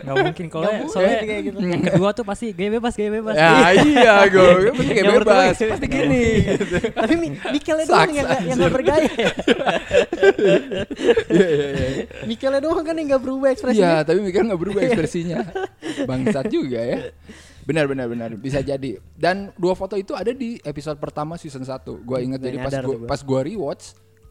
Nggak 0.00 0.16
mungkin 0.22 0.46
kalau 0.48 0.70
mungkin 0.70 0.86
soalnya 0.88 1.16
kayak 1.20 1.42
gitu. 1.44 1.58
yang 1.60 1.82
kedua 1.82 2.08
tuh 2.12 2.22
pasti 2.22 2.46
gaya 2.50 2.70
bebas 2.72 2.94
gaya 2.94 3.10
bebas. 3.12 3.34
ya 3.34 3.50
iya 3.74 4.14
gue 4.24 4.70
pasti 4.70 4.92
pertama 4.94 5.42
bebas 5.50 5.58
pasti 5.74 5.86
gini 5.86 6.22
gitu. 6.46 6.76
tapi 6.90 7.14
Mi- 7.16 7.38
Mikelnya 7.50 7.84
doang 7.84 8.10
yang 8.10 8.24
nggak 8.24 8.40
yang 8.44 8.56
nggak 8.56 8.72
bergaya. 8.72 9.10
Iya 11.28 11.46
iya 11.48 11.68
iya. 11.68 12.04
Mikelnya 12.24 12.60
doang 12.60 12.80
kan 12.80 12.94
yang 12.94 13.08
nggak 13.08 13.22
berubah 13.22 13.48
Iya, 13.48 13.54
ekspresinya. 13.54 13.98
tapi 14.04 14.18
Mikael 14.20 14.44
nggak 14.46 14.60
berubah 14.60 14.80
ekspresinya. 14.84 15.38
Bangsat 16.04 16.46
juga 16.48 16.80
ya. 16.80 16.98
Benar 17.70 17.86
benar 17.86 18.06
benar 18.10 18.30
bisa 18.34 18.58
jadi. 18.58 18.98
Dan 19.14 19.54
dua 19.54 19.78
foto 19.78 19.94
itu 19.94 20.10
ada 20.18 20.34
di 20.34 20.58
episode 20.66 20.98
pertama 20.98 21.38
season 21.38 21.62
1. 21.62 21.86
Gua 22.02 22.18
ingat 22.18 22.42
Nggak 22.42 22.50
jadi 22.50 22.58
pas 22.58 22.74
gua 22.74 22.96
gua. 22.98 23.06
pas 23.06 23.20
gua 23.22 23.40
rewatch 23.46 23.84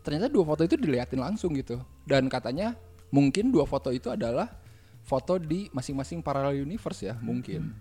ternyata 0.03 0.27
dua 0.27 0.43
foto 0.43 0.67
itu 0.67 0.75
diliatin 0.75 1.23
langsung 1.23 1.55
gitu. 1.55 1.79
Dan 2.03 2.27
katanya 2.27 2.75
mungkin 3.09 3.47
dua 3.47 3.63
foto 3.63 3.95
itu 3.95 4.11
adalah 4.11 4.51
foto 4.99 5.39
di 5.39 5.71
masing-masing 5.71 6.19
parallel 6.19 6.67
universe 6.67 7.07
ya, 7.07 7.15
mungkin. 7.17 7.73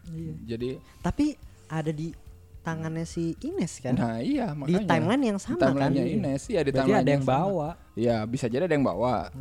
Jadi 0.47 0.79
Tapi 1.03 1.35
ada 1.66 1.90
di 1.90 2.14
tangannya 2.62 3.05
si 3.09 3.33
Ines 3.40 3.81
kan. 3.81 3.97
nah 3.97 4.21
iya 4.21 4.53
di 4.53 4.77
makanya 4.77 4.88
timeline 4.92 5.25
yang 5.35 5.38
Di 5.40 5.44
sama 5.44 5.73
kan. 5.73 5.90
Ines 5.94 6.42
iya 6.53 6.61
di 6.61 6.71
timeline 6.71 7.03
ada 7.03 7.11
yang 7.16 7.25
sama. 7.25 7.35
bawa. 7.35 7.68
Ya 7.97 8.16
bisa 8.29 8.47
jadi 8.47 8.68
ada 8.68 8.75
yang 8.77 8.85
bawa 8.85 9.33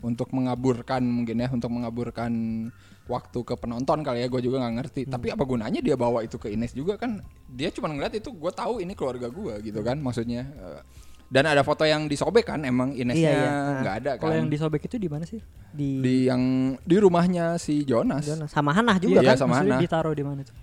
untuk 0.00 0.28
mengaburkan 0.32 1.00
mungkin 1.04 1.40
ya 1.40 1.48
untuk 1.48 1.72
mengaburkan 1.72 2.32
waktu 3.04 3.38
ke 3.44 3.54
penonton 3.54 4.00
kali 4.00 4.24
ya 4.24 4.28
gue 4.28 4.40
juga 4.40 4.64
nggak 4.64 4.74
ngerti. 4.80 5.00
Hmm. 5.04 5.12
Tapi 5.12 5.26
apa 5.30 5.44
gunanya 5.44 5.80
dia 5.80 5.94
bawa 5.94 6.24
itu 6.24 6.36
ke 6.36 6.48
Ines 6.48 6.72
juga 6.72 6.96
kan? 6.96 7.20
Dia 7.46 7.68
cuma 7.68 7.88
ngeliat 7.88 8.16
itu 8.16 8.32
gue 8.32 8.52
tahu 8.52 8.80
ini 8.80 8.92
keluarga 8.92 9.28
gue 9.28 9.54
gitu 9.62 9.80
kan 9.80 10.00
maksudnya. 10.00 10.48
Eh, 10.48 10.82
Dan 11.24 11.48
ada 11.48 11.64
foto 11.64 11.82
yang 11.82 12.04
disobek 12.06 12.46
kan 12.46 12.62
emang 12.62 12.92
Inesnya 12.94 13.32
Iya, 13.32 13.40
iya. 13.42 13.50
nggak 13.80 13.94
ada 14.04 14.10
kan? 14.20 14.28
Kalau 14.28 14.34
yang 14.38 14.46
disobek 14.46 14.86
itu 14.86 15.00
di 15.00 15.08
mana 15.08 15.24
sih? 15.24 15.40
Di, 15.72 15.98
di 15.98 16.14
yang 16.28 16.42
di 16.78 16.96
rumahnya 17.00 17.56
si 17.58 17.82
Jonas. 17.82 18.22
Jonas. 18.22 18.52
sama 18.52 18.70
Hannah 18.70 19.00
juga 19.00 19.18
Iya, 19.18 19.32
kan. 19.32 19.36
sama 19.42 19.54
Hana. 19.58 19.80
ditaruh 19.80 20.14
di 20.14 20.22
mana 20.22 20.44
tuh? 20.44 20.54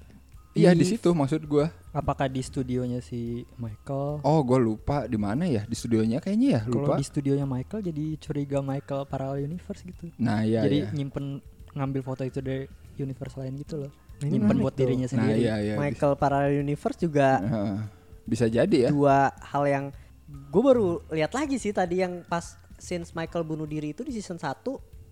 Iya 0.52 0.76
di 0.76 0.84
situ 0.84 1.10
maksud 1.12 1.48
gue. 1.48 1.66
Apakah 1.92 2.28
di 2.28 2.40
studionya 2.40 3.00
si 3.00 3.44
Michael? 3.56 4.20
Oh 4.24 4.40
gue 4.44 4.60
lupa 4.60 5.08
di 5.08 5.16
mana 5.16 5.48
ya 5.48 5.64
di 5.64 5.76
studionya 5.76 6.20
kayaknya 6.20 6.48
ya 6.60 6.62
Kalau 6.64 6.92
lupa. 6.92 6.96
di 7.00 7.06
studionya 7.08 7.48
Michael 7.48 7.82
jadi 7.88 8.06
curiga 8.20 8.60
Michael 8.60 9.08
parallel 9.08 9.48
universe 9.48 9.82
gitu. 9.84 10.12
Nah 10.20 10.44
iya 10.44 10.64
jadi 10.64 10.88
iya. 10.88 10.90
nyimpen 10.92 11.40
ngambil 11.74 12.02
foto 12.02 12.22
itu 12.22 12.40
dari 12.40 12.68
universe 12.96 13.36
lain 13.36 13.54
gitu 13.58 13.76
loh. 13.80 13.92
Nah, 14.18 14.26
ini 14.26 14.38
nyimpen 14.38 14.58
buat 14.60 14.76
dirinya 14.76 15.04
Nah 15.04 15.12
sendiri. 15.12 15.40
iya 15.42 15.56
iya. 15.58 15.76
Michael 15.76 16.14
Parallel 16.14 16.60
Universe 16.60 16.98
juga 16.98 17.40
Heeh. 17.40 17.76
bisa 18.24 18.46
jadi 18.46 18.78
ya. 18.78 18.90
dua 18.90 19.18
hal 19.42 19.64
yang 19.66 19.86
gue 20.28 20.64
baru 20.64 21.02
lihat 21.10 21.32
lagi 21.32 21.58
sih 21.58 21.72
tadi 21.72 22.00
yang 22.00 22.22
pas 22.24 22.54
since 22.78 23.12
Michael 23.12 23.44
bunuh 23.44 23.66
diri 23.66 23.92
itu 23.92 24.02
di 24.02 24.12
season 24.12 24.38
1 24.38 24.62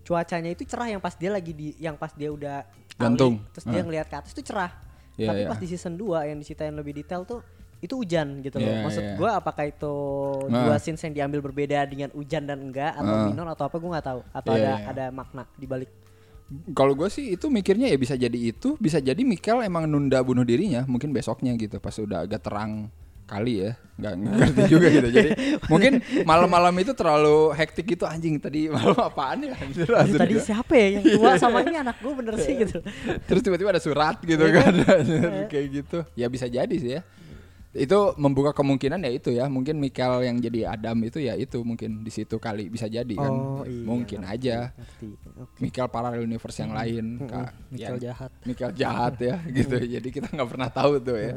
cuacanya 0.00 0.48
itu 0.48 0.64
cerah 0.64 0.88
yang 0.88 0.98
pas 0.98 1.12
dia 1.12 1.28
lagi 1.28 1.50
di 1.50 1.76
yang 1.76 1.94
pas 1.94 2.10
dia 2.10 2.28
udah 2.28 2.62
alih, 2.62 2.96
Gantung. 2.96 3.34
terus 3.50 3.64
dia 3.64 3.76
Ah. 3.76 3.84
ngelihat 3.84 4.06
ke 4.06 4.16
atas 4.16 4.30
itu 4.30 4.42
cerah 4.44 4.72
Iya, 5.14 5.28
tapi 5.28 5.40
iya. 5.40 5.48
pas 5.48 5.58
di 5.58 5.66
season 5.66 5.94
2 5.94 6.24
yang 6.24 6.38
diceritain 6.38 6.72
lebih 6.72 6.94
detail 6.94 7.22
tuh 7.22 7.44
itu 7.78 7.92
hujan 7.94 8.40
gitu 8.40 8.56
loh 8.56 8.64
Iya, 8.66 8.80
maksud 8.82 9.02
iya. 9.02 9.14
gue 9.16 9.30
apakah 9.34 9.64
itu 9.66 9.94
Nah. 10.46 10.64
dua 10.64 10.76
scenes 10.76 11.00
yang 11.00 11.14
diambil 11.14 11.40
berbeda 11.42 11.84
dengan 11.84 12.08
hujan 12.10 12.44
dan 12.44 12.58
enggak 12.62 12.92
atau 12.92 13.12
Ah. 13.12 13.26
minor 13.26 13.46
atau 13.48 13.64
apa 13.66 13.76
gue 13.76 13.90
nggak 13.90 14.06
tahu 14.06 14.20
atau 14.30 14.50
Iya, 14.50 14.56
ada 14.56 14.72
iya. 14.72 14.86
ada 14.86 15.04
makna 15.10 15.42
di 15.52 15.66
balik 15.66 15.90
Kalau 16.72 16.92
gue 16.92 17.06
sih 17.06 17.32
itu 17.32 17.46
mikirnya 17.46 17.86
ya 17.86 17.94
bisa 17.94 18.14
jadi 18.14 18.34
itu, 18.34 18.74
bisa 18.76 18.98
jadi 18.98 19.22
Mikel 19.22 19.62
emang 19.62 19.86
nunda 19.86 20.18
bunuh 20.18 20.42
dirinya, 20.42 20.82
mungkin 20.82 21.10
besoknya 21.10 21.54
gitu 21.54 21.78
pas 21.78 21.94
udah 21.94 22.26
agak 22.26 22.42
terang. 22.42 22.90
kali 23.24 23.62
ya. 23.62 23.78
Nggak 23.94 24.14
ngerti 24.26 24.62
juga 24.66 24.86
gitu. 24.90 25.08
Jadi 25.14 25.30
mungkin 25.70 26.02
malam-malam 26.26 26.74
itu 26.74 26.90
terlalu 26.98 27.54
hektik 27.54 27.86
gitu 27.86 28.02
anjing 28.02 28.42
tadi 28.42 28.66
malam 28.66 28.98
apaan 28.98 29.46
ya? 29.46 29.54
Anjir, 29.54 29.86
langsung 29.86 30.18
tadi 30.18 30.34
juga. 30.34 30.46
siapa 30.50 30.72
ya 30.74 30.86
yang 30.98 31.04
tua 31.14 31.32
sama 31.38 31.62
ini 31.62 31.78
anak 31.78 32.02
gue 32.02 32.10
bener 32.10 32.34
sih 32.42 32.58
gitu. 32.58 32.82
terus 33.30 33.38
tiba-tiba 33.40 33.70
ada 33.70 33.78
surat 33.78 34.18
gitu 34.18 34.42
Iya. 34.42 34.54
kan 34.58 34.74
kayak 35.46 35.66
gitu. 35.70 35.98
Ya 36.18 36.26
bisa 36.26 36.50
jadi 36.50 36.74
sih 36.74 36.98
ya 36.98 37.06
itu 37.70 37.98
membuka 38.18 38.50
kemungkinan 38.50 38.98
ya 39.06 39.10
itu 39.14 39.30
ya. 39.30 39.46
Mungkin 39.46 39.78
Michael 39.78 40.26
yang 40.26 40.42
jadi 40.42 40.74
Adam 40.74 40.98
itu 41.06 41.22
ya 41.22 41.38
itu. 41.38 41.62
Mungkin 41.62 42.02
di 42.02 42.10
situ 42.10 42.34
kali 42.42 42.66
bisa 42.66 42.90
jadi 42.90 43.14
kan. 43.14 43.30
Oh, 43.30 43.62
iya, 43.62 43.86
mungkin 43.86 44.26
ngerti, 44.26 44.34
aja. 44.50 44.56
ngerti. 44.74 45.08
Oke. 45.38 45.58
Michael 45.62 45.88
parallel 45.88 46.22
universe 46.26 46.58
yang 46.58 46.74
lain 46.74 47.04
Kak. 47.30 47.54
Michael 47.70 47.78
Yang- 47.78 48.02
jahat. 48.02 48.30
Michael 48.42 48.72
jahat 48.74 49.14
ya 49.22 49.36
gitu. 49.54 49.74
Jadi 49.78 50.08
kita 50.10 50.26
nggak 50.34 50.48
pernah 50.50 50.66
tahu 50.66 50.92
tuh 50.98 51.14
ya. 51.14 51.34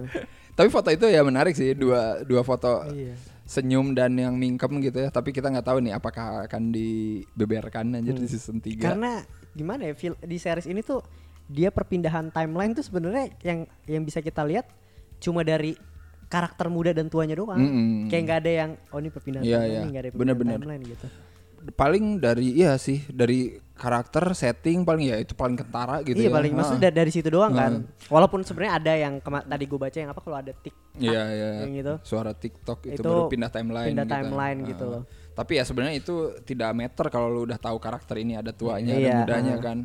Tapi 0.54 0.67
foto 0.74 0.89
itu 0.89 1.06
ya 1.06 1.22
menarik 1.22 1.54
sih 1.54 1.78
dua 1.78 2.26
dua 2.26 2.41
foto 2.41 2.82
Iya. 2.89 3.13
senyum 3.46 3.93
dan 3.93 4.17
yang 4.17 4.34
mingkem 4.34 4.82
gitu 4.82 5.06
ya. 5.06 5.13
Tapi 5.13 5.30
kita 5.30 5.54
nggak 5.54 5.69
tahu 5.69 5.86
nih 5.86 5.93
apakah 5.93 6.50
akan 6.50 6.74
dibeberkan 6.74 7.93
aja 7.93 8.10
di 8.10 8.26
season 8.26 8.58
3 8.58 8.82
Karena 8.82 9.22
gimana 9.54 9.86
ya 9.86 9.93
di 10.17 10.38
series 10.41 10.65
ini 10.65 10.82
tuh 10.82 11.06
dia 11.46 11.69
perpindahan 11.69 12.34
timeline 12.34 12.74
tuh 12.74 12.82
sebenarnya 12.82 13.30
yang 13.46 13.69
yang 13.86 14.02
bisa 14.02 14.17
kita 14.17 14.41
lihat 14.41 14.65
cuma 15.22 15.46
dari 15.46 15.78
karakter 16.34 16.67
muda 16.67 16.89
dan 16.89 17.06
tuanya 17.06 17.36
doang. 17.36 17.56
Mm-mm. 17.56 18.10
Kayak 18.10 18.22
nggak 18.24 18.39
ada 18.39 18.52
yang 18.56 18.69
oh 18.89 18.98
ini 18.98 19.10
perpindahan 19.10 19.43
Iya, 19.43 19.54
timeline, 19.56 19.69
iya. 19.69 19.82
nggak 19.84 20.02
ada 20.02 20.10
perpindahan 20.10 20.19
Bener-bener. 20.19 20.58
timeline 20.60 20.86
gitu. 20.89 21.08
paling 21.63 22.19
dari 22.19 22.52
iya 22.54 22.76
sih 22.76 23.08
dari 23.08 23.39
karakter 23.74 24.36
setting 24.36 24.84
paling 24.84 25.08
ya 25.08 25.17
itu 25.17 25.32
paling 25.32 25.56
kentara 25.56 26.04
gitu 26.04 26.19
iya 26.19 26.28
ya 26.28 26.36
paling 26.36 26.52
Ah. 26.52 26.58
maksudnya 26.60 26.82
da- 26.84 26.98
dari 26.98 27.08
situ 27.08 27.30
doang 27.30 27.56
kan. 27.56 27.88
Walaupun 28.06 28.43
sebenarnya 28.43 28.74
ada 28.76 28.93
yang 28.93 29.13
tadi 29.24 29.63
gue 29.63 29.80
baca 29.80 29.96
yang 29.96 30.12
apa 30.12 30.19
kalau 30.19 30.38
ada 30.38 30.52
tik 30.54 30.76
Iya 31.00 31.24
iya. 31.26 31.50
yang 31.63 31.72
gitu. 31.74 31.93
Suara 32.04 32.36
TikTok 32.36 32.84
itu, 32.86 33.00
Itu 33.00 33.08
baru 33.08 33.32
pindah 33.32 33.48
timeline. 33.48 33.89
pindah 33.89 34.04
gitu. 34.04 34.12
timeline 34.13 34.60
Ah. 34.60 34.67
gitu 34.67 34.84
loh. 34.86 35.04
Tapi 35.32 35.52
ya 35.56 35.63
sebenarnya 35.63 35.96
itu 35.96 36.15
tidak 36.43 36.69
meter 36.74 37.06
kalau 37.08 37.32
lu 37.32 37.48
udah 37.48 37.56
tahu 37.58 37.80
karakter 37.80 38.15
ini 38.17 38.36
ada 38.36 38.52
tuanya 38.52 38.91
Iya, 38.91 39.00
ada 39.00 39.17
mudanya 39.24 39.56
ah. 39.56 39.62
kan. 39.63 39.78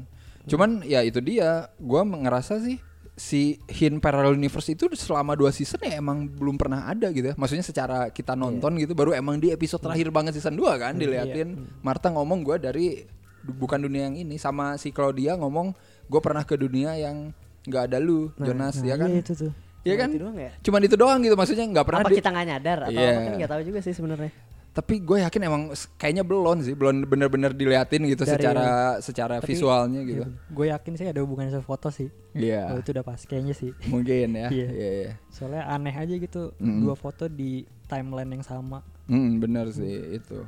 Cuman 0.45 0.71
ya 0.83 1.01
itu 1.01 1.21
dia, 1.21 1.51
gua 1.79 2.03
ngerasa 2.03 2.59
sih 2.59 2.83
si 3.19 3.43
Hin 3.67 3.99
Parallel 3.99 4.33
Universe 4.33 4.71
itu 4.71 4.87
selama 4.95 5.35
dua 5.35 5.51
season 5.51 5.83
ya 5.83 5.99
emang 5.99 6.25
belum 6.25 6.55
pernah 6.55 6.87
ada 6.87 7.11
gitu 7.11 7.29
ya. 7.29 7.35
Maksudnya 7.35 7.61
secara 7.63 8.09
kita 8.09 8.33
nonton 8.33 8.79
gitu 8.79 8.95
baru 8.95 9.11
emang 9.13 9.37
di 9.37 9.51
episode 9.51 9.83
terakhir 9.83 10.09
banget 10.09 10.39
season 10.39 10.55
2 10.55 10.63
kan 10.79 10.95
diliatin. 10.95 11.59
Marta 11.81 12.09
ngomong 12.09 12.41
gua 12.41 12.57
dari 12.57 13.03
bukan 13.45 13.81
dunia 13.81 14.07
yang 14.07 14.17
ini 14.17 14.37
sama 14.37 14.77
si 14.77 14.89
Claudia 14.89 15.35
ngomong 15.35 15.75
gue 16.05 16.21
pernah 16.21 16.43
ke 16.43 16.55
dunia 16.55 16.95
yang 16.95 17.35
nggak 17.65 17.83
ada 17.87 17.99
lu 17.99 18.31
Jonas 18.37 18.79
ya 18.81 18.95
kan 18.95 19.09
Iya 19.09 19.21
itu 19.21 19.33
tuh. 19.37 19.53
Iya 19.83 19.95
Cuma 19.95 20.01
kan? 20.01 20.09
itu 20.09 20.19
doang 20.21 20.37
ya? 20.37 20.51
Cuman 20.61 20.81
itu 20.83 20.97
doang 20.97 21.19
gitu 21.21 21.35
maksudnya 21.35 21.65
nggak 21.67 21.85
pernah 21.85 22.01
apa 22.01 22.11
di- 22.11 22.19
kita 22.19 22.31
nggak 22.31 22.47
nyadar 22.47 22.79
atau 22.85 22.93
Iya. 22.95 23.09
apa 23.09 23.21
kan 23.21 23.33
nggak 23.37 23.51
tahu 23.51 23.63
juga 23.65 23.79
sih 23.81 23.93
sebenarnya. 23.93 24.31
Tapi 24.79 25.03
gue 25.03 25.19
yakin 25.21 25.43
emang 25.43 25.63
kayaknya 25.95 26.23
belum 26.23 26.63
sih 26.63 26.71
belum 26.73 27.03
bener-bener 27.05 27.51
diliatin 27.51 28.07
gitu 28.07 28.23
Dari- 28.23 28.39
secara 28.39 28.67
secara 29.01 29.35
Tapi- 29.37 29.51
visualnya 29.51 30.01
gitu 30.03 30.23
Gue 30.49 30.71
yakin 30.71 30.95
sih 30.95 31.03
ada 31.05 31.19
hubungannya 31.19 31.51
sama 31.51 31.67
foto 31.67 31.91
sih. 31.91 32.07
iya 32.31 32.71
Oh, 32.71 32.79
itu 32.79 32.91
udah 32.91 33.03
pas 33.03 33.19
kayaknya 33.21 33.53
sih. 33.53 33.75
mungkin 33.87 34.29
ya 34.33 34.49
Iya. 34.55 34.69
iya 34.71 34.91
iya 35.03 35.13
Soalnya 35.29 35.67
aneh 35.67 35.91
aja 35.93 36.15
gitu 36.15 36.55
Mm. 36.57 36.79
dua 36.81 36.95
foto 36.95 37.27
di 37.27 37.67
timeline 37.85 38.31
yang 38.31 38.45
sama. 38.45 38.87
Hmm, 39.05 39.37
bener 39.37 39.67
sih 39.69 40.15
itu 40.15 40.47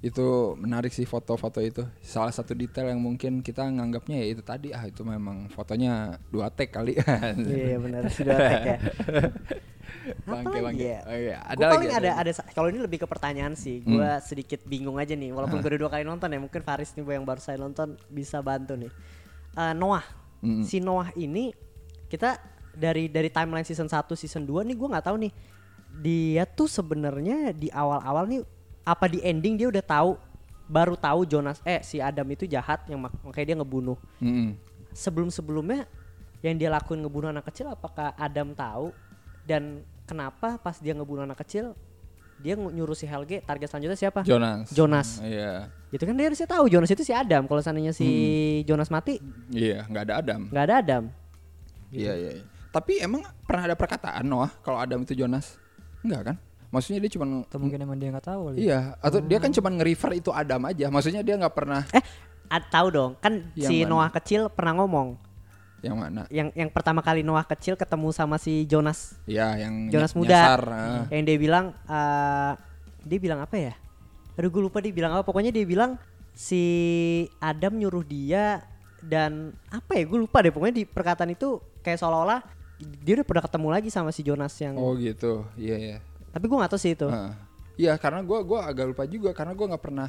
itu 0.00 0.26
menarik 0.56 0.90
sih 0.90 1.04
foto-foto 1.04 1.60
itu 1.60 1.84
salah 2.00 2.32
satu 2.32 2.50
detail 2.52 2.88
yang 2.88 2.98
mungkin 2.98 3.38
kita 3.38 3.62
nganggapnya 3.62 4.16
ya 4.18 4.26
itu 4.28 4.42
tadi 4.42 4.72
ah 4.72 4.82
itu 4.82 5.04
memang 5.04 5.46
fotonya 5.46 6.16
dua 6.26 6.48
take 6.48 6.72
kali 6.72 6.96
Iya 6.96 7.76
benar 7.78 8.08
sudah 8.08 8.32
tag 8.40 8.60
ya. 8.64 8.78
Bangke, 10.22 10.58
bangke. 10.60 10.84
ya? 10.84 11.00
Oh, 11.04 11.16
iya. 11.16 11.36
Gua 11.38 11.50
Ada 11.50 11.62
lagi, 11.62 11.74
paling 11.76 11.92
ada 11.92 12.10
ada 12.16 12.30
ada 12.32 12.42
kalau 12.50 12.68
ini 12.68 12.78
lebih 12.78 12.98
ke 13.02 13.06
pertanyaan 13.06 13.52
sih. 13.54 13.80
Gua 13.80 14.18
sedikit 14.20 14.62
bingung 14.64 14.96
aja 14.96 15.12
nih 15.12 15.30
walaupun 15.30 15.58
gue 15.58 15.70
udah 15.70 15.80
dua 15.80 15.90
kali 15.90 16.02
nonton 16.02 16.28
ya. 16.28 16.38
Mungkin 16.38 16.60
Faris 16.60 16.94
nih 16.94 17.02
Bu, 17.02 17.10
yang 17.10 17.24
baru 17.24 17.38
saya 17.38 17.56
nonton 17.56 17.94
bisa 18.06 18.40
bantu 18.40 18.74
nih. 18.74 18.92
Eh, 19.52 19.74
Noah. 19.74 20.04
Mm. 20.40 20.62
Si 20.64 20.78
Noah 20.78 21.12
ini 21.14 21.52
kita 22.06 22.40
dari 22.70 23.06
dari 23.06 23.28
timeline 23.28 23.64
season 23.64 23.86
1 23.86 23.92
season 24.14 24.42
2 24.42 24.64
nih 24.64 24.74
gua 24.74 24.96
nggak 24.96 25.06
tahu 25.06 25.16
nih. 25.20 25.32
Dia 25.90 26.46
tuh 26.46 26.66
sebenarnya 26.66 27.50
di 27.50 27.66
awal-awal 27.68 28.24
nih 28.24 28.40
apa 28.80 29.06
di 29.06 29.20
ending 29.20 29.54
dia 29.54 29.68
udah 29.68 29.82
tahu 29.82 30.10
baru 30.64 30.94
tahu 30.94 31.26
Jonas 31.26 31.58
eh 31.62 31.82
si 31.82 31.98
Adam 31.98 32.24
itu 32.30 32.46
jahat 32.46 32.86
yang 32.86 33.02
mak- 33.02 33.18
makanya 33.20 33.46
dia 33.52 33.56
ngebunuh. 33.58 33.98
Mm-mm. 34.22 34.54
sebelum-sebelumnya 34.90 35.86
yang 36.40 36.54
dia 36.56 36.66
lakuin 36.66 36.98
ngebunuh 36.98 37.30
anak 37.30 37.46
kecil 37.46 37.68
apakah 37.68 38.10
Adam 38.14 38.54
tahu 38.54 38.90
dan 39.46 39.82
kenapa 40.04 40.58
pas 40.58 40.76
dia 40.78 40.92
ngebunuh 40.92 41.24
anak 41.24 41.40
kecil 41.44 41.72
dia 42.40 42.56
nyuruh 42.56 42.96
si 42.96 43.04
Helge 43.04 43.44
target 43.44 43.68
selanjutnya 43.68 43.98
siapa? 44.00 44.20
Jonas 44.24 44.72
Jonas. 44.72 45.20
iya 45.20 45.68
Itu 45.92 46.06
kan 46.08 46.14
dia 46.16 46.30
harusnya 46.30 46.48
tahu 46.48 46.70
Jonas 46.70 46.88
itu 46.88 47.02
si 47.04 47.10
Adam. 47.12 47.44
Kalau 47.50 47.60
seandainya 47.60 47.92
si 47.92 48.08
Jonas 48.64 48.88
mati 48.88 49.20
iya 49.52 49.84
nggak 49.84 50.02
ada 50.08 50.14
Adam 50.24 50.40
nggak 50.48 50.64
ada 50.64 50.74
Adam. 50.80 51.02
Iya 51.92 52.12
iya. 52.16 52.30
iya. 52.40 52.44
Tapi 52.70 53.02
emang 53.02 53.26
pernah 53.44 53.66
ada 53.66 53.76
perkataan 53.76 54.22
Noah 54.24 54.50
kalau 54.62 54.78
Adam 54.78 55.02
itu 55.02 55.12
Jonas? 55.18 55.58
Enggak 56.00 56.32
kan? 56.32 56.36
Maksudnya 56.70 57.02
dia 57.02 57.10
cuma 57.18 57.42
Atau 57.42 57.58
mungkin 57.58 57.82
emang 57.82 57.98
dia 57.98 58.14
nggak 58.14 58.26
tahu 58.30 58.40
kali. 58.54 58.56
Iya, 58.62 58.94
atau 59.02 59.18
dia 59.18 59.38
kan 59.42 59.50
cuma 59.50 59.68
nge-refer 59.74 60.22
itu 60.22 60.30
Adam 60.30 60.70
aja. 60.70 60.86
Maksudnya 60.86 61.20
dia 61.26 61.34
nggak 61.34 61.50
pernah 61.54 61.82
Eh, 61.90 62.04
tahu 62.70 62.86
dong. 62.94 63.12
Kan 63.18 63.50
Yang 63.58 63.70
si 63.74 63.76
mana? 63.82 63.90
Noah 63.90 64.10
kecil 64.14 64.46
pernah 64.54 64.78
ngomong 64.78 65.18
yang 65.80 65.96
mana? 65.96 66.22
yang 66.28 66.48
yang 66.52 66.68
pertama 66.68 67.00
kali 67.00 67.20
Noah 67.20 67.42
kecil 67.42 67.74
ketemu 67.74 68.08
sama 68.10 68.36
si 68.36 68.64
Jonas 68.64 69.16
Ya, 69.24 69.56
yang 69.56 69.88
Jonas 69.88 70.12
ny- 70.12 70.18
muda 70.18 70.36
nyasar, 70.36 70.62
ah. 70.66 71.04
yang 71.08 71.22
dia 71.22 71.36
bilang 71.36 71.64
eh, 71.82 72.52
dia 73.02 73.18
bilang 73.18 73.40
apa 73.40 73.56
ya 73.56 73.74
aduh 74.32 74.48
gue 74.48 74.62
lupa 74.62 74.78
dia 74.78 74.90
bilang 74.90 75.12
apa 75.12 75.22
pokoknya 75.22 75.48
dia 75.48 75.64
bilang 75.64 75.96
si 76.32 76.62
Adam 77.38 77.74
nyuruh 77.74 78.02
dia 78.02 78.64
dan 79.00 79.52
apa 79.66 79.94
ya 79.94 80.04
gue 80.04 80.18
lupa 80.18 80.40
deh 80.40 80.48
pokoknya 80.48 80.74
di 80.74 80.84
perkataan 80.84 81.30
itu 81.30 81.56
kayak 81.80 81.96
seolah-olah 81.96 82.40
dia 82.78 83.12
udah 83.14 83.26
pernah 83.26 83.40
ketemu 83.42 83.68
lagi 83.70 83.88
sama 83.88 84.08
si 84.08 84.20
Jonas 84.20 84.52
yang 84.56 84.72
Oh 84.74 84.92
gitu. 84.94 85.44
Iya 85.54 85.76
iya. 85.76 85.96
tapi 86.30 86.44
gue 86.44 86.54
nggak 86.54 86.70
tahu 86.70 86.78
sih 86.78 86.92
itu. 86.94 87.08
Iya, 87.74 87.96
karena 87.96 88.20
gua 88.20 88.40
gua 88.40 88.60
agak 88.66 88.86
lupa 88.86 89.04
juga 89.04 89.32
karena 89.32 89.52
gua 89.52 89.72
nggak 89.72 89.80
pernah 89.82 90.08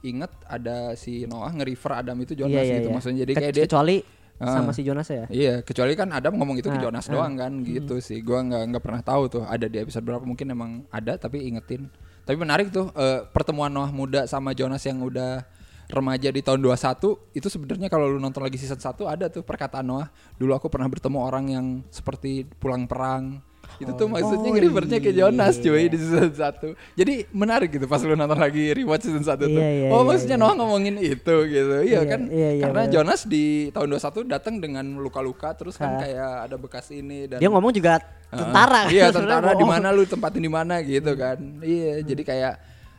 inget 0.00 0.32
ada 0.42 0.92
si 0.94 1.24
Noah 1.24 1.48
nge-refer 1.50 1.92
Adam 1.94 2.16
itu 2.18 2.32
Jonas 2.34 2.52
Iya, 2.54 2.62
iya, 2.62 2.76
gitu. 2.76 2.88
iya. 2.88 2.94
Maksudnya 2.96 3.18
jadi 3.22 3.32
Ke- 3.32 3.40
kayak 3.40 3.54
dia 3.54 3.64
kecuali 3.64 3.96
Ah. 4.40 4.56
sama 4.56 4.72
si 4.72 4.80
Jonas 4.80 5.04
ya 5.04 5.28
Iya, 5.28 5.60
kecuali 5.60 5.92
kan 5.92 6.08
Adam 6.16 6.32
ngomong 6.40 6.64
itu 6.64 6.72
ke 6.72 6.80
Ah, 6.80 6.88
Jonas 6.88 7.04
ah. 7.06 7.12
doang 7.12 7.36
kan 7.36 7.52
gitu 7.60 8.00
sih. 8.00 8.24
Gua 8.24 8.40
nggak 8.40 8.62
nggak 8.72 8.82
pernah 8.82 9.02
tahu 9.04 9.22
tuh 9.28 9.42
ada 9.44 9.68
di 9.68 9.76
episode 9.76 10.00
berapa 10.00 10.24
mungkin 10.24 10.48
emang 10.48 10.70
ada 10.88 11.20
tapi 11.20 11.44
ingetin. 11.44 11.92
Tapi 12.24 12.36
menarik 12.40 12.72
tuh 12.72 12.88
eh, 12.96 13.28
pertemuan 13.36 13.68
Noah 13.68 13.92
muda 13.92 14.24
sama 14.24 14.56
Jonas 14.56 14.80
yang 14.88 15.04
udah 15.04 15.44
remaja 15.90 16.30
di 16.30 16.40
tahun 16.40 16.62
21 16.62 17.36
itu 17.36 17.48
sebenarnya 17.50 17.90
kalau 17.90 18.06
lu 18.06 18.22
nonton 18.22 18.40
lagi 18.40 18.56
season 18.56 18.78
1 18.78 18.94
ada 19.04 19.28
tuh 19.28 19.44
perkataan 19.44 19.84
Noah. 19.84 20.08
Dulu 20.40 20.56
aku 20.56 20.72
pernah 20.72 20.88
bertemu 20.88 21.18
orang 21.20 21.44
yang 21.52 21.66
seperti 21.92 22.48
pulang 22.48 22.88
perang. 22.88 23.44
Itu 23.78 23.92
tuh 23.94 24.08
maksudnya 24.08 24.48
Oh, 24.48 24.54
nge-refernya 24.56 24.98
ke 24.98 25.10
Jonas 25.10 25.54
iya. 25.54 25.64
cuy 25.64 25.84
di 25.86 25.96
season 25.96 26.32
1. 26.32 26.74
Jadi 26.96 27.14
menarik 27.30 27.70
gitu 27.70 27.84
pas 27.84 28.00
lu 28.00 28.12
nonton 28.12 28.34
lagi 28.34 28.72
rewatch 28.72 29.04
season 29.04 29.20
1 29.20 29.36
tuh. 29.38 29.46
Iya, 29.46 29.60
iya, 29.62 29.88
oh, 29.88 30.00
iya, 30.00 30.06
maksudnya 30.06 30.36
iya. 30.36 30.42
Noah 30.42 30.54
ngomongin 30.56 30.94
itu 30.96 31.36
gitu. 31.46 31.76
Iya, 31.78 31.86
Iya, 31.86 32.00
kan? 32.04 32.20
iya, 32.26 32.48
iya, 32.50 32.62
Karena 32.64 32.82
bener. 32.84 32.92
Jonas 32.92 33.20
di 33.24 33.44
tahun 33.70 33.86
21 33.92 34.26
datang 34.26 34.54
dengan 34.56 34.84
luka-luka 34.96 35.52
terus 35.52 35.76
kan 35.76 35.96
kayak 35.96 36.48
ada 36.48 36.56
bekas 36.56 36.88
ini 36.88 37.28
dan 37.28 37.38
dia 37.38 37.46
ngomong 37.46 37.70
juga 37.70 38.00
tentara 38.26 38.86
kan, 38.86 38.92
iya, 38.92 39.12
tentara 39.16 39.52
di 39.52 39.62
mana 39.62 39.90
lu 39.90 40.02
tempatin 40.02 40.40
di 40.40 40.48
mana 40.48 40.80
gitu 40.80 41.12
kan. 41.14 41.38
Iya, 41.60 42.02
jadi 42.02 42.22
kayak 42.24 42.54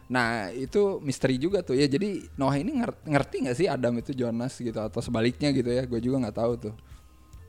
nah 0.08 0.52
itu 0.52 1.00
misteri 1.00 1.40
juga 1.40 1.64
tuh 1.64 1.74
ya. 1.74 1.88
Jadi 1.88 2.28
Noah 2.36 2.56
ini 2.56 2.76
nger- 2.76 3.00
ngerti 3.06 3.36
nggak 3.48 3.56
sih 3.56 3.66
Adam 3.66 3.96
itu 3.96 4.12
Jonas 4.12 4.54
gitu 4.56 4.76
atau 4.76 5.00
sebaliknya 5.00 5.50
gitu 5.52 5.68
ya. 5.68 5.88
Gue 5.88 5.98
juga 5.98 6.20
nggak 6.20 6.36
tahu 6.36 6.54
tuh. 6.60 6.76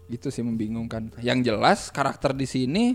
Itu 0.06 0.30
sih 0.30 0.40
membingungkan. 0.40 1.11
Yang 1.18 1.38
jelas 1.48 1.88
karakter 1.88 2.30
di 2.32 2.44
sini 2.44 2.94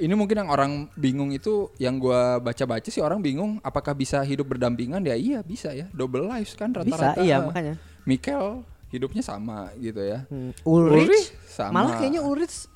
ini 0.00 0.12
mungkin 0.12 0.36
yang 0.36 0.48
orang 0.48 0.72
bingung 0.94 1.28
itu 1.28 1.68
yang 1.76 1.96
gua 1.96 2.36
baca-baca 2.38 2.86
sih 2.86 2.98
orang 2.98 3.20
bingung 3.20 3.60
apakah 3.60 3.92
bisa 3.92 4.20
hidup 4.20 4.48
berdampingan 4.48 5.00
ya 5.00 5.12
iya 5.12 5.38
bisa 5.40 5.70
ya 5.70 5.86
double 5.90 6.24
lives 6.24 6.52
kan 6.54 6.72
bisa 6.72 6.96
rata-rata 6.96 7.20
iya 7.20 7.36
Ah. 7.36 7.46
makanya 7.46 7.74
Mikel 8.02 8.64
hidupnya 8.88 9.20
sama 9.20 9.70
gitu 9.76 10.00
ya 10.00 10.24
Hmm, 10.26 10.50
Ulrich 10.62 11.06
Ulrich, 11.06 11.28
sama. 11.46 11.72
malah 11.76 11.94
kayaknya 11.94 12.20
Ulrich 12.20 12.66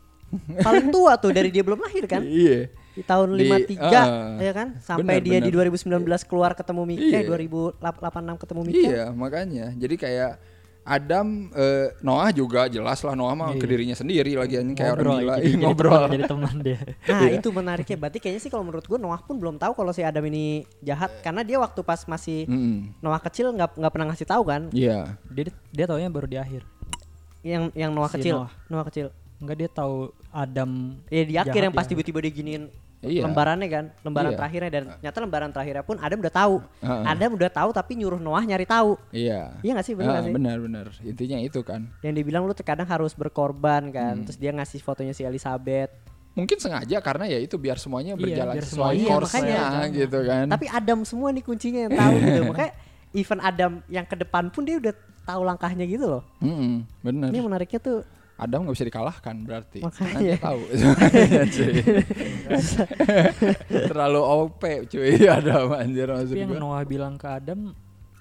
paling 0.61 0.91
tua 0.91 1.17
tuh 1.17 1.31
dari 1.31 1.49
dia 1.49 1.63
belum 1.63 1.81
lahir 1.81 2.05
kan 2.05 2.21
iya 2.21 2.69
di 2.93 3.03
tahun 3.03 3.35
Di- 3.35 3.75
53 3.75 3.81
ah. 3.83 4.39
ya 4.39 4.53
kan 4.53 4.69
sampai 4.79 5.19
Benar, 5.19 5.27
dia 5.27 5.39
di 5.41 5.51
benar. 5.51 5.67
2019 6.07 6.31
keluar 6.31 6.53
ketemu 6.53 6.83
Mika 6.85 7.19
Iya. 7.19 7.27
2086 7.27 7.83
ketemu 8.39 8.61
Mika 8.63 8.79
Iya 8.85 9.05
makanya 9.11 9.67
jadi 9.75 9.95
kayak 9.97 10.33
Adam 10.85 11.49
eh, 11.51 11.97
Noah 11.99 12.29
juga 12.29 12.69
jelas 12.69 13.01
lah 13.01 13.13
Noah 13.13 13.33
mah 13.33 13.51
ke 13.53 13.65
dirinya 13.65 13.93
sendiri 13.93 14.33
lagi 14.35 14.55
anjing 14.55 14.73
kayak 14.75 14.95
orang 14.95 15.17
gila 15.19 15.35
jadi, 15.39 15.57
ngobrol 15.65 15.91
teman, 15.97 16.11
jadi 16.15 16.25
teman 16.27 16.55
dia. 16.61 16.81
nah 17.03 17.21
Iya. 17.23 17.31
itu 17.35 17.49
menariknya 17.49 17.97
berarti 17.97 18.19
kayaknya 18.19 18.41
sih 18.41 18.49
kalau 18.49 18.63
menurut 18.63 18.85
gua 18.85 18.99
Noah 18.99 19.19
pun 19.19 19.35
belum 19.35 19.57
tahu 19.57 19.73
kalau 19.73 19.91
si 19.91 20.01
Adam 20.01 20.21
ini 20.25 20.45
jahat 20.81 21.09
karena 21.19 21.41
dia 21.41 21.57
waktu 21.57 21.81
pas 21.81 22.05
masih 22.05 22.45
Mm-mm. 22.45 23.01
Noah 23.01 23.19
kecil 23.19 23.49
nggak 23.51 23.75
nggak 23.75 23.91
pernah 23.91 24.07
ngasih 24.07 24.27
tahu 24.27 24.43
kan 24.45 24.63
Iya 24.71 25.17
Dia 25.27 25.45
dia 25.71 25.85
taunya 25.85 26.07
baru 26.07 26.27
di 26.27 26.37
akhir. 26.37 26.63
yang 27.43 27.73
yang 27.73 27.91
Noah 27.91 28.09
Si 28.09 28.21
kecil 28.21 28.35
Noah. 28.39 28.53
Noah 28.69 28.85
kecil 28.85 29.07
Enggak 29.37 29.57
dia 29.59 29.69
tahu 29.69 29.97
Adam 30.31 30.71
ya 31.07 31.23
di 31.23 31.35
akhir 31.35 31.61
yang 31.63 31.73
pas 31.73 31.83
ya. 31.83 31.91
tiba-tiba 31.91 32.19
dia 32.19 32.33
giniin 32.35 32.65
Iya. 33.05 33.23
lembarannya 33.23 33.69
kan, 33.69 33.85
lembaran 34.01 34.31
Iya. 34.31 34.39
terakhirnya 34.39 34.71
dan 34.71 34.83
ternyata 34.95 35.19
lembaran 35.21 35.51
terakhirnya 35.51 35.83
pun 35.83 35.97
Adam 35.99 36.19
udah 36.19 36.35
tahu. 36.35 36.55
Heeh. 36.81 37.03
Adam 37.07 37.31
udah 37.33 37.51
tahu 37.51 37.71
tapi 37.71 37.93
nyuruh 37.95 38.19
Noah 38.19 38.43
nyari 38.43 38.65
tahu. 38.65 38.97
Iya. 39.11 39.61
Iya 39.61 39.71
gak 39.75 39.85
sih 39.85 39.95
bener 39.95 40.09
Ah, 40.09 40.15
gak 40.17 40.25
sih? 40.25 40.33
benar 40.33 40.57
benar. 40.59 40.87
Intinya 41.01 41.39
itu 41.39 41.61
kan. 41.61 41.87
Yang 42.01 42.15
dibilang 42.19 42.43
lu 42.43 42.53
terkadang 42.53 42.85
harus 42.85 43.13
berkorban 43.13 43.89
kan. 43.89 44.15
Hmm. 44.15 44.25
Terus 44.25 44.37
dia 44.37 44.51
ngasih 44.51 44.81
fotonya 44.81 45.13
si 45.13 45.23
Elizabeth. 45.23 45.93
Mungkin 46.33 46.59
sengaja 46.59 46.99
karena 46.99 47.25
ya 47.27 47.39
itu 47.39 47.55
biar 47.55 47.79
semuanya 47.79 48.13
Iya, 48.13 48.21
berjalan 48.21 48.55
biar 48.55 48.65
sesuai 48.65 48.75
semuanya 48.75 48.99
Iya, 48.99 49.13
course-nya 49.13 49.59
makanya. 49.61 49.87
gitu 49.95 50.19
kan. 50.25 50.47
Tapi 50.51 50.67
Adam 50.67 50.99
semua 51.05 51.29
nih 51.31 51.43
kuncinya 51.43 51.81
yang 51.81 51.95
tahu 51.95 52.15
gitu. 52.19 52.41
Makanya 52.51 52.73
even 53.13 53.39
Adam 53.39 53.73
yang 53.87 54.03
ke 54.03 54.17
depan 54.17 54.51
pun 54.51 54.63
dia 54.63 54.77
udah 54.77 54.95
tahu 55.23 55.41
langkahnya 55.41 55.85
gitu 55.85 56.07
loh. 56.11 56.23
Mm-mm, 56.39 56.83
bener. 57.01 57.29
Ini 57.31 57.39
menariknya 57.41 57.79
tuh 57.79 58.03
Adam 58.35 58.67
nggak 58.67 58.75
bisa 58.75 58.87
dikalahkan 58.91 59.37
berarti. 59.47 59.79
Makanya. 59.87 60.37
Kan 60.37 60.43
tahu. 60.43 60.61
Iya, 61.25 61.43
cuy. 61.47 61.75
Terlalu 63.71 64.21
OP 64.43 64.63
cuy 64.91 65.13
Adam 65.27 65.71
anjir 65.71 66.09
maksud 66.11 66.35
Tapi 66.35 66.43
yang 66.43 66.51
gua. 66.51 66.63
Noah 66.63 66.83
bilang 66.83 67.15
ke 67.15 67.29
Adam, 67.31 67.71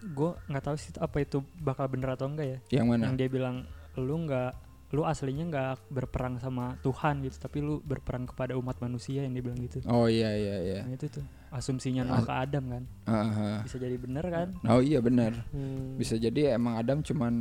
gue 0.04 0.32
nggak 0.50 0.64
tahu 0.64 0.76
sih 0.78 0.92
apa 1.02 1.18
itu 1.18 1.42
bakal 1.58 1.90
bener 1.90 2.14
atau 2.14 2.30
enggak 2.30 2.48
ya. 2.48 2.60
Yang 2.82 2.86
mana? 2.94 3.02
Yang 3.10 3.16
dia 3.18 3.30
bilang 3.34 3.56
lu 3.98 4.16
nggak, 4.26 4.52
lu 4.94 5.02
aslinya 5.02 5.46
nggak 5.50 5.90
berperang 5.90 6.38
sama 6.38 6.78
Tuhan 6.86 7.26
gitu, 7.26 7.38
tapi 7.42 7.58
lu 7.66 7.82
berperang 7.82 8.30
kepada 8.30 8.54
umat 8.54 8.78
manusia 8.82 9.26
yang 9.26 9.34
dia 9.34 9.44
bilang 9.46 9.60
gitu. 9.62 9.82
Oh 9.90 10.06
iya 10.06 10.30
iya 10.34 10.56
iya. 10.62 10.82
Nah 10.86 10.94
itu 10.94 11.10
tuh 11.10 11.26
asumsinya 11.54 12.02
Noah 12.02 12.26
ke 12.26 12.34
Adam 12.34 12.64
kan, 12.66 12.84
Aha. 13.06 13.62
bisa 13.62 13.78
jadi 13.78 13.94
bener 13.94 14.26
kan? 14.26 14.48
Oh 14.66 14.82
iya 14.82 14.98
benar. 15.00 15.38
hmm, 15.54 15.96
Bisa 15.96 16.18
jadi 16.18 16.58
emang 16.58 16.76
Adam 16.76 17.00
cuman 17.00 17.34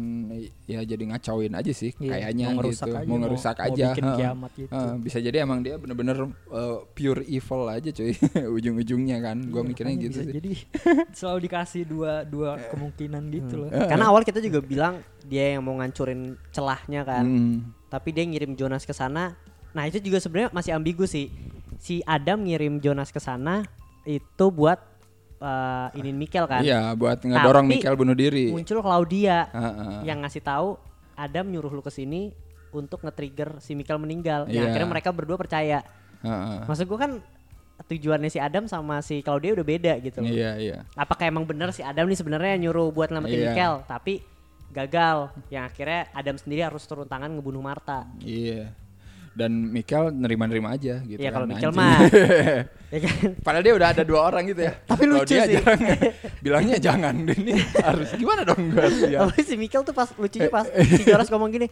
ya 0.63 0.85
jadi 0.85 1.01
ngacauin 1.09 1.51
aja 1.51 1.73
sih 1.73 1.97
Iya, 1.97 2.21
kayaknya 2.29 2.53
mau 2.53 2.61
gitu. 2.63 2.93
aja, 2.93 3.09
mau 3.09 3.17
ngerusak 3.17 3.57
mau 3.57 3.67
aja. 3.73 3.87
bikin 3.91 4.05
heeh. 4.05 4.19
kiamat 4.21 4.51
gitu. 4.53 4.69
Heeh, 4.69 4.93
bisa 5.01 5.19
jadi 5.19 5.37
emang 5.41 5.65
dia 5.65 5.75
bener-bener 5.75 6.17
uh, 6.47 6.85
pure 6.93 7.25
evil 7.25 7.63
aja 7.67 7.89
cuy 7.89 8.13
ujung-ujungnya 8.61 9.17
kan. 9.19 9.37
Gua 9.49 9.65
Iya, 9.65 9.69
mikirnya 9.73 9.95
gitu 9.97 10.13
bisa 10.13 10.23
sih. 10.23 10.35
Jadi 10.37 10.53
selalu 11.19 11.39
dikasih 11.49 11.83
dua 11.89 12.13
dua 12.23 12.61
kemungkinan 12.69 13.23
gitu 13.33 13.55
loh. 13.65 13.69
Eh. 13.73 13.89
Karena 13.89 14.13
awal 14.13 14.23
kita 14.23 14.39
juga 14.39 14.61
bilang 14.61 15.01
dia 15.25 15.57
yang 15.57 15.65
mau 15.65 15.73
ngancurin 15.81 16.37
celahnya 16.53 17.01
kan. 17.03 17.25
Hmm. 17.25 17.57
Tapi 17.89 18.13
dia 18.13 18.29
ngirim 18.29 18.53
Jonas 18.55 18.85
ke 18.85 18.93
sana. 18.93 19.33
Nah, 19.73 19.89
itu 19.89 19.97
juga 19.99 20.21
sebenarnya 20.21 20.53
masih 20.53 20.77
ambigu 20.77 21.09
sih. 21.09 21.33
Si 21.81 22.05
Adam 22.05 22.45
ngirim 22.45 22.77
Jonas 22.79 23.09
ke 23.09 23.19
sana 23.19 23.65
itu 24.05 24.47
buat 24.51 24.79
uh, 25.43 25.89
inin 25.99 26.17
Mikel 26.17 26.47
kan. 26.47 26.63
Iya, 26.63 26.95
buat 26.95 27.19
ngedorong 27.23 27.67
Tapi 27.67 27.73
Michael 27.79 27.97
bunuh 27.99 28.17
diri. 28.17 28.51
Muncul 28.55 28.79
Claudia 28.81 29.51
Heeh. 29.51 29.99
yang 30.07 30.23
ngasih 30.23 30.43
tahu 30.43 30.79
Adam 31.19 31.51
nyuruh 31.51 31.71
lu 31.75 31.83
ke 31.85 31.93
sini 31.93 32.33
untuk 32.73 33.05
nge-trigger 33.05 33.61
si 33.61 33.77
Mikel 33.77 34.01
meninggal. 34.01 34.49
Iya. 34.49 34.63
Yang 34.63 34.65
akhirnya 34.73 34.91
mereka 34.91 35.11
berdua 35.13 35.37
percaya. 35.37 35.85
Heeh. 36.25 36.59
Maksud 36.65 36.87
gua 36.89 36.99
kan 37.05 37.13
tujuannya 37.83 38.31
si 38.31 38.39
Adam 38.39 38.71
sama 38.71 39.03
si 39.03 39.21
Claudia 39.27 39.59
udah 39.59 39.67
beda 39.67 39.93
gitu 39.99 40.23
loh. 40.23 40.31
Iya, 40.31 40.55
iya. 40.57 40.79
Apakah 40.95 41.27
emang 41.27 41.43
bener 41.43 41.75
si 41.75 41.83
Adam 41.83 42.07
nih 42.07 42.19
sebenarnya 42.19 42.55
nyuruh 42.63 42.95
buat 42.95 43.11
nyelamatin 43.11 43.39
Iya. 43.39 43.47
Mikel, 43.53 43.75
tapi 43.91 44.15
gagal. 44.71 45.35
Yang 45.51 45.65
akhirnya 45.75 46.01
Adam 46.15 46.37
sendiri 46.39 46.63
harus 46.65 46.83
turun 46.87 47.11
tangan 47.11 47.29
ngebunuh 47.35 47.61
Marta. 47.61 48.07
Iya. 48.23 48.73
Dan 49.33 49.51
Michael 49.67 50.13
nerima-nerima 50.13 50.73
aja 50.73 51.01
gitu 51.01 51.17
Iya, 51.17 51.29
kan. 51.29 51.35
kalau 51.35 51.47
Michael 51.49 51.73
anjing. 51.73 51.81
mah. 51.81 51.99
ya 52.93 52.99
kan? 53.01 53.15
Padahal 53.41 53.65
dia 53.65 53.75
udah 53.75 53.89
ada 53.89 54.03
dua 54.05 54.21
orang 54.23 54.45
gitu 54.45 54.61
ya. 54.61 54.73
Tapi 54.91 55.03
Kalau 55.03 55.15
lucu 55.19 55.33
dia 55.33 55.43
sih. 55.43 55.55
jarang 55.57 55.81
bilangnya 56.39 56.77
jangan 56.77 57.15
ini 57.33 57.55
harus 57.79 58.09
gimana 58.13 58.45
dong 58.45 58.61
gue 58.69 58.85
ya. 59.09 59.25
Tapi 59.25 59.41
si 59.41 59.55
Mikel 59.57 59.81
tuh 59.83 59.93
pas 59.93 60.09
lucunya 60.13 60.49
pas 60.49 60.69
si 60.69 61.03
Jonas 61.03 61.29
ngomong 61.29 61.49
gini, 61.49 61.67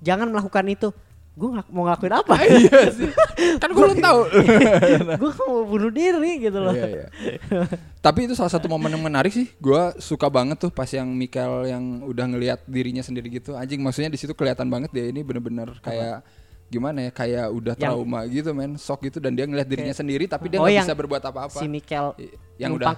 jangan 0.00 0.26
melakukan 0.26 0.66
itu. 0.66 0.90
Gue 1.36 1.52
nggak 1.52 1.68
mau 1.68 1.84
ngelakuin 1.84 2.14
apa? 2.16 2.32
iya 2.42 2.80
sih. 2.88 3.12
Kan 3.60 3.68
gue 3.68 3.82
belum 3.84 4.00
tahu. 4.00 4.20
gue 5.14 5.30
mau 5.36 5.62
bunuh 5.62 5.92
diri 5.92 6.40
gitu 6.40 6.58
loh. 6.58 6.72
Iya, 6.72 7.06
iya. 7.06 7.06
Tapi 8.00 8.24
itu 8.24 8.32
salah 8.32 8.48
satu 8.48 8.66
momen 8.66 8.88
yang 8.88 9.04
menarik 9.04 9.30
sih. 9.30 9.52
Gua 9.58 9.92
suka 9.98 10.26
banget 10.26 10.56
tuh 10.56 10.72
pas 10.72 10.88
yang 10.88 11.04
Michael 11.06 11.68
yang 11.68 11.84
udah 12.02 12.24
ngelihat 12.24 12.64
dirinya 12.64 13.04
sendiri 13.04 13.28
gitu. 13.28 13.52
Anjing 13.52 13.78
maksudnya 13.78 14.08
di 14.08 14.16
situ 14.16 14.32
kelihatan 14.32 14.66
banget 14.66 14.88
dia 14.90 15.06
ini 15.06 15.20
bener-bener 15.20 15.76
kayak 15.78 16.24
gimana 16.66 16.98
ya 16.98 17.10
kayak 17.10 17.46
udah 17.48 17.74
Yang- 17.74 17.82
trauma 17.86 18.20
gitu 18.26 18.50
men 18.50 18.74
shock 18.74 18.98
gitu 19.00 19.22
dan 19.22 19.32
dia 19.32 19.46
ngelihat 19.46 19.66
dirinya 19.66 19.94
sendiri 19.94 20.26
tapi 20.26 20.50
dia 20.50 20.58
Oh, 20.58 20.66
nggak 20.66 20.74
yang 20.74 20.84
bisa 20.84 20.98
berbuat 20.98 21.22
apa-apa 21.22 21.58
Si 21.58 21.66
Mikel 21.66 22.10
yang 22.58 22.74
udah 22.74 22.90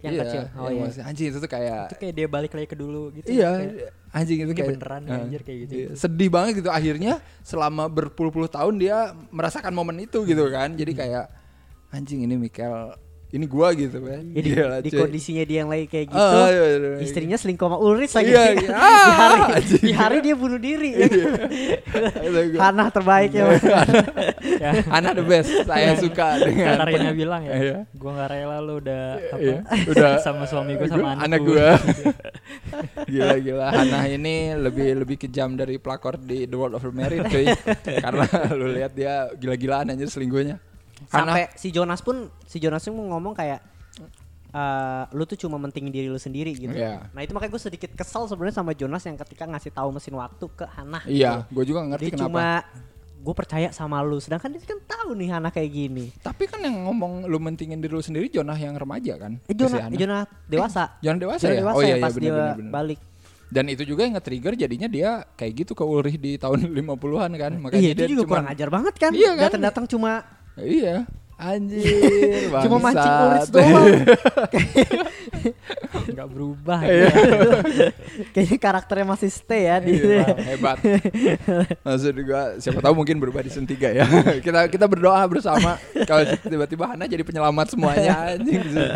yang 0.00 0.14
iya, 0.14 0.22
kecil. 0.24 0.42
Oh 0.56 0.70
iya. 0.70 0.80
masih- 0.80 1.04
anjing 1.04 1.26
itu 1.28 1.38
tuh 1.38 1.50
kayak 1.50 1.82
Itu 1.86 1.96
kayak 1.98 2.14
dia 2.14 2.26
balik 2.26 2.52
lagi 2.54 2.64
ke 2.66 2.76
dulu 2.78 3.12
gitu. 3.12 3.26
iya 3.28 3.50
Kayak, 3.52 3.92
anjing 4.10 4.38
itu 4.40 4.52
kayak 4.54 4.68
beneran 4.72 5.02
eh, 5.04 5.12
anjir 5.18 5.40
kayak 5.42 5.58
gitu. 5.60 5.72
iya, 5.74 5.88
sedih 5.92 6.30
banget 6.30 6.52
gitu 6.56 6.70
akhirnya 6.70 7.12
selama 7.42 7.84
berpuluh-puluh 7.86 8.48
tahun 8.48 8.74
dia 8.76 8.96
merasakan 9.28 9.74
momen 9.74 10.00
itu 10.00 10.22
gitu 10.22 10.48
kan 10.48 10.72
jadi 10.72 10.92
Hmm. 10.92 11.00
kayak 11.00 11.24
anjing 11.90 12.22
ini 12.22 12.38
Michael 12.38 12.94
ini 13.30 13.46
gua 13.46 13.70
gitu 13.72 13.98
kan 14.00 14.22
Ya, 14.26 14.36
di, 14.36 14.50
Gila, 14.50 14.76
di 14.78 14.88
cuy. 14.88 14.98
kondisinya 15.00 15.44
dia 15.44 15.58
yang 15.60 15.68
lagi 15.68 15.86
kayak 15.86 16.06
gitu, 16.08 16.18
Ah, 16.18 16.46
iya, 16.46 16.64
iya, 16.66 16.78
iya. 16.80 16.98
istrinya 17.00 17.34
selingkuh 17.34 17.62
sama 17.64 17.78
Ulrich 17.78 18.10
lagi. 18.12 18.26
Iya, 18.28 18.42
iya. 18.48 18.58
di 18.60 18.66
Ah, 18.68 19.06
hari 19.08 19.40
anjing. 19.54 19.82
di 19.82 19.92
hari 19.92 20.16
dia 20.20 20.34
bunuh 20.34 20.58
diri. 20.58 20.90
Gua- 22.50 22.60
Hana 22.60 22.84
terbaik 22.88 23.30
ya. 23.30 23.44
Mas. 23.46 23.62
Ya, 24.52 24.70
Anak 24.88 25.12
the 25.14 25.24
best 25.24 25.50
saya 25.62 25.94
suka 25.96 26.26
dengan 26.38 26.74
Katarina 26.76 27.10
bilang 27.12 27.42
ya, 27.42 27.54
Iya. 27.54 27.78
gue 27.88 28.10
nggak 28.10 28.28
rela 28.28 28.58
lu 28.58 28.74
udah 28.78 29.02
apa 29.16 29.38
Iya, 29.38 29.58
udah 29.86 30.10
sama 30.26 30.44
suami 30.44 30.74
gue 30.74 30.86
sama 30.86 30.98
gua- 30.98 31.12
anak, 31.12 31.24
anak 31.24 31.40
gua. 31.40 31.68
gila 33.10 33.36
gila 33.38 33.66
Hana 33.70 34.00
ini 34.06 34.34
lebih 34.54 34.88
lebih 34.96 35.16
kejam 35.18 35.54
dari 35.54 35.76
pelakor 35.76 36.18
di 36.18 36.44
The 36.44 36.56
World 36.56 36.76
of 36.76 36.84
Married 36.90 37.26
cuy 37.26 37.46
karena 37.96 38.24
lu 38.52 38.66
lihat 38.70 38.92
dia 38.92 39.30
gila-gilaan 39.32 39.88
anjir 39.88 40.06
selingkuhnya 40.06 40.58
Sampai 41.06 41.48
si 41.54 41.70
Jonas 41.70 42.00
pun 42.00 42.16
si 42.44 42.58
Jonas 42.58 42.82
pun 42.82 42.98
ngomong 42.98 43.32
kayak 43.32 43.60
eh, 44.50 45.04
lu 45.10 45.24
tuh 45.24 45.38
cuma 45.38 45.56
mentingin 45.56 45.88
diri 45.88 46.06
lu 46.06 46.18
sendiri 46.18 46.52
gitu. 46.52 46.70
Iya. 46.70 47.06
Nah 47.08 47.20
itu 47.20 47.30
makanya 47.30 47.52
gue 47.52 47.62
sedikit 47.62 47.90
kesel 47.92 48.26
sebenarnya 48.26 48.56
sama 48.56 48.72
Jonas 48.72 49.02
yang 49.02 49.16
ketika 49.16 49.46
ngasih 49.46 49.70
tahu 49.70 49.88
mesin 49.90 50.14
waktu 50.14 50.44
ke 50.50 50.66
Hana. 50.66 51.00
iya 51.06 51.46
gue 51.46 51.64
juga 51.64 51.86
ngerti 51.86 52.04
Dia 52.04 52.14
kenapa 52.14 52.28
cuma 52.28 52.46
gue 53.20 53.34
percaya 53.36 53.68
sama 53.68 54.00
lu, 54.00 54.16
sedangkan 54.16 54.48
dia 54.48 54.64
kan 54.64 54.80
tahu 54.82 55.12
nih 55.12 55.28
Hana 55.30 55.48
kayak 55.48 55.68
gini. 55.68 56.08
tapi 56.18 56.44
kan 56.44 56.56
yang 56.58 56.72
ngomong 56.82 57.24
lu 57.24 57.36
mentingin 57.36 57.76
diri 57.76 57.92
lu 57.92 58.00
sendiri 58.00 58.26
Jonah 58.26 58.56
yang 58.56 58.72
remaja 58.72 59.12
kan 59.14 59.36
Eh 59.44 59.52
Si 59.52 59.54
Jonah, 59.54 59.80
Hana. 59.82 59.92
Jonah 59.94 60.22
dewasa. 60.48 60.84
Jonah 60.98 61.20
dewasa 61.20 61.42
Jonah 61.42 61.52
ya 61.52 61.60
dewasa 61.60 61.76
oh 61.76 61.82
iya 61.82 61.86
ya 61.86 61.94
iya 61.94 62.00
pas 62.00 62.10
benar 62.10 62.24
dia 62.24 62.32
benar 62.32 62.56
benar 62.56 62.72
balik. 62.72 63.00
dan 63.50 63.64
itu 63.66 63.82
juga 63.84 64.00
yang 64.02 64.14
nge-trigger 64.14 64.52
jadinya 64.56 64.88
dia 64.88 65.10
kayak 65.34 65.52
gitu 65.54 65.72
ke 65.74 65.84
Ulrich 65.84 66.16
di 66.16 66.40
tahun 66.40 66.58
50-an 66.80 67.30
kan 67.36 67.52
makanya 67.60 67.82
Iya 67.82 67.92
dia 67.92 68.00
itu 68.00 68.10
juga 68.10 68.22
cuman- 68.24 68.30
kurang 68.32 68.48
ajar 68.48 68.68
banget 68.70 68.94
kan. 68.96 69.10
Iya 69.12 69.30
kan? 69.30 69.42
Datang-datang 69.44 69.84
cuma 69.86 70.10
iya 70.56 71.04
anjir 71.36 72.52
cuma 72.68 72.76
mancing. 72.82 73.12
Ulrich 73.16 73.48
doang. 73.48 73.80
nggak 76.10 76.28
berubah 76.28 76.80
Iya. 76.84 77.08
gitu. 77.08 77.48
Kayaknya 78.30 78.58
karakternya 78.60 79.06
masih 79.08 79.30
stay 79.32 79.64
ya 79.64 79.80
di 79.80 79.96
Iya, 79.96 80.36
hebat. 80.36 80.76
Maksud 81.80 82.14
gua 82.22 82.60
siapa 82.60 82.78
tahu 82.78 82.92
mungkin 82.92 83.16
berubah 83.16 83.40
di 83.40 83.48
season 83.48 83.64
3 83.64 83.96
ya. 83.96 84.04
kita 84.44 84.68
kita 84.68 84.84
berdoa 84.84 85.24
bersama 85.24 85.80
kalau 86.04 86.22
tiba-tiba 86.44 86.92
Hana 86.92 87.08
jadi 87.08 87.24
penyelamat 87.24 87.72
semuanya 87.72 88.36
anjing 88.36 88.60
di 88.60 88.68
season 88.68 88.90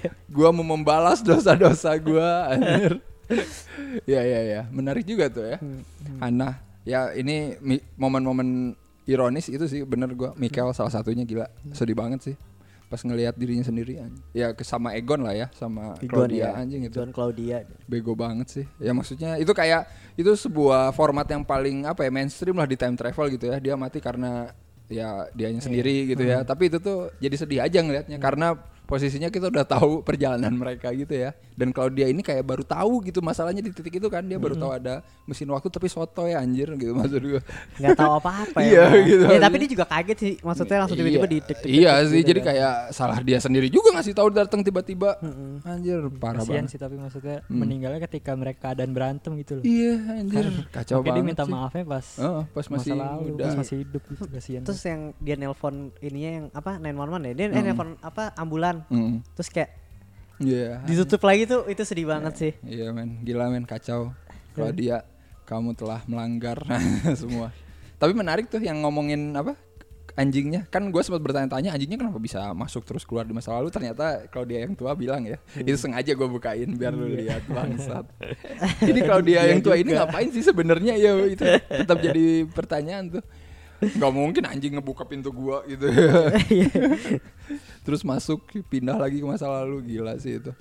3. 0.00 0.32
Gua 0.32 0.48
mau 0.50 0.64
membalas 0.64 1.20
dosa-dosa 1.20 1.92
gua 2.00 2.48
anjir. 2.48 2.96
Iya 4.08 4.20
iya 4.24 4.40
iya, 4.40 4.60
menarik 4.72 5.04
juga 5.04 5.28
tuh 5.28 5.44
ya. 5.44 5.60
Hana 6.16 6.64
ya 6.80 7.12
ini 7.12 7.60
momen-momen 7.92 8.72
ironis 9.08 9.48
itu 9.48 9.64
sih 9.64 9.80
bener 9.88 10.12
gua. 10.12 10.36
Mikael 10.36 10.70
salah 10.76 10.92
satunya 10.92 11.24
gila. 11.24 11.48
Sedih 11.72 11.96
banget 11.96 12.20
sih. 12.20 12.36
Pas 12.88 13.00
ngelihat 13.04 13.36
dirinya 13.36 13.60
sendiri 13.60 14.00
ya 14.32 14.56
ke 14.56 14.64
sama 14.64 14.96
Egon 14.96 15.20
lah 15.20 15.36
ya 15.36 15.52
sama 15.52 15.92
Egon 16.00 16.24
Claudia 16.24 16.40
ya. 16.40 16.50
anjing 16.56 16.88
itu. 16.88 16.96
Egon 17.00 17.12
Claudia. 17.12 17.64
bego 17.84 18.12
banget 18.12 18.48
sih. 18.48 18.64
Ya 18.80 18.92
maksudnya 18.92 19.36
itu 19.40 19.52
kayak 19.52 19.88
itu 20.16 20.28
sebuah 20.32 20.92
format 20.96 21.28
yang 21.28 21.44
paling 21.44 21.84
apa 21.84 22.04
ya 22.04 22.10
mainstream 22.12 22.56
lah 22.56 22.68
di 22.68 22.76
time 22.80 22.96
travel 22.96 23.28
gitu 23.32 23.48
ya. 23.48 23.56
Dia 23.60 23.76
mati 23.76 24.00
karena 24.00 24.52
ya 24.88 25.28
dianya 25.36 25.60
sendiri 25.60 26.16
gitu 26.16 26.24
ya. 26.24 26.44
Tapi 26.44 26.72
itu 26.72 26.80
tuh 26.80 27.12
jadi 27.20 27.36
sedih 27.36 27.60
aja 27.60 27.80
ngelihatnya 27.84 28.16
karena 28.16 28.56
posisinya 28.88 29.28
kita 29.28 29.46
udah 29.46 29.64
tahu 29.64 30.00
perjalanan 30.00 30.48
mereka 30.50 30.88
gitu 30.90 31.12
ya 31.12 31.30
dan 31.52 31.70
kalau 31.70 31.86
dia 31.88 32.08
ini 32.08 32.18
kayak 32.18 32.40
baru 32.40 32.64
tahu 32.64 33.04
gitu 33.04 33.20
masalahnya 33.20 33.60
di 33.60 33.68
titik 33.68 33.92
itu 33.94 34.08
kan 34.08 34.24
dia 34.24 34.36
baru 34.36 34.56
tahu 34.56 34.72
ada 34.72 34.94
mesin 35.22 35.44
waktu 35.46 35.68
tapi 35.68 35.86
soto 35.86 36.24
ya 36.24 36.40
anjir 36.40 36.72
gitu 36.72 36.96
maksud 36.96 37.20
gue 37.20 37.42
nggak 37.76 37.92
tahu 37.94 38.12
apa-apa 38.16 38.58
ya. 38.64 38.66
Iya, 38.66 38.84
Bang. 38.88 39.04
gitu 39.04 39.24
Ya, 39.28 39.38
tapi 39.38 39.54
dia 39.58 39.68
juga 39.68 39.84
kaget 39.84 40.18
sih. 40.18 40.32
Maksudnya 40.40 40.76
langsung 40.78 40.96
tiba-tiba 40.96 41.20
Iya. 41.20 41.28
di 41.28 41.38
tek 41.42 41.58
iya 41.62 41.92
sih 42.02 42.22
jadi 42.22 42.40
kayak 42.40 42.74
salah 42.90 43.20
dia 43.20 43.36
sendiri 43.36 43.68
juga 43.68 43.92
ngasih 43.92 44.14
tahu 44.14 44.28
datang 44.30 44.60
tiba-tiba 44.62 45.20
anjir 45.62 46.00
parah 46.14 46.40
Kasian 46.40 46.64
banget 46.64 46.72
sih 46.72 46.78
tapi 46.78 46.96
maksudnya 46.96 47.44
Hmm. 47.44 47.60
meninggalnya 47.60 48.00
ketika 48.02 48.32
mereka 48.32 48.58
keadaan 48.64 48.90
berantem 48.90 49.36
gitu 49.36 49.52
loh. 49.54 49.62
iya 49.62 49.94
anjir 50.14 50.48
kacau 50.70 50.98
dia 50.98 51.12
banget 51.12 51.24
minta 51.26 51.44
sih. 51.44 51.52
maafnya 51.52 51.84
pas 51.84 52.06
Heeh, 52.16 52.42
pas 52.48 52.66
masih 52.66 52.90
masa 52.90 53.04
lalu, 53.04 53.22
muda. 53.28 53.44
pas 53.44 53.54
masih 53.58 53.76
hidup 53.78 54.02
gitu 54.06 54.24
kasihan. 54.26 54.62
Terus 54.64 54.80
yang 54.82 55.00
dia 55.18 55.36
nelpon 55.36 55.74
ininya 55.98 56.30
yang 56.32 56.46
apa 56.50 56.70
911 56.78 56.88
ya. 57.22 57.32
Dia 57.34 57.46
eh, 57.50 57.62
nelpon 57.62 57.88
apa 58.00 58.22
ambulan. 58.34 58.77
Mm. 58.88 59.20
Terus 59.34 59.50
kayak 59.50 59.70
Iya. 60.38 60.86
ditutup 60.86 61.18
lagi 61.26 61.50
tuh 61.50 61.66
itu 61.66 61.82
sedih 61.82 62.06
banget 62.06 62.34
sih. 62.38 62.52
Iya 62.62 62.94
men, 62.94 63.26
gila 63.26 63.50
men 63.50 63.66
kacau. 63.66 64.14
Kalau 64.54 64.70
dia 64.70 65.02
kamu 65.50 65.74
telah 65.74 66.06
melanggar 66.06 66.62
semua. 67.20 67.50
Tapi 67.98 68.14
menarik 68.14 68.46
tuh 68.46 68.62
yang 68.62 68.78
ngomongin 68.86 69.34
apa? 69.34 69.58
anjingnya 70.18 70.66
kan 70.66 70.90
gue 70.90 70.98
sempat 70.98 71.22
bertanya-tanya 71.22 71.70
anjingnya 71.70 71.94
kenapa 71.94 72.18
bisa 72.18 72.50
masuk 72.50 72.82
terus 72.82 73.06
keluar 73.06 73.22
di 73.22 73.30
masa 73.30 73.54
lalu 73.54 73.70
ternyata 73.70 74.26
kalau 74.34 74.50
dia 74.50 74.66
yang 74.66 74.74
tua 74.74 74.98
bilang 74.98 75.22
ya 75.22 75.38
itu 75.54 75.78
sengaja 75.78 76.10
gue 76.10 76.26
bukain 76.26 76.74
biar 76.74 76.90
lu 76.90 77.06
lihat 77.06 77.46
bangsat 77.46 78.02
jadi 78.88 79.00
kalau 79.06 79.22
dia 79.22 79.46
yang 79.46 79.62
tua 79.62 79.78
ini 79.78 79.94
ngapain 79.94 80.26
sih 80.34 80.42
sebenarnya 80.42 80.98
ya 80.98 81.14
itu 81.22 81.46
tetap 81.70 82.02
jadi 82.02 82.50
pertanyaan 82.50 83.14
tuh 83.14 83.22
nggak 83.78 84.12
mungkin 84.12 84.44
anjing 84.46 84.74
ngebuka 84.74 85.06
pintu 85.06 85.30
gua 85.30 85.62
gitu. 85.66 85.86
Terus 87.86 88.02
masuk 88.02 88.50
pindah 88.66 88.98
lagi 88.98 89.22
ke 89.22 89.26
masa 89.26 89.46
lalu. 89.48 89.82
Gila 89.86 90.18
sih 90.18 90.42
itu. 90.42 90.52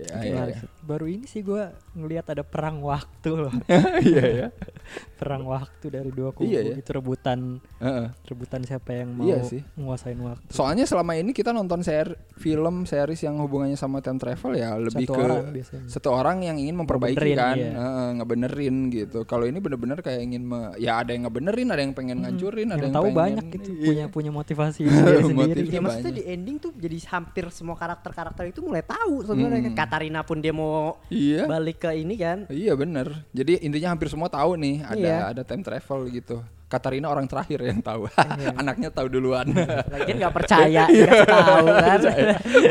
Ya, 0.00 0.18
ya, 0.24 0.42
ya. 0.50 0.60
Baru 0.82 1.06
ini 1.06 1.28
sih 1.28 1.44
gue 1.44 1.68
ngelihat 1.92 2.24
ada 2.26 2.40
perang 2.42 2.80
waktu 2.80 3.30
loh. 3.38 3.52
iya 4.02 4.24
ya 4.24 4.46
perang 5.20 5.44
waktu 5.44 5.86
dari 5.88 6.10
dua 6.10 6.30
kubu 6.30 6.48
Iya, 6.48 6.60
ya. 6.64 6.74
itu 6.76 6.90
rebutan 6.90 7.62
Heeh. 7.78 8.10
rebutan 8.24 8.60
siapa 8.60 8.90
yang 8.92 9.12
mau 9.12 9.22
Iya 9.22 9.44
sih. 9.44 9.62
menguasain 9.74 10.18
waktu. 10.18 10.48
soalnya 10.48 10.82
selama 10.82 11.14
ini 11.14 11.30
kita 11.30 11.50
nonton 11.50 11.80
ser 11.80 12.10
film 12.34 12.82
series 12.84 13.22
yang 13.22 13.38
hubungannya 13.38 13.76
sama 13.76 13.98
time 13.98 14.16
travel 14.16 14.52
ya 14.52 14.74
lebih 14.74 15.04
Satu 15.04 15.12
ke 15.12 15.20
orang 15.20 15.44
biasanya. 15.48 15.86
satu 15.86 16.08
orang 16.10 16.36
yang 16.42 16.56
ingin 16.56 16.74
memperbaiki 16.76 17.14
Ngebenerin, 17.14 17.38
kan 17.38 17.56
iya. 17.56 17.70
Heeh, 17.72 18.08
ngebenerin 18.14 18.76
gitu 18.90 19.18
kalau 19.22 19.44
ini 19.44 19.58
bener-bener 19.58 19.98
kayak 19.98 20.20
ingin 20.22 20.42
me- 20.42 20.74
ya 20.76 20.98
ada 20.98 21.12
yang 21.12 21.24
ngebenerin 21.24 21.68
ada 21.68 21.80
yang 21.80 21.92
pengen 21.92 22.18
ngancurin 22.18 22.68
ada 22.68 22.78
yang 22.78 22.82
yang 22.82 22.92
tahu 22.92 23.06
pengen 23.06 23.20
banyak 23.20 23.44
gitu 23.52 23.70
Iya. 23.72 23.84
punya 23.84 24.04
punya 24.08 24.30
motivasi 24.32 24.80
sendiri 24.82 25.62
Ya 25.72 25.78
maksudnya 25.78 26.08
banyak. 26.08 26.18
di 26.18 26.24
ending 26.26 26.56
tuh 26.58 26.72
jadi 26.74 26.96
hampir 27.08 27.44
semua 27.48 27.74
karakter-karakter 27.74 28.48
itu 28.48 28.58
mulai 28.58 28.82
tahu 28.82 29.22
sebenarnya. 29.22 29.60
Hmm. 29.64 29.76
Katarina 29.76 30.20
pun 30.22 30.38
dia 30.38 30.50
mau 30.50 30.98
iya 31.08 31.46
balik 31.46 31.81
ke 31.82 31.90
ini 31.92 32.14
kan. 32.14 32.46
Iya 32.46 32.72
bener 32.72 33.26
Jadi 33.30 33.58
intinya 33.60 33.90
hampir 33.90 34.06
semua 34.06 34.30
tahu 34.30 34.54
nih 34.54 34.86
ada 34.86 34.94
Iya. 34.96 35.18
ada 35.28 35.42
time 35.42 35.60
travel 35.60 36.06
gitu. 36.08 36.38
Katarina 36.70 37.04
orang 37.04 37.28
terakhir 37.28 37.60
yang 37.60 37.82
tahu. 37.82 38.08
Iya. 38.08 38.54
Anaknya 38.62 38.88
tahu 38.88 39.10
duluan. 39.10 39.44
Lagian 39.92 40.16
nggak 40.16 40.32
percaya, 40.32 40.88
dikasih 40.88 41.28
tahu 41.28 41.66
kan. 41.68 41.98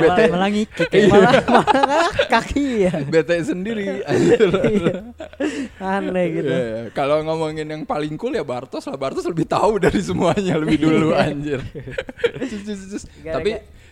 malah, 0.02 0.18
malah 0.32 0.50
ngikik 0.50 0.90
ya. 0.90 1.06
malah 1.06 1.34
malah 1.46 2.10
kaki 2.26 2.66
ya. 2.82 2.94
Bete 3.06 3.38
sendiri. 3.46 4.02
Aneh 5.78 6.26
gitu. 6.34 6.50
Iya, 6.50 6.66
iya. 6.66 6.82
Kalau 6.92 7.22
ngomongin 7.22 7.68
yang 7.68 7.84
paling 7.86 8.18
cool 8.18 8.34
ya 8.34 8.42
Bartos 8.42 8.86
lah. 8.86 8.98
Bartos 8.98 9.26
lebih 9.26 9.46
tahu 9.46 9.78
dari 9.78 10.02
semuanya 10.02 10.58
lebih 10.58 10.82
dulu 10.82 11.14
anjir. 11.14 11.62
Cus, 12.42 12.62
cus, 12.66 12.80
cus. 12.90 13.04
Gara-gara- 13.22 13.38
Tapi 13.38 13.52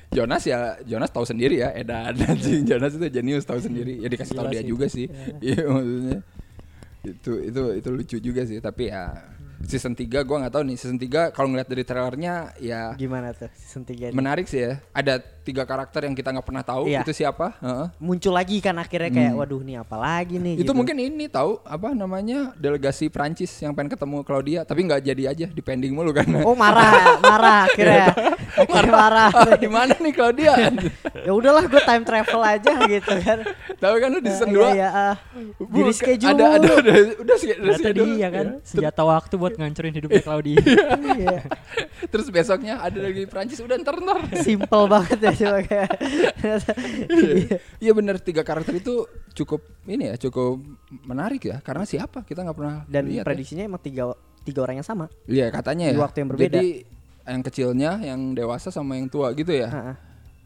Jonas 0.09 0.41
ya 0.41 0.73
Jonas 0.89 1.13
tahu 1.13 1.25
sendiri 1.25 1.61
ya 1.61 1.69
Edan 1.77 2.17
anjing 2.17 2.65
Jonas 2.69 2.97
itu 2.97 3.05
jenius 3.13 3.45
tahu 3.45 3.61
sendiri. 3.61 4.01
Ya 4.01 4.09
dikasih 4.09 4.33
tahu 4.33 4.49
dia 4.49 4.61
sih. 4.61 4.69
juga 4.69 4.85
sih. 4.89 5.05
Iya 5.45 5.69
maksudnya. 5.69 6.19
Itu 7.05 7.31
itu 7.45 7.61
itu 7.77 7.89
lucu 7.93 8.17
juga 8.17 8.41
sih 8.43 8.57
tapi 8.59 8.89
ya 8.89 9.13
season 9.61 9.91
3 9.91 10.05
gua 10.21 10.37
nggak 10.39 10.53
tahu 10.53 10.63
nih 10.63 10.75
season 10.75 10.95
3 10.95 11.29
kalau 11.29 11.47
ngeliat 11.47 11.67
dari 11.67 11.83
trailernya 11.83 12.33
ya 12.57 12.93
Gimana 12.93 13.31
tuh 13.31 13.49
season 13.53 13.83
3 13.83 14.09
ini? 14.09 14.13
menarik 14.13 14.45
sih 14.45 14.61
ya 14.61 14.73
ada 14.89 15.17
tiga 15.39 15.63
karakter 15.63 16.03
yang 16.03 16.13
kita 16.13 16.29
nggak 16.29 16.43
pernah 16.43 16.61
tahu 16.61 16.85
Iya. 16.85 17.01
itu 17.01 17.11
siapa 17.15 17.57
Heeh. 17.57 17.87
Muncul 17.97 18.31
lagi 18.31 18.59
kan 18.59 18.75
akhirnya 18.75 19.09
kayak 19.09 19.31
Hmm. 19.31 19.39
waduh 19.39 19.59
nih 19.59 19.75
apa 19.77 19.95
lagi 19.95 20.37
nih 20.37 20.53
itu 20.55 20.63
gitu. 20.63 20.71
mungkin 20.71 20.95
ini 20.95 21.25
tahu 21.27 21.57
apa 21.61 21.89
namanya 21.91 22.53
delegasi 22.55 23.07
Prancis 23.07 23.49
yang 23.57 23.73
pengen 23.73 23.91
ketemu 23.91 24.21
Claudia 24.21 24.59
tapi 24.61 24.79
nggak 24.81 25.01
jadi 25.03 25.23
aja 25.27 25.45
di 25.47 25.59
pending 25.59 25.91
mulu 25.91 26.11
kan 26.11 26.29
Oh 26.39 26.53
marah, 26.53 27.17
marah 27.19 27.65
akhirnya. 27.65 28.13
akhirnya 28.61 28.91
marah. 28.91 29.29
Ah, 29.31 29.55
di 29.55 29.69
mana 29.71 29.93
nih 29.93 30.11
Claudia 30.11 30.53
ya 31.25 31.31
udahlah 31.31 31.65
gue 31.65 31.81
time 31.81 32.03
travel 32.03 32.41
aja 32.41 32.71
gitu 32.85 33.13
kan. 33.19 33.39
tahu 33.75 33.95
kan 33.97 34.09
lu 34.09 34.19
di 34.19 34.29
season 34.29 34.49
Iya, 34.49 34.59
2 34.61 34.75
iya, 34.75 34.89
ah. 34.91 35.15
Bu, 35.57 35.77
Jadi 35.79 35.91
schedule. 35.93 36.29
ada 36.31 36.45
ada 36.53 36.69
udah 36.75 36.95
udah 37.17 37.35
sch- 37.35 37.57
udah 37.57 37.73
Ternyata 37.73 37.79
schedule. 37.81 38.09
dia 38.11 38.27
kan 38.29 38.47
Iya. 38.51 38.61
senjata 38.61 39.01
waktu 39.03 39.35
buat 39.49 39.57
ngancurin 39.57 39.93
hidupnya 39.93 40.21
Claudia. 40.21 40.57
Iya. 41.19 41.41
Terus 42.07 42.29
besoknya 42.29 42.79
ada 42.79 42.95
lagi 42.95 43.25
Prancis 43.25 43.59
udah 43.59 43.75
ntar 43.77 43.97
ntar. 43.97 44.23
Simple 44.39 44.85
banget 44.87 45.19
ya 45.19 45.31
cuma 45.35 45.59
kayak. 45.61 45.89
Iya 47.79 47.91
benar 47.91 48.15
tiga 48.19 48.41
karakter 48.41 48.77
itu 48.77 49.03
cukup 49.33 49.61
ini 49.85 50.11
ya 50.11 50.15
cukup 50.19 50.59
menarik 51.03 51.43
ya 51.43 51.57
karena 51.59 51.83
siapa 51.83 52.23
kita 52.23 52.41
nggak 52.41 52.57
pernah 52.57 52.75
Dan 52.85 53.07
lihat 53.07 53.23
ya. 53.23 53.27
prediksinya 53.27 53.63
emang 53.65 53.81
tiga 53.81 54.13
tiga 54.41 54.59
orang 54.63 54.79
yang 54.79 54.87
sama. 54.87 55.05
Iya 55.25 55.49
katanya 55.49 55.91
ya. 55.91 55.95
Di 55.95 56.01
waktu 56.01 56.17
yang 56.21 56.29
berbeda. 56.29 56.55
Jadi 56.55 56.67
yang 57.29 57.43
kecilnya, 57.45 57.91
yang 58.01 58.19
dewasa 58.33 58.69
sama 58.69 58.97
yang 58.97 59.05
tua 59.05 59.29
gitu 59.33 59.53
ya. 59.53 59.69
Heeh. 59.69 59.95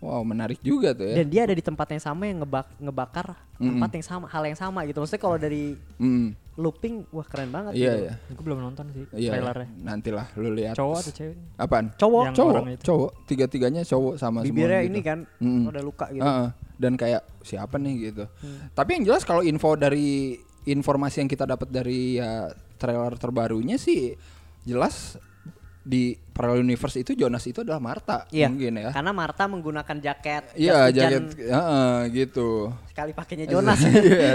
Wow 0.03 0.19
menarik 0.21 0.59
juga 0.59 0.91
tuh 0.91 1.07
ya. 1.07 1.23
Dan 1.23 1.31
dia 1.31 1.47
ada 1.47 1.55
di 1.55 1.63
tempat 1.63 1.87
yang 1.87 2.03
sama 2.03 2.27
yang 2.27 2.43
ngebak 2.43 2.67
ngebakar 2.75 3.39
Mm-mm. 3.55 3.71
tempat 3.71 3.89
yang 3.95 4.05
sama, 4.05 4.25
hal 4.27 4.43
yang 4.43 4.59
sama 4.59 4.79
gitu. 4.83 4.99
Maksudnya 4.99 5.21
kalau 5.21 5.37
dari 5.39 5.79
Hmm, 5.95 6.35
looping 6.53 7.09
wah 7.09 7.25
keren 7.25 7.49
banget 7.49 7.73
iya 7.73 7.91
gitu. 7.91 8.03
iya. 8.05 8.13
Gue 8.29 8.43
belum 8.45 8.59
nonton 8.61 8.85
sih 8.91 9.03
Iya. 9.11 9.31
trailernya. 9.33 9.67
Nantilah 9.81 10.25
lu 10.37 10.49
lihat. 10.53 10.75
Cowok 10.77 10.97
atau 11.01 11.13
cewek? 11.13 11.37
Apaan? 11.57 11.85
Cowok 11.95 12.23
Yang 12.23 12.35
cowok, 12.35 12.63
cowok. 12.79 13.11
Tiga-tiganya 13.25 13.81
cowok 13.81 14.13
sama 14.15 14.39
bibirnya 14.41 14.79
semua. 14.79 14.89
ini 14.89 14.99
gitu. 15.01 15.09
kan 15.09 15.19
Mm-mm. 15.41 15.63
ada 15.67 15.81
luka 15.81 16.05
gitu. 16.09 16.21
Heeh. 16.21 16.47
Dan 16.77 16.93
kayak 16.93 17.21
siapa 17.41 17.75
nih 17.77 17.93
gitu. 18.07 18.25
Hmm. 18.39 18.69
Tapi 18.71 18.89
yang 18.93 19.03
jelas 19.07 19.23
kalau 19.23 19.41
info 19.41 19.73
dari 19.73 20.37
informasi 20.63 21.25
yang 21.25 21.29
kita 21.29 21.43
dapat 21.43 21.67
dari 21.67 22.21
ya, 22.21 22.47
trailer 22.77 23.17
terbarunya 23.17 23.75
sih 23.75 24.13
jelas 24.63 25.17
di 25.81 26.15
parallel 26.33 26.65
universe 26.65 26.97
itu 26.97 27.13
Jonas 27.13 27.45
itu 27.45 27.61
adalah 27.61 27.77
Marta 27.77 28.25
Iya. 28.27 28.49
mungkin 28.49 28.81
ya. 28.81 28.89
Karena 28.89 29.13
Marta 29.13 29.45
menggunakan 29.45 29.97
jaket 30.01 30.43
Iya 30.57 30.89
jaket 30.89 31.37
heeh, 31.37 31.95
gitu. 32.11 32.73
sekali 32.89 33.13
pakainya 33.13 33.45
Jonas. 33.45 33.79
Iya, 33.85 34.31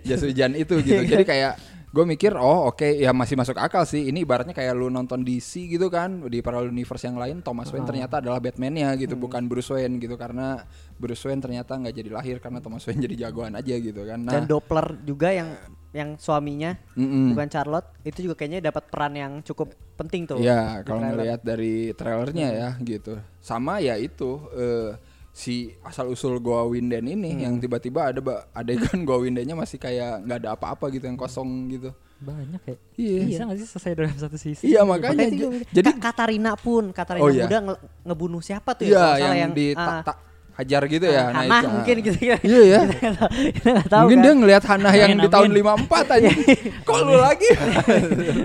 jas 0.00 0.22
hujan 0.22 0.54
itu 0.54 0.78
gitu. 0.80 1.02
Jadi 1.12 1.26
kayak 1.26 1.58
gue 1.94 2.02
mikir 2.02 2.34
oh 2.34 2.74
oke 2.74 2.98
ya 2.98 3.14
masih 3.14 3.38
masuk 3.38 3.54
akal 3.54 3.86
sih. 3.86 4.10
Ini 4.10 4.26
ibaratnya 4.26 4.50
kayak 4.50 4.74
lu 4.74 4.90
nonton 4.90 5.22
DC 5.22 5.70
gitu 5.70 5.86
kan 5.86 6.26
di 6.26 6.42
parallel 6.42 6.74
universe 6.74 7.06
yang 7.06 7.14
lain 7.14 7.38
Thomas 7.38 7.70
Wayne 7.70 7.86
ternyata 7.86 8.18
adalah 8.18 8.42
Batman-nya 8.42 8.98
gitu 8.98 9.14
bukan 9.14 9.46
Bruce 9.46 9.70
Wayne 9.70 10.02
gitu 10.02 10.18
karena 10.18 10.66
Bruce 10.98 11.22
Wayne 11.22 11.38
ternyata 11.38 11.78
nggak 11.78 11.94
jadi 11.94 12.10
lahir 12.10 12.36
karena 12.42 12.58
Thomas 12.58 12.82
Wayne 12.82 12.98
jadi 13.06 13.30
jagoan 13.30 13.54
aja 13.54 13.74
gitu 13.78 14.02
kan. 14.02 14.18
Nah, 14.26 14.34
Dan 14.34 14.50
Doppler 14.50 14.98
juga 15.06 15.30
yang 15.30 15.54
yang 15.94 16.18
suaminya 16.18 16.74
mm-mm. 16.98 17.30
bukan 17.30 17.46
Charlotte 17.46 17.94
itu 18.02 18.26
juga 18.26 18.34
kayaknya 18.42 18.74
dapat 18.74 18.90
peran 18.90 19.14
yang 19.14 19.32
cukup 19.46 19.70
penting 19.94 20.26
tuh. 20.26 20.42
Di 20.42 20.50
kalau 20.82 20.98
ngelihat 20.98 21.46
dari 21.46 21.94
trailernya 21.94 22.48
ya 22.50 22.70
gitu. 22.82 23.22
Sama 23.38 23.78
ya 23.78 23.94
itu 23.94 24.42
eh, 24.58 25.13
si 25.34 25.54
asal 25.82 26.06
usul 26.08 26.38
Goa 26.38 26.62
Winden 26.64 27.04
ini 27.04 27.34
Hmm. 27.34 27.42
yang 27.42 27.54
tiba-tiba 27.58 28.08
ada 28.08 28.22
adegan 28.52 29.02
Goa 29.08 29.18
Windennya 29.20 29.52
masih 29.52 29.76
kayak 29.76 30.22
nggak 30.22 30.38
ada 30.38 30.50
apa-apa 30.54 30.86
gitu 30.88 31.04
yang 31.04 31.18
kosong 31.18 31.50
gitu. 31.68 31.90
Banyak 32.16 32.62
ya. 32.64 32.76
Iya. 32.94 33.20
Bisa 33.26 33.42
gak 33.44 33.58
sih 33.58 33.68
selesai 33.68 33.92
dalam 33.92 34.14
satu 34.16 34.38
season? 34.38 34.64
Iya 34.64 34.80
makanya 34.82 35.26
Makanya 35.26 35.66
jadi 35.68 35.90
Katarina 35.98 36.52
pun 36.54 36.88
Katarina 36.88 37.20
Oh, 37.20 37.28
iya. 37.28 37.44
muda 37.44 37.58
nge- 37.60 37.82
ngebunuh 38.04 38.40
siapa 38.40 38.70
tuh 38.72 38.86
ya? 38.86 38.88
iya 38.88 39.02
nggak 39.02 39.18
salah 39.18 39.36
yang, 39.36 39.52
di 39.52 39.66
tak 39.74 40.16
hajar 40.54 40.82
gitu 40.86 41.06
ya. 41.10 41.24
Hana 41.28 41.50
ah. 41.50 41.62
mungkin 41.68 41.96
gitu 42.00 42.18
ya. 42.22 42.36
Iya 42.38 42.60
ya. 42.72 42.80
Nggak 42.86 43.90
Mungkin 43.90 44.18
kan. 44.18 44.24
dia 44.24 44.32
ngelihat 44.38 44.62
Hana 44.64 44.90
yang 44.94 45.18
di 45.18 45.26
tahun 45.26 45.50
amin. 45.50 45.62
54 45.90 46.14
aja. 46.14 46.30
Kok 46.86 46.98
lu 47.02 47.14
lagi? 47.18 47.48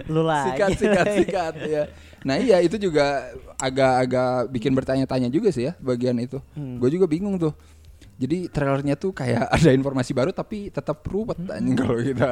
lu 0.10 0.22
lagi. 0.26 0.50
sikat 0.50 0.70
sikat 0.76 1.06
sikat 1.16 1.54
ya. 1.64 1.84
Nah 2.22 2.36
iya 2.36 2.58
itu 2.60 2.76
juga 2.76 3.30
agak-agak 3.56 4.50
bikin 4.50 4.72
bertanya-tanya 4.72 5.28
juga 5.28 5.50
sih 5.50 5.68
ya 5.68 5.74
bagian 5.78 6.18
itu. 6.18 6.40
Hmm. 6.54 6.78
Gue 6.78 6.90
juga 6.90 7.06
bingung 7.06 7.36
tuh. 7.36 7.54
Jadi 8.20 8.48
trailernya 8.48 8.96
tuh 8.96 9.12
kayak 9.12 9.48
ada 9.56 9.70
informasi 9.72 10.12
baru 10.12 10.32
tapi 10.32 10.68
tetap 10.70 11.00
ruwet 11.04 11.40
anjing 11.40 11.76
kalau 11.76 11.98
kita 11.98 12.32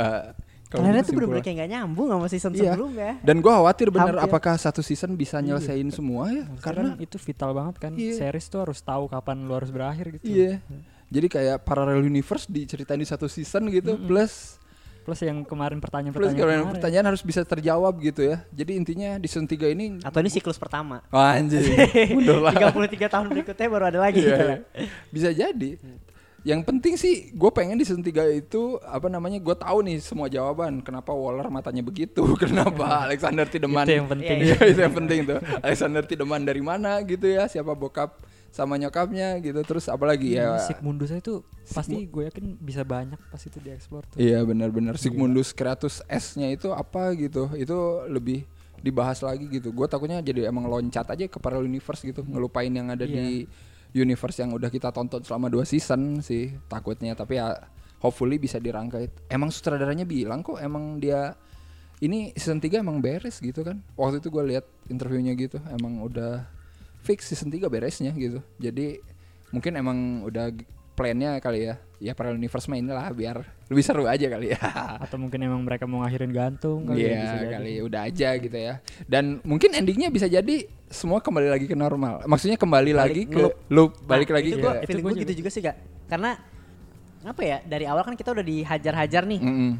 Trailernya 0.67 0.99
tuh 0.99 1.15
bener-bener 1.15 1.39
kayak 1.39 1.63
gak 1.63 1.71
nyambung 1.71 2.07
sama 2.11 2.27
season 2.27 2.51
Iya. 2.51 2.75
sebelumnya. 2.75 3.15
Dan 3.23 3.39
gue 3.39 3.47
khawatir 3.47 3.87
bener 3.87 4.19
Hampir. 4.19 4.27
apakah 4.27 4.59
satu 4.59 4.83
season 4.83 5.15
bisa 5.15 5.39
nyelesain 5.39 5.87
semua 5.95 6.27
ya? 6.27 6.43
Karena 6.59 6.91
Karena 6.91 6.99
itu 6.99 7.15
vital 7.15 7.55
banget 7.55 7.75
kan. 7.79 7.91
Iya. 7.95 8.19
Series 8.19 8.51
tuh 8.51 8.59
harus 8.67 8.83
tahu 8.83 9.07
kapan 9.07 9.47
lu 9.47 9.55
harus 9.55 9.71
berakhir 9.71 10.19
gitu. 10.19 10.27
iya. 10.27 10.59
Jadi 11.07 11.27
kayak 11.31 11.63
parallel 11.63 12.03
universe 12.03 12.51
diceritain 12.51 12.99
di 12.99 13.07
satu 13.07 13.31
season 13.31 13.71
gitu 13.71 13.95
plus 13.95 14.59
Plus 15.07 15.23
yang 15.23 15.39
kemarin 15.47 15.79
plus 15.79 15.87
pertanyaan-pertanyaan 15.87 16.35
kalau 16.35 16.51
kemarin. 16.67 16.73
pertanyaan 16.75 17.05
harus 17.15 17.23
bisa 17.23 17.47
terjawab 17.47 17.95
gitu 18.03 18.27
ya. 18.27 18.43
Jadi 18.51 18.71
intinya 18.75 19.15
di 19.15 19.27
season 19.31 19.47
3 19.47 19.71
ini 19.71 20.03
Atau 20.03 20.19
ini 20.19 20.27
siklus 20.27 20.59
pertama. 20.59 20.99
Wah, 21.07 21.39
anjing. 21.39 21.63
Mundur 22.19 22.43
lah. 22.43 22.51
33 22.51 23.07
tahun 23.07 23.25
berikutnya 23.31 23.67
baru 23.71 23.85
ada 23.87 23.99
lagi. 24.03 24.19
Iya, 24.19 24.35
gitu. 24.35 24.43
iya. 24.43 24.57
Bisa 25.07 25.29
jadi. 25.31 25.79
Yang 26.43 26.61
penting 26.67 26.93
sih 26.99 27.31
gue 27.31 27.51
pengen 27.55 27.79
di 27.79 27.87
season 27.87 28.03
3 28.03 28.35
itu 28.35 28.75
apa 28.83 29.07
namanya 29.07 29.39
gue 29.39 29.55
tahu 29.55 29.79
nih 29.87 30.03
semua 30.03 30.27
jawaban 30.27 30.83
kenapa 30.83 31.15
Waller 31.15 31.47
matanya 31.47 31.87
begitu 31.87 32.27
kenapa 32.43 33.07
Alexander 33.07 33.47
Tideman 33.47 33.87
Itu 33.87 34.03
yang 34.03 34.11
penting. 34.11 34.37
Iya, 34.43 34.59
itu 34.75 34.79
yang 34.83 34.95
penting 34.95 35.19
tuh 35.23 35.39
Alexander 35.63 36.03
Tideman 36.03 36.43
dari 36.43 36.59
mana 36.59 36.99
gitu 37.07 37.31
ya 37.31 37.47
siapa 37.47 37.71
bokap 37.71 38.11
sama 38.57 38.73
nyokapnya 38.81 39.37
gitu. 39.45 39.61
Terus 39.61 39.85
apalagi 39.85 40.33
ya? 40.33 40.57
Sigmundus 40.65 41.13
itu 41.13 41.45
pasti 41.69 42.09
gue 42.09 42.25
yakin 42.33 42.57
bisa 42.57 42.81
banyak 42.81 43.21
pas 43.29 43.37
itu 43.37 43.61
dieksplor 43.61 44.01
tuh. 44.09 44.17
Iya 44.17 44.41
benar-benar. 44.41 44.97
Sigmundus 44.97 45.53
Kratos 45.53 46.01
S-nya 46.09 46.49
itu 46.49 46.73
apa 46.73 47.13
gitu? 47.13 47.53
Itu 47.53 48.09
lebih 48.09 48.49
dibahas 48.81 49.21
lagi 49.21 49.45
gitu. 49.45 49.69
Gue 49.69 49.85
takutnya 49.85 50.17
jadi 50.25 50.49
emang 50.49 50.65
loncat 50.65 51.05
aja 51.13 51.29
ke 51.29 51.37
parallel 51.37 51.69
universe 51.69 52.01
gitu. 52.01 52.25
Ngelupain 52.25 52.73
yang 52.73 52.89
ada 52.89 53.05
di 53.05 53.45
universe 53.93 54.41
yang 54.41 54.49
udah 54.57 54.73
kita 54.73 54.89
tonton 54.89 55.21
selama 55.21 55.53
dua 55.53 55.61
season 55.61 56.25
sih 56.25 56.57
takutnya. 56.65 57.13
Tapi 57.13 57.37
ya 57.37 57.53
hopefully 58.01 58.41
bisa 58.41 58.57
dirangkai 58.57 59.29
emang 59.29 59.53
sutradaranya 59.53 60.05
bilang 60.05 60.41
kok 60.41 60.57
emang 60.57 60.97
dia 60.97 61.37
ini 61.97 62.29
season 62.37 62.61
3 62.61 62.85
emang 62.85 63.01
beres 63.01 63.41
gitu 63.41 63.65
kan. 63.65 63.81
Waktu 63.97 64.21
itu 64.21 64.29
gue 64.29 64.43
lihat 64.53 64.65
interviewnya 64.85 65.33
gitu, 65.33 65.57
emang 65.73 65.97
udah 66.05 66.45
fix 66.99 67.25
season 67.25 67.47
3 67.47 67.65
beresnya 67.65 68.11
gitu. 68.11 68.39
Jadi 68.57 68.99
mungkin 69.49 69.73
emang 69.73 69.97
udah 70.23 70.51
plannya 70.93 71.37
kali 71.37 71.65
ya. 71.65 71.75
Ya 71.97 72.13
parallel 72.13 72.37
universe 72.37 72.65
mah 72.65 72.77
inilah 72.77 73.09
biar 73.09 73.41
lebih 73.65 73.81
seru 73.81 74.05
aja 74.05 74.27
kali 74.27 74.53
ya. 74.53 74.59
Atau 75.03 75.17
mungkin 75.17 75.39
emang 75.39 75.61
mereka 75.61 75.83
mau 75.83 76.01
ngakhirin 76.01 76.29
gantung 76.29 76.85
kali 76.85 76.99
ya, 76.99 77.09
bisa 77.09 77.17
Iya 77.17 77.33
jadi. 77.39 77.53
kali 77.53 77.73
udah 77.81 78.01
aja 78.03 78.29
gitu 78.37 78.57
ya. 78.57 78.73
Dan 79.03 79.23
mungkin 79.41 79.73
endingnya 79.73 80.07
bisa 80.07 80.25
jadi 80.25 80.55
semua 80.87 81.19
kembali 81.19 81.49
lagi 81.49 81.65
ke 81.65 81.73
normal. 81.73 82.21
Maksudnya 82.23 82.55
kembali 82.55 82.91
Balik 82.91 83.01
lagi 83.03 83.21
ke 83.23 83.33
ngeloop. 83.35 83.53
loop, 83.67 83.91
balik 84.03 84.29
Nah, 84.29 84.35
lagi 84.35 84.47
itu 84.47 84.57
ke 84.57 84.61
gua, 84.61 84.73
Itu 84.75 84.85
feeling 84.85 85.03
gua 85.03 85.11
gue 85.11 85.21
gitu 85.21 85.33
juga 85.37 85.49
sih 85.49 85.61
gak 85.61 85.77
karena 86.07 86.29
apa 87.19 87.41
ya 87.41 87.57
dari 87.61 87.83
awal 87.83 88.01
kan 88.01 88.15
kita 88.15 88.31
udah 88.31 88.39
dihajar-hajar 88.41 89.23
nih 89.25 89.41
Mm-mm. 89.41 89.71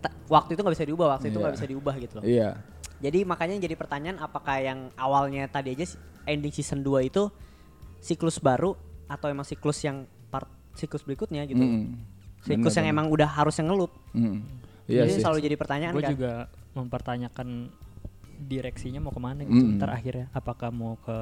Ta- 0.00 0.16
waktu 0.26 0.56
itu 0.56 0.60
nggak 0.60 0.74
bisa 0.74 0.82
diubah 0.82 1.06
waktu 1.12 1.28
itu 1.28 1.38
nggak 1.38 1.52
Iya. 1.52 1.58
bisa 1.60 1.68
diubah 1.68 1.94
gitu 1.96 2.12
loh 2.18 2.24
Iya. 2.24 2.48
jadi 2.98 3.18
makanya 3.22 3.54
jadi 3.60 3.74
pertanyaan 3.76 4.18
apakah 4.18 4.58
yang 4.58 4.90
awalnya 4.96 5.46
tadi 5.46 5.76
aja 5.76 5.86
si- 5.86 6.00
ending 6.24 6.50
season 6.50 6.80
2 6.80 7.06
itu 7.06 7.28
siklus 7.98 8.38
baru 8.38 8.74
atau 9.06 9.26
emang 9.26 9.42
siklus 9.42 9.80
yang 9.80 10.02
part 10.26 10.46
siklus 10.72 11.00
berikutnya 11.00 11.44
gitu 11.44 11.58
Mm-mm. 11.58 11.96
siklus 12.40 12.72
Bener, 12.72 12.78
yang 12.78 12.86
bener. 12.86 12.96
emang 12.96 13.06
udah 13.08 13.28
harusnya 13.30 13.64
ngelup 13.64 13.92
Mm. 14.10 14.40
Iya 14.84 15.06
jadi 15.06 15.12
sih. 15.12 15.22
selalu 15.22 15.38
jadi 15.40 15.56
pertanyaan 15.56 15.92
gue 15.92 16.02
kan 16.02 16.10
juga 16.10 16.32
mempertanyakan 16.72 17.48
direksinya 18.40 18.98
mau 18.98 19.10
ke 19.10 19.20
mana 19.20 19.40
gitu 19.42 19.54
Mm. 19.62 19.76
ntar 19.76 19.90
akhirnya 19.90 20.26
apakah 20.32 20.70
mau 20.70 20.96
ke 20.96 21.16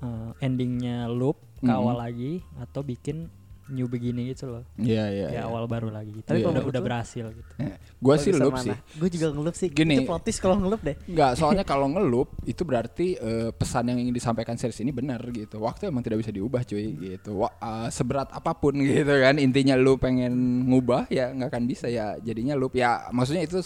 eh, 0.00 0.30
endingnya 0.40 1.04
loop 1.06 1.36
ke 1.56 1.66
Mm. 1.66 1.76
awal 1.76 1.96
lagi 1.98 2.40
atau 2.56 2.80
bikin 2.80 3.28
new 3.70 3.86
beginning 3.86 4.28
gitu 4.28 4.46
loh 4.48 4.62
Iya 4.74 5.04
iya. 5.08 5.26
ya 5.26 5.28
iya. 5.32 5.42
awal 5.44 5.64
baru 5.64 5.88
lagi 5.88 6.10
gitu 6.12 6.26
Tapi 6.26 6.40
udah, 6.40 6.52
kalau 6.52 6.68
udah 6.68 6.80
lu- 6.80 6.86
berhasil 6.86 7.24
gitu 7.26 7.52
Gue 7.96 8.14
sih 8.16 8.32
loop 8.32 8.54
sih. 8.56 8.72
gue 8.72 9.08
juga 9.08 9.26
ngelup 9.30 9.54
sih 9.54 9.68
Gini. 9.68 9.94
itu 9.96 10.04
plot 10.04 10.22
twist 10.22 10.40
kalau 10.40 10.56
ngelup 10.56 10.80
deh 10.80 10.96
Enggak, 11.06 11.36
soalnya 11.36 11.64
kalau 11.70 11.86
ngeloop 11.86 12.28
itu 12.42 12.62
berarti 12.62 13.14
eh, 13.14 13.48
pesan 13.50 13.86
yang 13.86 13.98
ingin 13.98 14.10
disampaikan 14.10 14.54
series 14.54 14.80
ini 14.80 14.90
benar 14.90 15.20
gitu. 15.26 15.58
Waktu 15.58 15.86
emang 15.86 16.00
tidak 16.00 16.20
bisa 16.20 16.30
diubah 16.30 16.62
cuy 16.62 16.86
gitu. 16.96 17.36
Wah, 17.36 17.52
eh, 17.52 17.88
seberat 17.90 18.28
apa 18.30 18.52
pun 18.52 18.72
gitu 18.82 19.12
kan 19.12 19.36
intinya 19.36 19.74
lu 19.74 19.94
pengen 19.94 20.32
ngubah 20.66 21.06
ya 21.08 21.30
nggak 21.30 21.48
akan 21.48 21.64
bisa 21.64 21.86
ya 21.86 22.16
jadinya 22.18 22.52
loop 22.52 22.72
ya 22.72 23.06
maksudnya 23.10 23.42
itu 23.42 23.60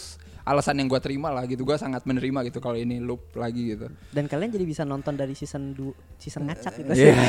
alasan 0.45 0.77
yang 0.77 0.87
gua 0.87 0.97
terima 0.99 1.27
lah 1.27 1.43
gitu. 1.43 1.61
Gua 1.61 1.75
sangat 1.75 2.05
menerima 2.05 2.45
gitu 2.45 2.57
kalau 2.59 2.77
ini 2.77 2.97
loop 2.97 3.33
lagi 3.33 3.73
gitu. 3.73 3.89
dan 4.09 4.25
kalian 4.25 4.49
jadi 4.49 4.63
bisa 4.63 4.81
nonton 4.81 5.13
dari 5.13 5.33
season 5.33 5.73
2 5.73 5.89
season 6.15 6.45
ngacak 6.45 6.73
gitu 6.77 6.91
Iya. 6.93 7.13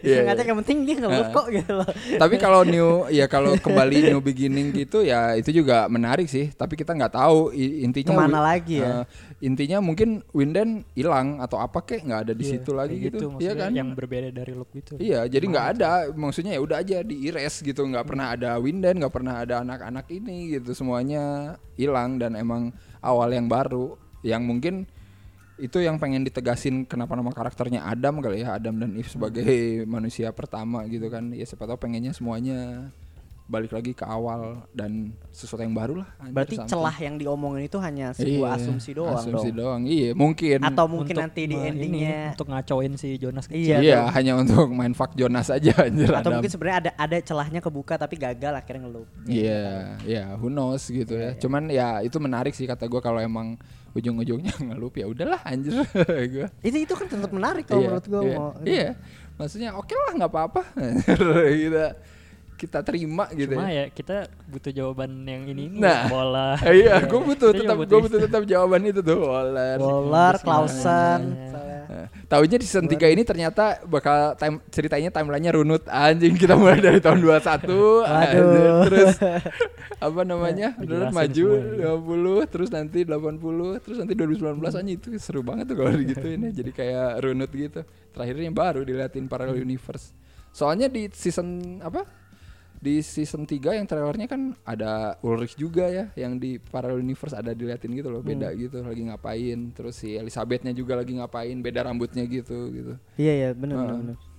Iya, 0.02 0.20
ngacak 0.26 0.44
yang 0.44 0.58
penting 0.60 0.78
dia 0.82 0.96
ngelup 0.98 1.28
kok 1.30 1.46
gitu 1.50 1.72
loh 1.74 1.88
Tapi 2.16 2.34
kalau 2.36 2.64
new 2.64 2.88
ya 3.08 3.26
kalau 3.26 3.54
kembali 3.56 4.10
new 4.10 4.20
beginning 4.20 4.72
gitu 4.72 5.02
ya 5.02 5.34
itu 5.34 5.52
juga 5.52 5.86
menarik 5.86 6.26
sih. 6.26 6.50
Tapi 6.50 6.74
kita 6.74 6.92
nggak 6.92 7.14
tahu 7.14 7.52
intinya 7.54 8.10
Ke 8.10 8.18
mana 8.18 8.40
lagi 8.40 8.80
ya? 8.80 9.02
eh, 9.02 9.04
intinya 9.40 9.80
mungkin 9.80 10.20
Winden 10.36 10.84
hilang 10.92 11.40
atau 11.40 11.56
apa 11.64 11.80
kek 11.80 12.04
nggak 12.04 12.28
ada 12.28 12.32
di 12.36 12.44
Iya, 12.44 12.52
situ 12.60 12.70
lagi 12.76 12.96
kayak 13.00 13.08
gitu. 13.08 13.26
Iya 13.40 13.52
kan? 13.56 13.72
yang 13.72 13.96
berbeda 13.96 14.28
dari 14.28 14.52
loop 14.52 14.68
gitu. 14.76 15.00
Iya, 15.00 15.24
jadi 15.24 15.44
nggak 15.48 15.66
ada, 15.76 16.12
maksudnya 16.12 16.52
ya 16.52 16.60
udah 16.60 16.76
aja 16.84 17.00
diires 17.00 17.64
gitu, 17.64 17.80
nggak 17.88 18.04
pernah 18.04 18.36
ada 18.36 18.60
Winden, 18.60 19.00
nggak 19.00 19.14
pernah 19.16 19.40
ada 19.40 19.64
anak-anak 19.64 20.06
ini 20.12 20.60
gitu, 20.60 20.76
semuanya 20.76 21.56
hilang 21.80 22.20
dan 22.20 22.36
emang 22.36 22.68
awal 23.00 23.32
yang 23.32 23.48
baru, 23.48 23.96
yang 24.20 24.44
mungkin 24.44 24.84
itu 25.60 25.76
yang 25.76 26.00
pengen 26.00 26.24
ditegasin 26.24 26.84
kenapa 26.88 27.16
nama 27.16 27.32
karakternya 27.32 27.84
Adam 27.84 28.20
kali 28.20 28.44
ya, 28.44 28.60
Adam 28.60 28.76
dan 28.76 28.92
Eve 28.96 29.08
sebagai 29.08 29.84
manusia 29.88 30.32
pertama 30.36 30.84
gitu 30.84 31.08
kan, 31.08 31.32
ya 31.32 31.48
siapa 31.48 31.64
tahu 31.64 31.80
pengennya 31.80 32.12
semuanya 32.12 32.92
balik 33.50 33.72
lagi 33.72 33.90
ke 33.90 34.00
awal 34.00 34.40
dan 34.70 35.10
sesuatu 35.28 35.58
yang 35.58 35.74
baru 35.74 35.98
lah. 35.98 36.08
anjir, 36.16 36.30
berarti 36.32 36.54
something. 36.54 36.70
celah 36.70 36.96
yang 36.96 37.14
diomongin 37.16 37.62
itu 37.64 37.76
hanya 37.76 38.06
sebuah 38.12 38.30
Iya, 38.48 38.62
asumsi 38.62 38.90
doang 38.92 39.18
asumsi 39.18 39.48
dong 39.48 39.58
doang, 39.58 39.82
iya 39.84 40.08
mungkin. 40.12 40.62
atau 40.62 40.86
mungkin 40.86 41.10
Untuk 41.10 41.24
nanti 41.24 41.42
di 41.42 41.52
me- 41.52 41.58
ini, 41.60 41.68
endingnya 41.68 42.18
untuk 42.32 42.46
ngacoin 42.48 42.92
si 42.94 43.08
Jonas 43.16 43.44
Iya, 43.46 43.76
Iya, 43.76 43.98
atau- 44.00 44.14
hanya 44.14 44.32
untuk 44.38 44.64
main 44.68 44.92
fuck 44.92 45.12
Jonas 45.12 45.50
aja 45.50 45.72
anjir 45.76 46.06
atau 46.08 46.22
Adam. 46.22 46.32
mungkin 46.36 46.46
sebenarnya 46.48 46.78
ada 46.80 46.90
ada 46.96 47.16
celahnya 47.18 47.58
kebuka 47.58 47.94
tapi 47.96 48.14
gagal 48.16 48.54
akhirnya 48.54 48.86
ngelup 48.86 49.08
Iya, 49.24 49.62
ya 50.00 50.24
who 50.36 50.46
knows 50.48 50.86
gitu 50.86 51.10
ya. 51.12 51.34
Cuman 51.36 51.66
ya 51.68 51.98
itu 52.00 52.16
menarik 52.16 52.52
sih 52.52 52.64
kata 52.64 52.86
gua 52.86 53.00
kalau 53.00 53.18
emang 53.18 53.58
ujung-ujungnya 53.90 54.54
ngelup 54.64 54.94
ya 54.94 55.04
udahlah 55.04 55.42
anjir 55.42 55.74
gua. 56.32 56.46
itu 56.60 56.76
itu 56.80 56.94
kan 56.94 57.04
tetap 57.04 57.28
menarik 57.28 57.66
kalau 57.66 57.80
Iya, 57.80 57.88
menurut 57.90 58.06
gua 58.06 58.22
iya, 58.22 58.36
mau 58.36 58.50
Iya. 58.62 58.88
Maksudnya 59.34 59.70
oke 59.72 59.90
lah 59.96 60.12
nggak 60.14 60.30
apa-apa. 60.30 60.62
kita 61.60 61.86
kita 62.60 62.84
terima 62.84 63.24
gitu 63.32 63.56
cuma 63.56 63.72
ya. 63.72 63.88
ya 63.88 63.94
kita 63.96 64.28
butuh 64.52 64.68
jawaban 64.68 65.24
yang 65.24 65.48
ini 65.48 65.72
ini 65.72 65.76
Nah. 65.80 66.12
bola 66.12 66.60
iya, 66.76 67.00
gue 67.00 67.20
butuh 67.24 67.56
Kita 67.56 67.64
tetap 67.64 67.76
gue 67.80 68.00
butuh 68.04 68.20
tetap 68.20 68.42
jawaban 68.44 68.84
itu 68.84 69.00
tuh. 69.00 69.16
Bolar, 69.24 70.36
Terus 70.36 70.44
Clausen 70.44 71.20
gimana? 71.24 71.48
Nah, 71.90 72.06
Tahunya 72.30 72.56
di 72.62 72.66
season 72.68 72.86
3 72.86 73.02
ini 73.10 73.26
ternyata 73.26 73.82
bakal 73.82 74.38
time 74.38 74.62
ceritanya 74.70 75.10
timelinenya 75.10 75.58
runut 75.58 75.82
anjing 75.90 76.38
kita 76.38 76.54
mulai 76.54 76.78
dari 76.78 77.02
tahun 77.02 77.18
21 77.18 77.66
anjir. 78.06 78.44
Waduh. 78.46 78.80
terus 78.86 79.14
apa 79.98 80.20
namanya 80.22 80.78
runut 80.78 81.10
Dijelasin 81.10 81.16
maju 81.18 81.46
semuanya. 81.82 82.46
50 82.46 82.52
terus 82.54 82.68
nanti 82.70 82.98
80 83.02 83.82
terus 83.82 83.96
nanti 83.98 84.12
2019 84.14 84.62
anjing 84.62 84.96
itu 85.02 85.08
seru 85.18 85.42
banget 85.42 85.74
tuh 85.74 85.76
kalau 85.82 85.90
digituin 85.90 86.40
ya 86.46 86.50
jadi 86.54 86.70
kayak 86.70 87.08
runut 87.26 87.50
gitu 87.50 87.80
terakhirnya 88.14 88.50
baru 88.54 88.80
diliatin 88.86 89.26
parallel 89.26 89.58
universe 89.58 90.14
soalnya 90.54 90.86
di 90.86 91.10
season 91.10 91.78
apa 91.82 92.06
di 92.80 93.04
season 93.04 93.44
3 93.44 93.76
yang 93.76 93.84
trailernya 93.84 94.24
kan 94.24 94.56
ada 94.64 95.20
Ulrich 95.20 95.54
juga 95.60 95.86
ya 95.92 96.08
yang 96.16 96.40
di 96.40 96.56
parallel 96.56 97.04
universe 97.04 97.36
ada 97.36 97.52
diliatin 97.52 97.92
gitu 97.92 98.08
loh 98.08 98.24
beda 98.24 98.48
gitu 98.56 98.80
lagi 98.80 99.04
ngapain. 99.04 99.70
Terus 99.76 100.00
si 100.00 100.16
Elizabethnya 100.16 100.72
juga 100.72 100.96
lagi 100.96 101.12
ngapain 101.12 101.60
beda 101.60 101.84
rambutnya 101.84 102.24
gitu 102.24 102.72
gitu. 102.72 102.96
Iya 103.20 103.32
iya 103.36 103.50
benar 103.52 103.76
benar 103.84 103.96
benar. 104.00 104.29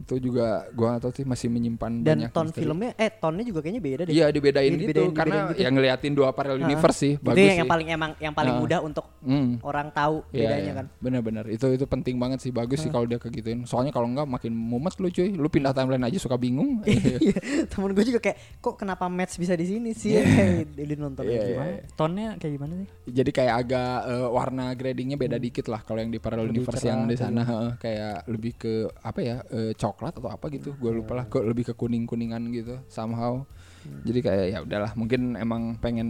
Itu 0.00 0.14
juga 0.18 0.64
gua 0.70 0.96
gak 0.96 1.02
tahu 1.02 1.12
sih 1.12 1.24
masih 1.24 1.48
menyimpan 1.48 1.92
dan 2.00 2.16
banyak 2.18 2.30
ton 2.30 2.46
misteri. 2.46 2.60
filmnya 2.62 2.90
eh 2.96 3.10
tonnya 3.12 3.44
juga 3.44 3.60
kayaknya 3.60 3.82
beda 3.82 4.02
deh 4.02 4.12
iya 4.12 4.26
dibedain 4.28 4.64
Iya, 4.66 4.78
gitu 4.78 4.88
dibedain- 4.90 5.12
karena 5.12 5.34
dibedain 5.36 5.50
gitu. 5.50 5.62
yang 5.62 5.72
ngeliatin 5.74 6.12
dua 6.12 6.28
parallel 6.30 6.58
Heeh. 6.58 6.68
universe 6.70 6.98
sih 6.98 7.12
itu 7.12 7.22
bagus 7.22 7.36
yang, 7.38 7.46
sih 7.46 7.58
yang 7.58 7.68
paling 7.68 7.88
emang 7.90 8.10
yang 8.18 8.32
paling 8.32 8.52
Heeh. 8.52 8.62
mudah 8.62 8.80
untuk 8.80 9.06
Hmm. 9.20 9.60
orang 9.60 9.88
tahu 9.90 10.24
Iya, 10.26 10.40
bedanya 10.42 10.64
iya. 10.64 10.72
kan 10.74 10.86
Bener-bener 10.98 11.44
itu 11.46 11.66
itu 11.70 11.84
penting 11.84 12.16
banget 12.16 12.40
sih 12.40 12.50
bagus 12.50 12.78
sih 12.78 12.88
kalau 12.88 13.04
dia 13.04 13.16
kegituin. 13.16 13.62
Soalnya 13.62 13.90
kalau 13.90 14.06
enggak 14.06 14.24
makin 14.24 14.48
mumet 14.50 14.96
lu 14.96 15.08
cuy. 15.08 15.28
Lu 15.30 15.46
pindah 15.46 15.70
timeline 15.70 16.00
aja 16.02 16.16
suka 16.16 16.34
bingung. 16.34 16.80
Iya, 17.20 17.36
temen 17.66 17.92
gue 17.92 18.04
juga 18.06 18.20
kayak 18.20 18.38
kok 18.58 18.74
kenapa 18.76 19.04
match 19.06 19.36
bisa 19.36 19.52
di 19.52 19.66
sini 19.66 19.92
sih 19.92 20.16
kayak 20.16 20.72
dia 20.72 20.96
nonton 20.96 21.22
Iya, 21.22 21.40
gimana 21.46 21.70
iya. 21.70 21.82
tonnya 21.92 22.28
kayak 22.34 22.52
gimana 22.54 22.72
sih 22.74 22.88
Jadi 23.10 23.30
kayak 23.30 23.54
agak 23.58 23.94
eh, 24.06 24.28
warna 24.30 24.64
gradingnya 24.72 25.16
beda 25.16 25.36
dikit 25.36 25.66
lah 25.66 25.80
kalau 25.80 25.98
yang 25.98 26.08
di 26.08 26.16
parallel 26.16 26.48
Lebih 26.48 26.64
universe 26.64 26.84
yang 26.84 27.00
di 27.04 27.14
sana 27.14 27.42
kayak 27.76 28.24
lebih 28.26 28.52
ke 28.56 28.72
apa 28.96 29.20
ya 29.20 29.36
eh, 29.46 29.72
coklat 29.90 30.14
atau 30.14 30.30
apa 30.30 30.46
gitu. 30.54 30.72
Gue 30.78 30.94
lupa 30.94 31.18
lah. 31.18 31.24
Kok 31.26 31.42
lebih 31.42 31.70
ke 31.70 31.74
kuning 31.74 32.06
kuningan 32.06 32.46
gitu 32.54 32.78
somehow. 32.86 33.42
Jadi 34.06 34.18
kayak 34.22 34.46
ya 34.54 34.58
udahlah 34.62 34.92
mungkin 34.94 35.34
emang 35.34 35.76
pengen 35.82 36.08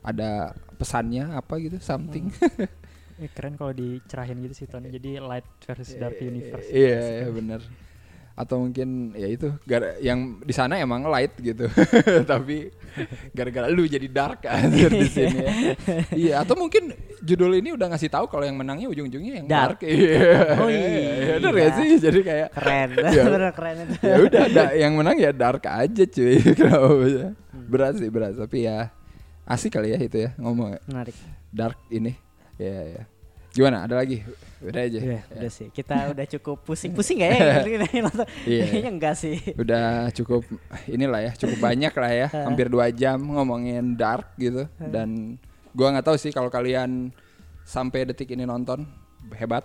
ada 0.00 0.54
pesannya 0.78 1.34
apa 1.34 1.58
gitu 1.60 1.76
something. 1.82 2.30
Eh, 3.20 3.28
keren 3.28 3.52
kalau 3.52 3.76
dicerahin 3.76 4.40
gitu 4.40 4.64
sih 4.64 4.64
tonnya 4.64 4.96
jadi 4.96 5.20
light 5.20 5.44
versus 5.68 5.92
dark 6.00 6.16
universe 6.24 6.72
Iya, 6.72 7.20
iya 7.20 7.28
bener. 7.28 7.60
Atau 8.32 8.56
mungkin 8.58 9.12
ya 9.12 9.28
itu 9.28 9.52
gara 9.62 10.00
yang 10.00 10.40
di 10.40 10.54
sana 10.54 10.80
emang 10.80 11.04
light 11.04 11.36
gitu. 11.36 11.68
Tapi 12.30 12.72
gara-gara 13.30 13.68
lu 13.68 13.84
jadi 13.84 14.08
dark 14.08 14.48
anjir 14.48 14.88
di 14.88 15.06
sini 15.06 15.38
ya. 15.44 15.52
Iya, 16.10 16.34
atau 16.40 16.56
mungkin 16.56 16.90
judul 17.20 17.60
ini 17.60 17.76
udah 17.76 17.92
ngasih 17.92 18.08
tahu 18.08 18.32
kalau 18.32 18.48
yang 18.48 18.56
menangnya 18.56 18.88
ujung-ujungnya 18.88 19.44
yang 19.44 19.46
Dark. 19.46 19.84
dark. 19.84 19.92
Iya. 19.92 20.56
Oh 20.56 20.68
iya. 20.72 21.36
Bener 21.36 21.54
ya 21.54 21.68
sih? 21.76 21.88
Jadi 22.00 22.20
kayak 22.24 22.48
keren 22.50 22.88
Iya. 22.96 23.22
bener 23.36 23.52
keren 23.52 23.76
itu 23.84 23.94
ya 24.00 24.16
udah 24.24 24.42
ada 24.48 24.62
yang 24.72 24.92
menang 24.96 25.16
ya 25.20 25.30
dark 25.30 25.62
aja 25.68 26.04
cuy. 26.08 26.40
Kenapa 26.56 26.88
bisa? 26.96 27.28
Berat 27.52 27.94
sih 28.00 28.08
berat, 28.08 28.34
tapi 28.34 28.64
ya 28.64 28.88
asik 29.44 29.76
kali 29.76 29.92
ya 29.92 29.98
itu 30.00 30.16
ya 30.16 30.30
ngomong 30.40 30.80
menarik 30.88 31.14
dark 31.52 31.76
ini. 31.92 32.16
Ya 32.56 32.72
ya. 32.88 33.02
Gimana? 33.52 33.84
Ada 33.84 34.00
lagi? 34.00 34.24
Udah 34.60 34.82
aja. 34.84 34.98
Udah, 35.00 35.22
udah 35.32 35.50
sih. 35.50 35.68
Kita 35.72 36.12
udah 36.12 36.26
cukup 36.36 36.56
pusing-pusing 36.68 37.24
gak 37.24 37.30
ya? 37.32 37.40
Iya. 38.44 38.64
kayaknya 38.68 38.90
enggak 38.92 39.14
sih. 39.16 39.36
Udah 39.56 40.12
cukup 40.12 40.44
inilah 40.84 41.20
ya 41.24 41.32
cukup 41.36 41.58
banyak 41.58 41.92
lah 41.96 42.12
ya. 42.12 42.28
Hampir 42.46 42.68
dua 42.68 42.92
jam 42.92 43.16
ngomongin 43.20 43.96
dark 43.96 44.36
gitu. 44.36 44.68
Dan 44.76 45.40
gua 45.72 45.96
nggak 45.96 46.06
tahu 46.12 46.16
sih 46.20 46.30
kalau 46.30 46.52
kalian 46.52 47.08
sampai 47.64 48.04
detik 48.04 48.32
ini 48.36 48.44
nonton 48.44 48.84
hebat. 49.36 49.64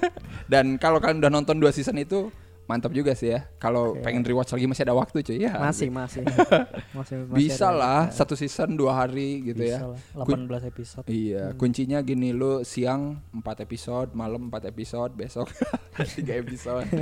Dan 0.52 0.80
kalau 0.80 1.00
kalian 1.00 1.20
udah 1.20 1.32
nonton 1.32 1.60
dua 1.60 1.72
season 1.72 2.00
itu 2.00 2.32
mantap 2.70 2.94
juga 2.94 3.18
sih 3.18 3.34
ya. 3.34 3.50
Kalau 3.58 3.98
pengen 3.98 4.22
rewatch 4.22 4.54
lagi 4.54 4.70
masih 4.70 4.86
ada 4.86 4.94
waktu 4.94 5.26
cuy 5.26 5.42
ya. 5.42 5.58
Masih, 5.58 5.90
masih. 5.90 6.22
masih, 6.96 7.26
masih 7.26 7.34
Bisa 7.34 7.66
ada- 7.66 7.78
lah 7.82 8.00
satu 8.14 8.38
season 8.38 8.78
dua 8.78 8.94
hari 8.94 9.42
gitu 9.42 9.58
Bisa 9.66 9.82
ya. 9.82 9.90
lah, 9.90 10.24
18 10.62 10.70
episode. 10.70 11.04
Iya, 11.10 11.50
kuncinya 11.58 11.98
gini 12.00 12.30
lu 12.30 12.62
siang 12.62 13.18
4 13.34 13.66
episode, 13.66 14.14
malam 14.14 14.46
4 14.46 14.70
episode, 14.70 15.10
besok 15.18 15.50
3 15.98 16.42
episode. 16.46 16.86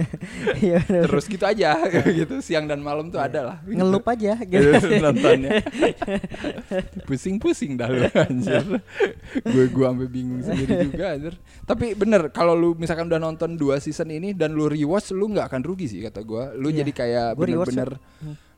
Iya. 0.59 0.81
Terus 0.89 1.29
gitu 1.29 1.45
aja 1.45 1.77
gitu, 2.09 2.41
siang 2.41 2.65
dan 2.65 2.81
malam 2.81 3.13
tuh 3.13 3.21
ada 3.21 3.41
lah. 3.45 3.57
Ngelup 3.69 4.09
aja 4.09 4.41
gitu. 4.41 4.73
nontonnya. 5.05 5.61
Pusing-pusing 7.05 7.77
dah 7.77 7.89
lu 7.91 8.07
anjir. 8.15 8.65
gue 9.45 9.67
gua 9.71 9.93
sampai 9.93 10.09
bingung 10.09 10.41
sendiri 10.41 10.89
juga 10.89 11.15
anjir. 11.15 11.35
Tapi 11.65 11.93
bener 11.93 12.31
kalau 12.31 12.55
lu 12.55 12.71
misalkan 12.79 13.11
udah 13.11 13.21
nonton 13.21 13.59
dua 13.59 13.83
season 13.83 14.09
ini 14.09 14.33
dan 14.33 14.55
lu 14.55 14.71
rewatch 14.71 15.13
lu 15.13 15.29
nggak 15.29 15.51
akan 15.51 15.58
rugi 15.63 15.87
sih 15.89 16.01
kata 16.03 16.21
gua. 16.23 16.53
Lu 16.55 16.69
Iya. 16.69 16.83
jadi 16.83 16.93
kayak 16.95 17.29
bener-bener 17.37 17.91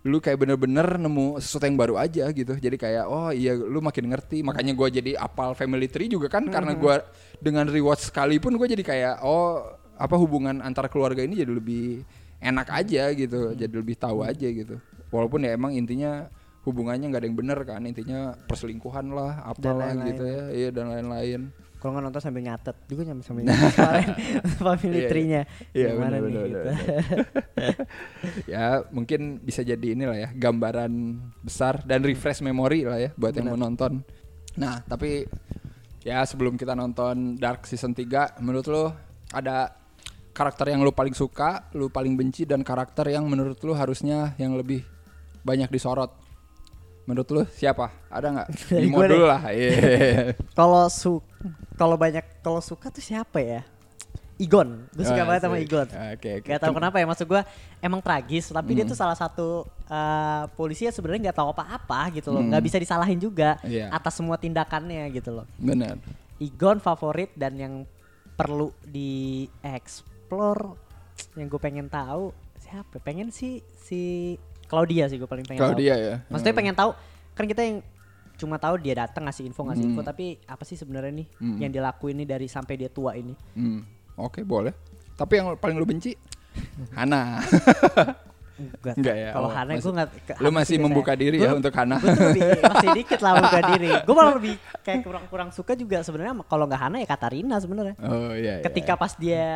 lu 0.00 0.16
kayak 0.16 0.38
bener-bener 0.40 0.96
nemu 0.96 1.36
sesuatu 1.44 1.68
yang 1.68 1.76
baru 1.76 1.94
aja 2.00 2.24
gitu. 2.32 2.56
Jadi 2.56 2.76
kayak 2.80 3.04
oh 3.04 3.28
iya 3.30 3.52
lu 3.52 3.84
makin 3.84 4.08
ngerti. 4.08 4.40
Makanya 4.40 4.72
gua 4.72 4.88
jadi 4.88 5.12
apal 5.16 5.52
Family 5.52 5.88
Tree 5.92 6.08
juga 6.08 6.32
kan 6.32 6.48
karena 6.48 6.72
gua 6.72 7.04
dengan 7.38 7.68
rewatch 7.68 8.08
sekalipun 8.08 8.56
gua 8.56 8.68
jadi 8.68 8.80
kayak 8.80 9.14
oh 9.20 9.60
apa 10.00 10.16
hubungan 10.16 10.64
antar 10.64 10.88
keluarga 10.88 11.20
ini 11.20 11.36
jadi 11.36 11.52
lebih 11.52 12.00
enak 12.40 12.68
aja 12.72 13.12
gitu. 13.12 13.52
Jadi 13.52 13.74
lebih 13.76 14.00
tahu 14.00 14.24
aja 14.24 14.48
gitu. 14.48 14.80
Walaupun 15.12 15.44
ya 15.44 15.52
emang 15.52 15.76
intinya 15.76 16.32
hubungannya 16.60 17.08
nggak 17.08 17.20
ada 17.24 17.28
yang 17.28 17.38
bener 17.40 17.58
kan 17.64 17.80
intinya 17.88 18.36
perselingkuhan 18.44 19.16
lah 19.16 19.40
apalah 19.48 19.96
lain-lain. 19.96 20.08
gitu 20.12 20.24
ya 20.28 20.42
iya 20.52 20.68
dan 20.68 20.92
lain-lain 20.92 21.40
Kalau 21.80 21.96
nggak 21.96 22.04
nonton 22.12 22.20
sambil 22.20 22.44
nyatet 22.44 22.76
juga 22.84 23.02
nyampe 23.08 23.24
sambil 23.24 23.42
nyatet 23.48 23.72
kemarin 23.72 24.08
family 24.60 25.00
Iya, 25.00 25.42
iya. 25.72 25.86
Yang 25.88 25.96
mana 25.96 26.16
benar 26.20 26.20
nih 26.20 26.30
benar 26.30 26.46
gitu. 26.52 26.70
ya 28.52 28.64
mungkin 28.92 29.20
bisa 29.40 29.64
jadi 29.64 29.86
inilah 29.96 30.16
ya 30.16 30.28
gambaran 30.36 30.92
besar 31.40 31.80
dan 31.88 32.04
refresh 32.04 32.44
memori 32.44 32.84
lah 32.84 33.00
ya 33.00 33.10
buat 33.16 33.32
yang 33.32 33.48
mau 33.48 33.56
nonton. 33.56 34.04
Nah 34.60 34.84
tapi 34.84 35.24
ya 36.04 36.20
sebelum 36.28 36.60
kita 36.60 36.76
nonton 36.76 37.40
Dark 37.40 37.64
season 37.64 37.96
3 37.96 38.44
menurut 38.44 38.66
lo 38.68 38.84
ada 39.32 39.72
karakter 40.36 40.72
yang 40.72 40.84
lo 40.84 40.92
paling 40.92 41.16
suka 41.16 41.72
lo 41.76 41.88
paling 41.88 42.12
benci 42.12 42.44
dan 42.44 42.60
karakter 42.60 43.08
yang 43.08 43.24
menurut 43.24 43.56
lo 43.64 43.72
harusnya 43.72 44.36
yang 44.36 44.52
lebih 44.56 44.84
banyak 45.44 45.72
disorot 45.72 46.12
menurut 47.10 47.28
lo 47.28 47.42
siapa 47.50 47.90
ada 48.06 48.26
nggak 48.30 48.48
Bimo 48.80 48.96
gua 48.96 49.06
dulu 49.06 49.26
lah 49.26 49.42
iya 49.50 49.70
Kalau 50.58 50.86
su 50.86 51.18
kalau 51.74 51.96
banyak 51.96 52.22
kalau 52.40 52.60
suka 52.60 52.88
tuh 52.88 53.00
siapa 53.00 53.40
ya? 53.40 53.62
Igon, 54.36 54.88
gue 54.96 55.04
suka 55.04 55.20
Ah, 55.20 55.28
banget 55.28 55.42
sama. 55.44 55.60
Igon. 55.60 55.84
Oke, 55.84 56.40
oke. 56.40 56.48
Gak 56.48 56.60
tahu 56.60 56.72
kenapa 56.72 56.96
ya 56.96 57.04
maksud 57.04 57.28
gue 57.28 57.44
emang 57.78 58.00
tragis, 58.00 58.48
tapi 58.48 58.72
dia 58.72 58.88
Hmm. 58.88 58.92
tuh 58.92 58.96
salah 58.96 59.12
satu 59.12 59.68
eh, 59.84 60.44
polisi 60.54 60.88
yang 60.88 60.94
sebenarnya 60.94 61.28
nggak 61.28 61.36
tahu 61.36 61.52
apa-apa 61.52 62.08
gitu 62.14 62.30
loh, 62.30 62.40
Hmm. 62.40 62.48
nggak 62.48 62.64
bisa 62.64 62.76
disalahin 62.76 63.18
juga 63.18 63.60
Iya. 63.60 63.92
atas 63.92 64.16
semua 64.16 64.36
tindakannya 64.36 65.12
gitu 65.12 65.34
loh. 65.34 65.44
benar 65.56 66.00
Igon 66.38 66.78
favorit 66.78 67.36
dan 67.36 67.52
yang 67.54 67.74
perlu 68.32 68.72
di-explore 68.80 70.72
yang 71.36 71.46
gue 71.46 71.60
pengen 71.60 71.86
tahu 71.86 72.32
siapa? 72.56 72.96
Pengen 72.98 73.28
sih 73.28 73.60
si 73.76 74.34
Claudia 74.70 75.04
sih 75.04 75.18
gue 75.18 75.26
paling 75.26 75.42
pengen 75.42 75.58
tahu. 75.58 75.74
Claudia 75.74 75.94
ya 75.96 76.14
Maksudnya 76.30 76.54
pengen 76.54 76.72
tahu 76.72 76.90
kan 77.32 77.44
kita 77.44 77.60
yang 77.60 77.82
cuma 78.36 78.56
tahu 78.56 78.78
dia 78.78 78.94
datang 78.96 79.26
ngasih 79.26 79.44
info 79.44 79.60
ngasih 79.62 79.84
info 79.84 80.00
Hmm. 80.00 80.08
tapi 80.08 80.38
apa 80.46 80.62
sih 80.62 80.72
sebenarnya 80.72 81.12
nih 81.12 81.26
Hmm. 81.36 81.58
yang 81.58 81.70
dilakuin 81.70 82.16
nih 82.16 82.28
dari 82.30 82.46
sampai 82.46 82.74
dia 82.74 82.88
tua 82.88 83.12
ini? 83.12 83.34
Hmm, 83.52 83.82
Oke 84.16 84.40
boleh. 84.40 84.72
Tapi 85.12 85.32
yang 85.34 85.52
paling 85.54 85.74
lu 85.74 85.84
benci 85.84 86.14
Hana. 86.96 87.42
Enggak. 88.60 88.94
Enggak 89.00 89.16
ya? 89.16 89.28
Kalau 89.32 89.48
Oh, 89.48 89.52
Hana 89.52 89.72
gue 89.74 89.92
ke 90.28 90.32
lu 90.38 90.50
masih 90.52 90.76
membuka 90.76 91.12
diri 91.16 91.36
ya 91.40 91.50
untuk 91.56 91.72
Hana. 91.72 91.96
Gue 91.96 92.12
lebih 92.12 92.42
masih 92.76 92.88
dikit 92.94 93.20
lah 93.20 93.32
membuka 93.36 93.60
diri. 93.72 93.90
Gue 94.04 94.14
malah 94.14 94.34
lebih 94.36 94.54
kayak 94.86 95.00
kurang-kurang 95.00 95.48
suka 95.50 95.72
juga 95.74 96.04
sebenarnya 96.04 96.34
kalau 96.44 96.64
nggak 96.68 96.80
Hana 96.80 96.96
ya 97.00 97.08
Katarina 97.08 97.56
sebenarnya. 97.56 97.96
Oh 98.00 98.32
iya. 98.32 98.60
iya, 98.60 98.64
Ketika 98.64 98.94
pas 98.94 99.12
dia 99.16 99.46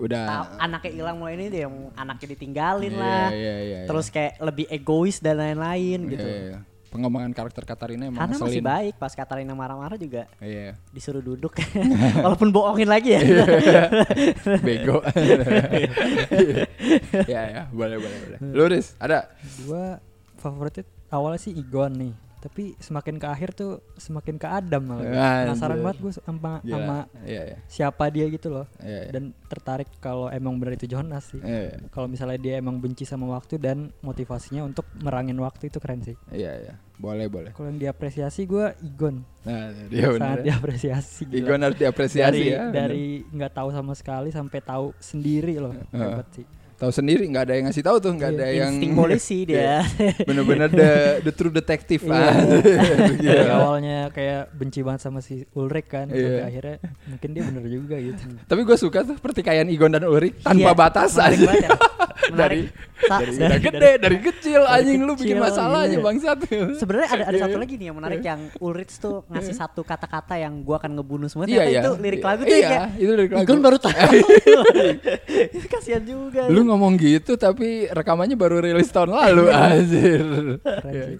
Udah. 0.00 0.24
tahu 0.24 0.44
anaknya 0.58 0.90
hilang 0.92 1.16
mulai 1.16 1.34
ini 1.36 1.46
dia 1.48 1.62
yang 1.68 1.76
anaknya 1.94 2.28
ditinggalin 2.32 2.92
Iya, 2.92 3.00
lah. 3.00 3.26
iya, 3.30 3.36
iya, 3.36 3.56
iya. 3.60 3.78
Terus 3.86 4.06
kayak 4.08 4.32
lebih 4.40 4.66
egois 4.68 5.16
dan 5.18 5.36
lain-lain 5.36 6.00
Iya, 6.06 6.10
gitu. 6.10 6.26
iya, 6.26 6.40
iya. 6.40 6.58
Pengembangan 6.90 7.30
karakter 7.30 7.62
Katarina 7.62 8.10
emang 8.10 8.18
Hana 8.18 8.34
masih 8.34 8.58
baik 8.58 8.98
pas 8.98 9.14
Katarina 9.14 9.54
marah-marah 9.54 9.94
juga 9.94 10.26
Iya. 10.42 10.74
disuruh 10.90 11.22
duduk 11.22 11.54
walaupun 12.26 12.50
bohongin 12.50 12.90
lagi 12.90 13.14
ya. 13.14 13.22
Bego. 14.66 14.98
ya 17.30 17.40
ya, 17.46 17.62
boleh 17.70 17.96
boleh 17.96 18.18
boleh. 18.26 18.38
Lu 18.42 18.64
Riz, 18.66 18.98
ada? 18.98 19.30
Gua 19.62 20.02
favoritnya 20.36 20.82
awalnya 21.08 21.38
sih 21.38 21.54
Igon 21.54 21.92
nih. 21.94 22.12
Tapi 22.40 22.72
semakin 22.80 23.20
ke 23.20 23.26
akhir 23.28 23.52
tuh 23.52 23.84
semakin 24.00 24.40
ke 24.40 24.48
Adam 24.48 24.82
malah. 24.88 25.04
Penasaran 25.44 25.78
banget 25.84 25.98
gue 26.00 26.12
sama, 26.16 26.52
sama 26.64 26.98
Iya, 27.22 27.42
iya. 27.52 27.58
siapa 27.68 28.08
dia 28.08 28.26
gitu 28.32 28.48
loh. 28.48 28.66
Iya, 28.80 29.00
iya. 29.06 29.10
Dan 29.12 29.36
tertarik 29.46 29.88
kalau 30.00 30.32
emang 30.32 30.56
benar 30.56 30.80
itu 30.80 30.88
Jonas 30.88 31.28
sih. 31.28 31.40
Iya, 31.44 31.60
iya. 31.68 31.76
Kalau 31.92 32.08
misalnya 32.08 32.40
dia 32.40 32.54
emang 32.56 32.80
benci 32.80 33.04
sama 33.04 33.28
waktu 33.28 33.60
dan 33.60 33.92
motivasinya 34.00 34.64
untuk 34.64 34.88
merangin 35.04 35.36
waktu 35.36 35.68
itu 35.68 35.76
keren 35.76 36.00
sih. 36.00 36.16
Iya, 36.32 36.52
iya. 36.64 36.74
Boleh, 37.00 37.32
boleh. 37.32 37.50
Kalau 37.56 37.72
yang 37.72 37.80
diapresiasi 37.80 38.44
gue 38.44 38.76
Igon. 38.84 39.24
Nah, 39.44 39.72
dia. 39.88 40.04
Sangat 40.20 40.44
diapresiasi. 40.44 41.24
gila. 41.28 41.36
Igon 41.40 41.60
harus 41.64 41.78
diapresiasi 41.80 42.28
dari, 42.28 42.52
ya. 42.52 42.68
bener. 42.68 42.76
dari 42.76 43.06
nggak 43.24 43.52
tahu 43.56 43.68
sama 43.72 43.92
sekali 43.96 44.28
sampai 44.28 44.60
tahu 44.60 44.92
sendiri 45.00 45.56
loh. 45.56 45.72
Heeh. 45.72 45.96
Hebat 45.96 46.28
sih. 46.36 46.44
Tahu 46.80 46.88
sendiri 46.90 47.28
nggak 47.28 47.44
ada 47.44 47.54
yang 47.54 47.64
ngasih 47.68 47.84
tahu 47.84 47.96
tuh, 47.98 48.10
nggak 48.10 48.30
ada 48.32 48.46
yang 48.48 48.72
Insting 48.72 48.96
polisi 49.00 49.38
dia. 49.44 49.84
bener-bener 50.24 50.68
the 50.68 50.90
the 51.20 51.32
true 51.32 51.52
detective 51.52 52.00
ah. 52.08 52.32
Dari 52.32 53.20
Iya. 53.20 53.52
awalnya 53.60 53.98
kayak 54.08 54.48
benci 54.50 54.80
banget 54.80 55.00
sama 55.02 55.20
si 55.20 55.44
Ulrich 55.52 55.86
kan, 55.86 56.08
sampai 56.08 56.16
Iya. 56.16 56.42
akhirnya 56.42 56.76
mungkin 57.06 57.28
dia 57.30 57.42
bener 57.44 57.64
juga 57.66 57.96
gitu. 57.96 58.24
Tapi 58.42 58.60
gue 58.62 58.76
suka 58.76 59.04
tuh 59.04 59.16
pertikaian 59.16 59.68
Igon 59.68 59.92
dan 59.92 60.02
Ulrich 60.02 60.40
tanpa 60.40 60.56
Iya, 60.66 60.74
batas 60.74 61.10
menarik 61.12 61.36
aja. 61.36 61.44
banget 61.46 61.62
ya. 61.62 61.70
Dari 62.30 62.62
se- 63.00 63.42
udah 63.42 63.58
gede, 63.58 63.90
dari 63.98 64.18
kecil 64.20 64.60
dari 64.60 64.74
anjing 64.78 65.02
lu 65.02 65.12
bikin 65.14 65.34
kecil, 65.34 65.42
masalah 65.42 65.82
aja 65.82 65.90
iya. 65.90 66.04
bangsat. 66.04 66.38
Sebenarnya 66.76 67.08
ada 67.10 67.24
ada 67.26 67.34
Iya. 67.34 67.42
satu 67.42 67.56
lagi 67.58 67.74
nih 67.74 67.86
yang 67.90 67.96
menarik 67.96 68.20
yang 68.22 68.40
Ulrich 68.56 68.92
tuh 68.96 69.24
ngasih 69.26 69.50
satu 69.52 69.80
kata-kata 69.82 70.36
yang 70.36 70.62
gua 70.62 70.78
akan 70.78 70.94
ngebunuh 70.94 71.26
semua. 71.26 71.44
Iya, 71.44 71.58
Ternyata 71.58 71.72
iya. 71.72 71.80
itu 71.82 71.92
lirik 71.98 72.20
Iya, 72.20 72.28
lagu 72.28 72.40
tuh 72.40 72.54
iya, 72.54 72.68
kayak 72.68 72.86
itu 72.94 73.10
lirik 73.10 73.30
lagu. 73.32 73.42
Igon 73.42 73.58
baru 73.60 73.76
tahu. 73.76 73.92
Kasihan 75.66 76.02
juga. 76.02 76.42
Lu 76.46 76.60
ngomong 76.70 76.94
gitu 76.96 77.34
tapi 77.34 77.90
rekamannya 77.90 78.38
baru 78.38 78.62
rilis 78.62 78.88
tahun 78.88 79.10
lalu 79.10 79.44
anjir. 79.66 80.22
Iya. 80.86 81.04
sih. 81.10 81.18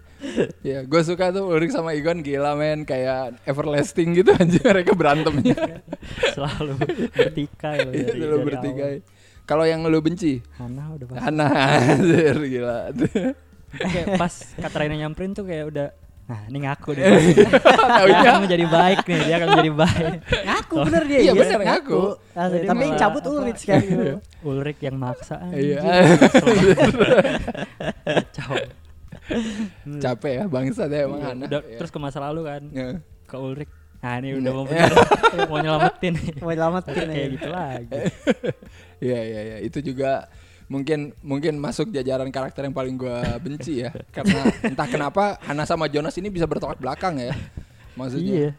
Ya, 0.63 0.79
gue 0.85 1.03
suka 1.03 1.33
tuh 1.33 1.49
Ulrich 1.49 1.73
sama 1.73 1.91
Igon 1.93 2.23
gila 2.23 2.55
men 2.55 2.87
kayak 2.87 3.43
everlasting 3.43 4.15
gitu 4.15 4.31
anjir 4.31 4.63
mereka 4.63 4.95
berantemnya. 4.95 5.83
Selalu 6.37 6.73
bertikai 7.11 7.77
loh 7.83 7.93
Iya, 7.93 8.05
dari, 8.07 8.19
selalu 8.21 8.37
dari 8.37 8.47
bertikai. 8.47 8.95
Kalau 9.43 9.65
yang 9.67 9.83
lu 9.83 9.99
benci. 9.99 10.39
Hana 10.57 10.95
udah 10.95 11.07
pasti. 11.11 11.21
Hana 11.27 11.47
anjir 11.91 12.37
gila. 12.47 12.79
kayak 13.71 14.09
pas 14.15 14.35
Katrina 14.55 14.95
nyamperin 14.97 15.35
tuh 15.35 15.43
kayak 15.43 15.65
udah 15.71 15.89
Nah 16.31 16.47
ini 16.47 16.62
ngaku 16.62 16.95
deh 16.97 17.03
Dia 18.07 18.18
akan 18.22 18.47
menjadi 18.47 18.66
baik 18.70 19.03
nih 19.03 19.20
Dia 19.26 19.35
akan 19.35 19.49
menjadi 19.51 19.72
baik 19.74 20.14
ngaku 20.47 20.74
bener 20.87 21.03
dia. 21.03 21.18
Iya, 21.18 21.22
iya, 21.26 21.33
bener, 21.35 21.61
ngaku. 21.66 22.01
Asli, 22.31 22.55
Jadi 22.55 22.66
Tapi 22.70 22.83
yang 22.87 22.95
cabut 22.95 23.22
Ulrich 23.26 23.62
kan. 23.66 23.83
Ulrich 24.49 24.78
yang 24.81 24.97
maksa 24.97 25.37
Iya. 25.51 25.81
Capek 30.01 30.33
ya 30.33 30.45
bangsa 30.47 30.83
deh 30.87 31.07
emang 31.07 31.20
Iya, 31.20 31.35
udah, 31.47 31.61
Iya. 31.62 31.78
Terus 31.78 31.91
ke 31.91 31.99
masa 31.99 32.18
lalu 32.22 32.41
kan 32.47 32.62
Iya. 32.70 32.89
Ke 33.26 33.37
Ulrich 33.37 33.70
Nah 34.01 34.16
ini 34.16 34.28
udah 34.39 34.53
mau 34.55 34.64
bener 34.64 34.91
Mau 35.47 35.59
nyelamatin 35.59 36.14
Mau 36.39 36.51
nyelamatin 36.51 36.95
Kayak 36.95 37.11
ya. 37.11 37.26
gitu 37.35 37.49
lagi 37.51 38.01
Iya 39.01 39.20
iya 39.20 39.41
iya 39.45 39.57
itu 39.61 39.78
juga 39.83 40.31
mungkin 40.71 41.11
mungkin 41.27 41.59
masuk 41.59 41.91
jajaran 41.91 42.31
karakter 42.31 42.62
yang 42.62 42.73
paling 42.73 42.95
gua 42.95 43.43
benci 43.43 43.83
ya. 43.83 43.91
Karena 44.14 44.47
entah 44.62 44.87
kenapa 44.87 45.35
Hana 45.43 45.66
sama 45.66 45.91
Jonas 45.91 46.14
ini 46.14 46.31
bisa 46.31 46.47
bertolak 46.47 46.79
belakang 46.79 47.18
ya 47.18 47.35
maksudnya. 47.99 48.33
Iya. 48.33 48.51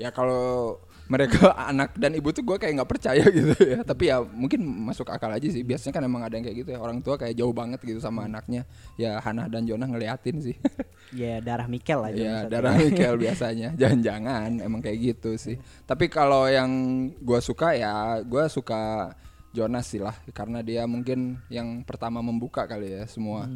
Ya 0.00 0.08
kalau 0.10 0.76
mereka 1.06 1.54
anak 1.70 1.94
dan 1.94 2.18
ibu 2.18 2.34
tuh 2.34 2.42
gua 2.42 2.58
kayak 2.58 2.82
nggak 2.82 2.90
percaya 2.90 3.22
gitu 3.22 3.54
ya. 3.62 3.86
Tapi 3.86 4.10
ya 4.10 4.18
mungkin 4.18 4.66
masuk 4.66 5.14
akal 5.14 5.30
aja 5.30 5.46
sih. 5.46 5.62
Biasanya 5.62 5.94
kan 5.94 6.02
emang 6.02 6.26
ada 6.26 6.34
yang 6.34 6.42
kayak 6.42 6.58
gitu 6.66 6.70
ya. 6.74 6.78
Orang 6.82 7.06
tua 7.06 7.14
kayak 7.14 7.38
jauh 7.38 7.54
banget 7.54 7.78
gitu 7.86 8.02
sama 8.02 8.26
anaknya. 8.26 8.66
Ya 8.98 9.22
Hana 9.22 9.46
dan 9.46 9.62
Jonas 9.62 9.86
ngeliatin 9.88 10.42
sih. 10.42 10.58
Ya 11.10 11.42
darah 11.42 11.66
Mikel 11.66 12.06
aja. 12.06 12.14
ya 12.22 12.36
darah 12.46 12.70
Michael 12.78 13.18
biasanya. 13.18 13.74
Jangan-jangan 13.74 14.62
emang 14.62 14.78
kayak 14.78 14.98
gitu 15.10 15.34
sih. 15.34 15.58
Tapi 15.82 16.06
kalau 16.06 16.46
yang 16.46 16.70
gua 17.18 17.42
suka 17.42 17.74
ya 17.74 18.22
gua 18.22 18.46
suka 18.46 19.10
Jonas 19.50 19.90
sih 19.90 19.98
lah 19.98 20.14
karena 20.30 20.62
dia 20.62 20.86
mungkin 20.86 21.42
yang 21.50 21.82
pertama 21.82 22.22
membuka 22.22 22.66
kali 22.70 22.94
ya 22.94 23.04
semua. 23.10 23.50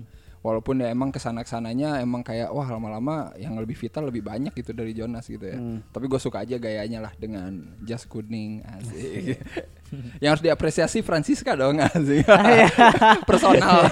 Walaupun 0.45 0.77
ya 0.85 0.93
emang 0.93 1.09
ke 1.09 1.17
sana 1.17 1.41
ke 1.41 1.49
sananya 1.49 2.05
emang 2.05 2.21
kayak 2.21 2.53
wah 2.53 2.69
lama-lama 2.69 3.33
yang 3.41 3.57
lebih 3.57 3.81
vital 3.81 4.13
lebih 4.13 4.21
banyak 4.21 4.53
gitu 4.53 4.77
dari 4.77 4.93
Jonas 4.93 5.25
gitu 5.25 5.41
ya. 5.41 5.57
Hmm. 5.57 5.81
tapi 5.89 6.05
gue 6.05 6.21
suka 6.21 6.45
aja 6.45 6.61
gayanya 6.61 7.01
lah 7.01 7.17
dengan 7.17 7.73
jas 7.81 8.05
kuning 8.05 8.61
asik 8.61 9.41
Yang 10.19 10.31
harus 10.31 10.45
diapresiasi 10.45 10.99
Francisca 11.01 11.53
dong 11.53 11.79
sih. 12.09 12.21
Ah, 12.25 12.47
iya. 12.51 12.69
Personal. 13.29 13.89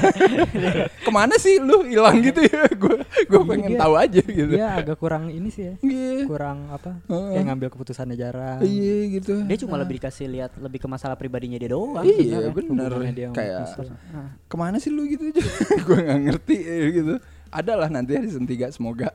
Ke 0.99 1.11
mana 1.11 1.37
sih 1.37 1.59
lu 1.59 1.83
hilang 1.85 2.19
gitu 2.21 2.43
ya? 2.43 2.67
Gue 2.83 2.99
gue 3.29 3.41
pengen 3.47 3.75
Iya. 3.75 3.81
tahu 3.81 3.95
aja 3.95 4.23
gitu. 4.23 4.53
Dia 4.53 4.69
agak 4.75 4.97
kurang 4.99 5.29
ini 5.29 5.49
sih 5.49 5.71
ya. 5.71 5.75
Iya. 5.81 6.27
Kurang 6.27 6.69
apa? 6.69 6.99
Heeh. 7.07 7.31
Kayak 7.35 7.45
ngambil 7.49 7.69
keputusannya 7.73 8.17
jarang. 8.17 8.59
Iya 8.61 8.97
gitu. 9.19 9.35
Dia 9.45 9.57
cuma 9.59 9.77
lebih 9.77 9.99
dikasih 9.99 10.27
lihat 10.27 10.51
lebih 10.57 10.79
ke 10.79 10.89
masalah 10.89 11.15
pribadinya 11.15 11.57
dia 11.57 11.71
doang. 11.71 12.03
Iya 12.03 12.51
dia 12.51 13.27
sama 13.31 13.35
Kayak. 13.35 13.65
Ke 14.47 14.57
mana 14.57 14.77
sih 14.77 14.93
lu 14.93 15.05
gitu 15.05 15.29
aja 15.29 15.43
Gue 15.83 15.99
gak 15.99 16.21
ngerti 16.23 16.57
gitu 16.93 17.15
Ada 17.49 17.73
lah 17.77 17.89
nanti 17.89 18.13
di 18.15 18.29
season 18.29 18.45
3 18.45 18.69
semoga 18.71 19.09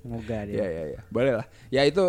Semoga 0.00 0.38
dia. 0.44 0.60
Ya 0.60 0.66
ya 0.68 0.84
ya 0.96 1.00
Boleh 1.08 1.32
lah 1.40 1.46
Ya 1.68 1.82
itu 1.82 2.04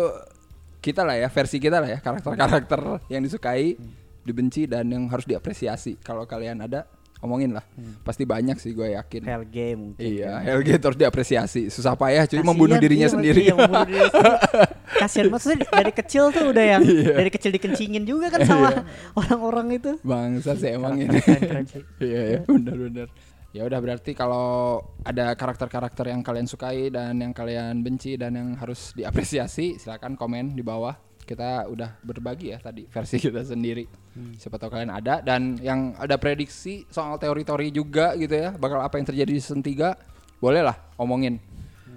Kita 0.78 1.00
lah 1.02 1.16
ya 1.16 1.28
Versi 1.28 1.56
kita 1.56 1.80
lah 1.80 1.88
ya 1.88 1.98
Karakter-karakter 2.00 3.00
yang 3.08 3.20
disukai 3.20 3.76
Dibenci 4.24 4.64
dan 4.64 4.88
yang 4.88 5.06
harus 5.12 5.28
diapresiasi 5.28 6.00
Kalau 6.00 6.24
kalian 6.24 6.64
ada 6.64 6.88
Omongin 7.20 7.56
lah 7.56 7.64
Pasti 8.04 8.28
banyak 8.28 8.56
sih 8.60 8.76
gue 8.76 8.92
yakin 8.96 9.22
Helge 9.24 9.68
mungkin. 9.76 10.00
Iya 10.00 10.40
Helge 10.44 10.76
terus 10.76 10.96
diapresiasi 10.96 11.72
Susah 11.72 11.96
payah 11.96 12.28
cuy 12.28 12.40
Membunuh 12.44 12.76
dirinya 12.76 13.08
iya, 13.08 13.14
sendiri 13.14 13.40
iya, 13.48 13.54
membunuh 13.56 13.84
sendiri. 13.84 14.08
Kasian 15.00 15.26
maksudnya 15.32 15.66
dari 15.66 15.92
kecil 15.92 16.30
tuh 16.30 16.54
udah 16.54 16.64
yang 16.64 16.82
Iya. 16.86 17.18
dari 17.18 17.30
kecil 17.32 17.50
dikencingin 17.56 18.04
juga 18.06 18.30
kan 18.30 18.46
sama 18.46 18.70
orang-orang 19.18 19.80
itu. 19.82 19.90
Bangsa 20.06 20.54
sih 20.54 20.70
emang 20.70 21.00
ini. 21.00 21.18
Iya 22.04 22.22
ya, 22.22 22.40
benar-benar. 22.46 23.08
Ya 23.54 23.62
udah 23.66 23.78
berarti 23.78 24.18
kalau 24.18 24.82
ada 25.06 25.30
karakter-karakter 25.38 26.10
yang 26.10 26.26
kalian 26.26 26.46
sukai 26.46 26.90
dan 26.90 27.14
yang 27.18 27.30
kalian 27.30 27.82
benci 27.86 28.18
dan 28.18 28.34
yang 28.34 28.48
harus 28.58 28.90
diapresiasi, 28.94 29.78
silakan 29.78 30.18
komen 30.18 30.54
di 30.54 30.62
bawah. 30.62 30.94
Kita 31.24 31.66
udah 31.66 31.96
berbagi 32.04 32.52
ya 32.52 32.60
tadi 32.60 32.84
versi 32.84 33.16
kita 33.26 33.40
sendiri. 33.42 33.84
Siapa 34.36 34.60
tahu 34.60 34.70
kalian 34.76 34.92
ada 34.92 35.24
dan 35.24 35.56
yang 35.58 35.96
ada 35.96 36.14
prediksi 36.20 36.84
soal 36.92 37.16
teori-teori 37.16 37.72
juga 37.72 38.12
gitu 38.14 38.32
ya, 38.36 38.52
bakal 38.54 38.78
apa 38.78 39.00
yang 39.00 39.06
terjadi 39.08 39.32
di 39.32 39.40
season 39.40 39.64
3, 39.64 40.38
boleh 40.38 40.62
lah 40.62 40.76
omongin. 41.00 41.40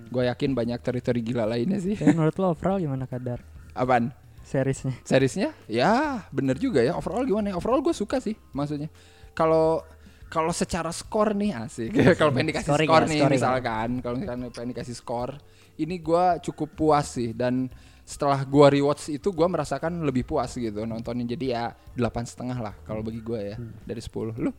Gue 0.07 0.25
yakin 0.25 0.55
banyak 0.55 0.79
teori-teori 0.79 1.19
gila 1.21 1.43
lainnya 1.43 1.77
sih. 1.77 1.99
Tapi 1.99 2.15
menurut 2.15 2.39
lo 2.39 2.55
overall 2.55 2.79
gimana 2.79 3.03
kadar 3.05 3.43
Apaan? 3.75 4.15
seriesnya? 4.47 4.95
Seriesnya? 5.03 5.51
Ya, 5.67 6.23
bener 6.31 6.55
juga 6.55 6.79
ya. 6.79 6.95
Overall 6.95 7.27
gimana? 7.27 7.51
ya? 7.51 7.55
Overall 7.59 7.83
gue 7.83 7.91
suka 7.91 8.23
sih, 8.23 8.39
maksudnya. 8.55 8.87
Kalau 9.35 9.83
kalau 10.31 10.51
secara 10.55 10.91
skor 10.95 11.35
nih 11.35 11.51
asik. 11.55 11.91
kalau 12.19 12.31
pengen 12.31 12.55
dikasih 12.55 12.71
Scoring 12.71 12.87
skor 12.89 13.03
ya, 13.03 13.07
nih 13.07 13.19
scoring. 13.19 13.35
misalkan, 13.35 13.89
kalau 13.99 14.15
misalkan 14.15 14.41
pengen 14.55 14.69
dikasih 14.71 14.95
skor, 14.95 15.29
ini 15.77 15.95
gue 15.99 16.25
cukup 16.47 16.69
puas 16.73 17.05
sih 17.11 17.35
dan 17.35 17.67
setelah 18.07 18.39
gua 18.41 18.71
rewatch 18.71 19.11
itu 19.11 19.27
gua 19.29 19.45
merasakan 19.45 19.99
lebih 20.01 20.23
puas 20.23 20.49
gitu 20.49 20.81
nontonnya 20.83 21.27
jadi 21.27 21.45
ya 21.49 21.63
delapan 21.91 22.23
setengah 22.23 22.55
lah 22.57 22.75
kalau 22.81 23.03
bagi 23.03 23.19
gua 23.19 23.39
ya 23.43 23.55
Hmm. 23.55 23.75
dari 23.83 23.99
10 23.99 24.31
lu 24.37 24.51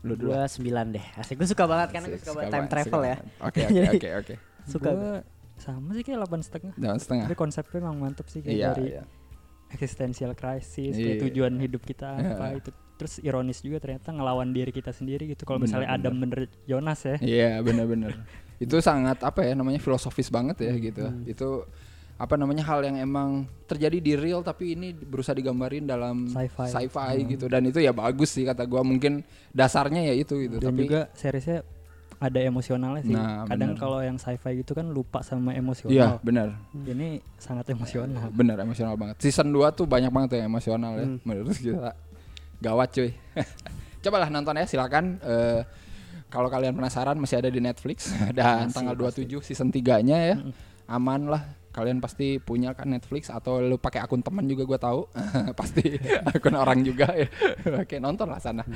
lu 0.00 0.12
dulu 0.14 0.28
Gua 0.30 0.44
9 0.44 0.60
deh. 0.90 1.04
Asik 1.14 1.36
gue 1.36 1.44
suka 1.46 1.64
banget 1.64 1.88
karena 1.90 2.06
gue 2.06 2.16
Asik, 2.16 2.22
suka 2.22 2.30
suka 2.30 2.40
banget 2.42 2.52
time 2.54 2.68
travel 2.70 3.00
ya. 3.02 3.16
oke 3.38 3.60
oke 3.68 3.80
oke 3.90 4.08
oke 4.14 4.34
Suka 4.62 4.90
Gua 4.90 5.12
sama 5.56 5.88
sih 5.92 6.02
kayak 6.02 6.18
8 6.22 6.40
setengah. 6.40 6.72
delapan 6.74 6.98
setengah 6.98 7.24
Tapi 7.26 7.36
konsepnya 7.36 7.78
emang 7.80 7.96
mantep 7.98 8.26
sih 8.26 8.40
kayak 8.40 8.52
iya 8.54 8.68
dari 8.70 8.84
iya 8.90 9.02
existential 9.68 10.32
crisis, 10.32 10.92
Iya. 10.92 11.04
kayak 11.06 11.18
tujuan 11.22 11.54
hidup 11.56 11.82
kita 11.82 12.08
Iya. 12.12 12.32
apa 12.32 12.46
itu. 12.54 12.70
Terus 12.96 13.14
ironis 13.18 13.60
juga 13.60 13.78
ternyata 13.78 14.10
ngelawan 14.10 14.50
diri 14.50 14.68
kita 14.70 14.90
sendiri 14.90 15.24
gitu. 15.26 15.44
Kalau 15.44 15.56
Bener, 15.56 15.70
misalnya 15.70 15.88
Adam 15.90 16.14
bener 16.18 16.40
Jonas 16.64 17.00
ya. 17.02 17.16
Iya 17.18 17.50
benar-benar. 17.60 18.12
itu 18.58 18.76
sangat 18.78 19.22
apa 19.22 19.40
ya 19.42 19.54
namanya 19.54 19.78
filosofis 19.78 20.28
banget 20.28 20.58
ya 20.60 20.74
gitu. 20.74 21.06
Itu 21.24 21.48
apa 22.20 22.36
namanya 22.36 22.60
hal 22.68 22.84
yang 22.84 23.00
emang 23.00 23.48
terjadi 23.64 23.96
di 23.96 24.12
real 24.12 24.44
tapi 24.44 24.76
ini 24.76 24.92
berusaha 24.92 25.32
digambarin 25.32 25.88
dalam 25.88 26.28
Sci-fi. 26.28 27.24
gitu. 27.24 27.48
Dan 27.48 27.64
itu 27.64 27.80
ya 27.80 27.90
bagus 27.90 28.36
sih 28.36 28.44
kata 28.44 28.68
gua 28.68 28.84
mungkin 28.84 29.24
dasarnya 29.50 30.04
ya 30.04 30.14
itu 30.14 30.36
gitu. 30.36 30.60
Dan 30.60 30.76
tapi 30.76 30.84
juga 30.84 31.08
seriesnya 31.16 31.64
ada 32.20 32.36
emosionalnya 32.36 33.00
sih. 33.00 33.16
Nah, 33.16 33.48
Kadang 33.48 33.72
kalau 33.74 34.04
yang 34.04 34.20
sci-fi 34.20 34.60
gitu 34.60 34.76
kan 34.76 34.84
lupa 34.84 35.24
sama 35.24 35.50
iya 35.50 35.64
emosional. 35.64 36.20
benar. 36.20 36.52
Ini 36.76 37.24
sangat 37.40 37.72
emosional. 37.72 38.28
benar 38.30 38.60
emosional 38.60 38.92
banget. 38.94 39.16
Season 39.24 39.48
2 39.48 39.72
tuh 39.72 39.88
banyak 39.88 40.12
banget 40.12 40.36
yang 40.36 40.52
emosional 40.52 41.00
ya 41.00 41.08
Hmm. 41.08 41.16
menurut 41.24 41.56
kita 41.56 41.96
gawat 42.60 42.88
cuy. 42.92 43.16
Cobalah 44.04 44.28
nonton 44.28 44.52
ya 44.54 44.68
silakan. 44.68 45.16
Eh, 45.18 45.60
kalau 46.28 46.46
kalian 46.46 46.76
penasaran 46.76 47.16
masih 47.16 47.40
ada 47.40 47.48
di 47.48 47.58
Netflix. 47.58 48.12
Dan 48.36 48.68
Masih, 48.68 48.76
tanggal 48.76 48.94
pasti. 49.00 49.24
27 49.24 49.40
season 49.40 49.72
3 49.72 50.04
nya 50.04 50.18
ya 50.20 50.36
aman 50.86 51.24
lah 51.24 51.42
kalian 51.70 52.02
pasti 52.02 52.36
punya 52.36 52.74
kan 52.74 52.90
Netflix 52.90 53.30
atau 53.30 53.62
lu 53.62 53.78
pakai 53.78 54.02
akun 54.02 54.20
teman 54.20 54.42
juga 54.44 54.66
gua 54.66 54.78
tahu 54.78 55.00
pasti 55.58 55.96
akun 56.26 56.58
orang 56.58 56.82
juga 56.82 57.10
ya 57.14 57.30
oke 57.82 57.96
nonton 57.98 58.26
lah 58.26 58.42
sana 58.42 58.66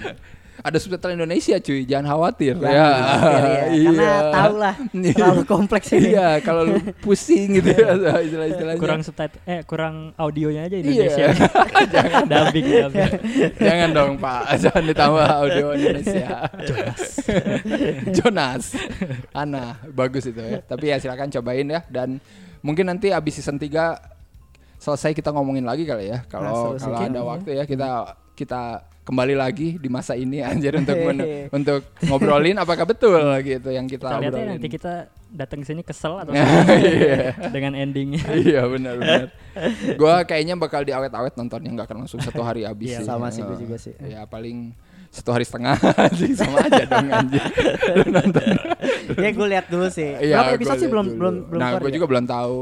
ada 0.55 0.79
subtitle 0.79 1.19
Indonesia 1.19 1.59
cuy 1.59 1.83
jangan 1.83 2.15
khawatir 2.15 2.55
Jangan 2.55 2.71
ya 2.71 2.87
khawatir 2.87 3.43
ya, 3.43 3.65
Karena 3.91 4.11
tahu 4.31 4.55
lah 4.55 4.75
terlalu 4.95 5.43
kompleks 5.45 5.89
ini. 5.91 6.15
iya 6.15 6.29
kalau 6.39 6.63
lu 6.63 6.79
pusing 7.03 7.59
gitu 7.59 7.75
ya 7.75 7.91
istilah-istilahnya 8.23 8.79
Kurang 8.79 9.03
subtitle 9.03 9.43
eh 9.45 9.61
kurang 9.67 9.95
audionya 10.15 10.71
aja 10.71 10.77
Iya. 10.79 10.87
Indonesia. 10.87 11.27
dubbing 12.31 12.67
dubbing. 12.71 13.13
Jangan 13.59 13.89
dong 13.91 14.13
Pak, 14.17 14.43
jangan 14.63 14.85
ditambah 14.87 15.27
audio 15.27 15.67
Indonesia. 15.75 16.29
Jonas. 16.63 17.03
Jonas. 18.15 18.65
Ana, 19.35 19.79
bagus 19.91 20.29
itu 20.29 20.39
ya. 20.39 20.61
Tapi 20.63 20.85
ya 20.91 20.97
silakan 20.99 21.29
cobain 21.31 21.67
ya 21.67 21.81
dan 21.91 22.23
mungkin 22.65 22.89
nanti 22.89 23.13
abis 23.13 23.39
season 23.39 23.55
3 23.55 23.69
selesai 24.77 25.13
kita 25.13 25.31
ngomongin 25.31 25.63
lagi 25.63 25.85
kali 25.85 26.09
ya. 26.09 26.25
Kalau 26.27 26.73
Nah, 26.73 26.81
kalau 26.81 26.97
ada 26.97 27.09
Mungkin. 27.13 27.23
waktu 27.23 27.49
ya 27.55 27.65
kita 27.65 27.89
kita 28.35 28.63
kembali 29.05 29.35
lagi 29.35 29.77
di 29.77 29.87
masa 29.87 30.13
ini 30.15 30.41
anjir 30.41 30.73
untuk 30.75 30.97
men- 30.99 31.25
untuk 31.53 31.81
ngobrolin 32.03 32.57
apakah 32.57 32.85
betul 32.85 33.21
gitu 33.41 33.69
yang 33.69 33.85
kita, 33.85 34.09
Kita 34.09 34.17
lihat 34.19 34.25
ya 34.25 34.33
obrolin. 34.35 34.49
nanti 34.57 34.69
kita 34.71 34.93
datang 35.31 35.61
ke 35.61 35.67
sini 35.67 35.83
kesel 35.83 36.15
atau 36.17 36.33
Iya. 36.37 37.37
dengan 37.49 37.77
endingnya. 37.77 38.25
iya 38.35 38.65
benar 38.65 38.97
benar. 38.97 39.29
Gua 39.95 40.25
kayaknya 40.25 40.57
bakal 40.57 40.83
diawet-awet 40.83 41.33
nontonnya 41.35 41.71
nggak 41.71 41.87
akan 41.87 41.99
langsung 42.01 42.19
satu 42.19 42.41
hari 42.41 42.65
habis. 42.65 42.91
Iya, 42.91 42.99
sih. 43.01 43.07
sama 43.07 43.29
sih, 43.29 43.41
gua 43.41 43.55
Eh, 43.55 43.61
juga 43.61 43.77
sih. 43.77 43.93
Ya 44.01 44.25
paling 44.25 44.73
satu 45.11 45.31
hari 45.31 45.45
setengah 45.45 45.77
anjing 46.09 46.33
sama 46.35 46.59
aja 46.61 46.83
dong. 46.85 47.07
Lu 47.95 48.07
nonton. 48.11 48.45
ya 49.25 49.31
gue 49.31 49.47
lihat 49.49 49.67
dulu 49.69 49.87
sih. 49.89 50.11
Iya, 50.15 50.41
Berapa 50.41 50.57
episode 50.57 50.79
sih 50.81 50.89
belum 50.89 51.07
belum 51.17 51.35
belum 51.53 51.61
Nah, 51.61 51.71
gue 51.79 51.91
ya? 51.91 51.95
juga 51.97 52.07
belum 52.11 52.25
tahu. 52.27 52.59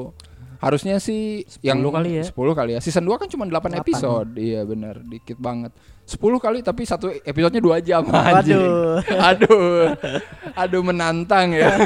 Harusnya 0.63 1.03
sih 1.03 1.43
yang 1.59 1.83
kali 1.83 2.23
ya. 2.23 2.25
10 2.25 2.39
kali 2.55 2.71
ya. 2.79 2.81
Season 2.81 3.03
2 3.03 3.19
kan 3.19 3.27
cuma 3.27 3.43
8 3.45 3.51
Delapan. 3.51 3.73
episode. 3.83 4.31
Iya 4.39 4.63
benar, 4.63 5.03
dikit 5.03 5.35
banget. 5.43 5.75
10 6.07 6.19
kali 6.39 6.63
tapi 6.63 6.83
satu 6.87 7.11
episodenya 7.11 7.59
2 7.59 7.83
jam. 7.83 8.03
Waduh. 8.07 9.03
Aduh. 9.35 9.91
Aduh 10.55 10.83
menantang 10.87 11.51
ya. 11.51 11.83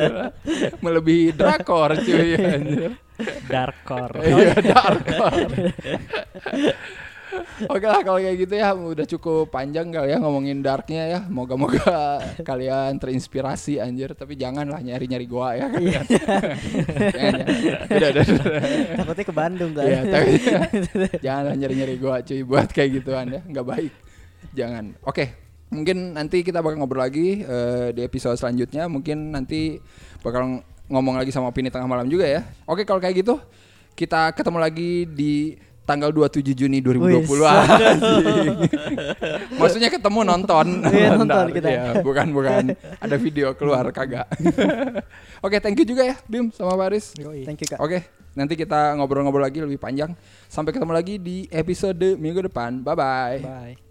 Melebihi 0.84 1.36
drakor 1.36 2.00
cuy 2.00 2.32
anjir. 2.36 2.92
Dark 3.50 3.82
core. 3.82 4.22
Iya, 4.22 4.54
Darkor. 4.62 5.42
Oke 7.72 7.86
lah 7.86 8.00
kalau 8.02 8.18
kayak 8.20 8.36
gitu 8.46 8.54
ya 8.56 8.72
udah 8.72 9.06
cukup 9.06 9.52
panjang 9.52 9.90
kali 9.92 10.14
ya 10.14 10.18
ngomongin 10.20 10.60
darknya 10.64 11.02
ya. 11.08 11.20
Moga-moga 11.28 12.22
kalian 12.48 12.96
terinspirasi 12.96 13.80
anjir. 13.82 14.14
Tapi 14.14 14.34
janganlah 14.38 14.80
nyari-nyari 14.80 15.26
gua 15.28 15.56
ya. 15.56 15.66
Iya. 15.78 16.00
Jangan, 16.08 16.52
jangan. 17.14 17.34
Udah, 17.88 18.08
udah, 18.10 18.24
udah. 18.24 18.62
Takutnya 18.98 19.24
ke 19.24 19.34
Bandung 19.34 19.72
kan. 19.72 19.84
Iya, 19.86 20.00
tapi 20.08 20.30
janganlah 21.22 21.54
nyari-nyari 21.54 21.94
gua 22.00 22.14
cuy 22.24 22.40
buat 22.44 22.68
kayak 22.70 22.90
gituan 23.00 23.26
ya. 23.32 23.40
nggak 23.44 23.66
baik. 23.66 23.92
Jangan. 24.54 24.84
Oke. 25.04 25.24
Mungkin 25.68 26.16
nanti 26.16 26.40
kita 26.40 26.64
bakal 26.64 26.80
ngobrol 26.80 27.04
lagi 27.04 27.44
eh, 27.44 27.92
di 27.92 28.00
episode 28.00 28.40
selanjutnya. 28.40 28.88
Mungkin 28.88 29.36
nanti 29.36 29.76
bakal 30.24 30.64
ngomong 30.88 31.20
lagi 31.20 31.28
sama 31.28 31.52
opini 31.52 31.68
tengah 31.68 31.88
malam 31.88 32.08
juga 32.08 32.24
ya. 32.24 32.40
Oke, 32.64 32.88
kalau 32.88 32.98
kayak 32.98 33.20
gitu 33.20 33.36
kita 33.98 34.30
ketemu 34.30 34.58
lagi 34.62 35.04
di 35.10 35.58
tanggal 35.88 36.12
27 36.12 36.52
Juni 36.52 36.84
2020. 36.84 37.24
Wih, 37.24 37.48
Anjing. 37.48 38.52
Maksudnya 39.60 39.88
ketemu 39.88 40.20
nonton. 40.28 40.84
Iya, 40.84 41.16
nonton 41.16 41.24
Bentar, 41.32 41.46
kita. 41.48 41.68
iya, 41.72 41.84
bukan 42.04 42.26
bukan 42.36 42.62
ada 42.76 43.16
video 43.16 43.56
keluar 43.56 43.88
kagak. 43.96 44.28
Oke, 45.46 45.56
thank 45.64 45.80
you 45.80 45.88
juga 45.88 46.04
ya 46.04 46.16
Bim 46.28 46.52
sama 46.52 46.76
Paris. 46.76 47.16
Thank 47.16 47.64
you 47.64 47.68
Kak. 47.72 47.80
Oke, 47.80 48.04
nanti 48.36 48.52
kita 48.52 48.92
ngobrol-ngobrol 49.00 49.40
lagi 49.40 49.64
lebih 49.64 49.80
panjang. 49.80 50.12
Sampai 50.52 50.76
ketemu 50.76 50.92
lagi 50.92 51.16
di 51.16 51.48
episode 51.48 52.20
minggu 52.20 52.44
depan. 52.44 52.84
Bye 52.84 52.92
bye. 52.92 53.38
Bye. 53.40 53.87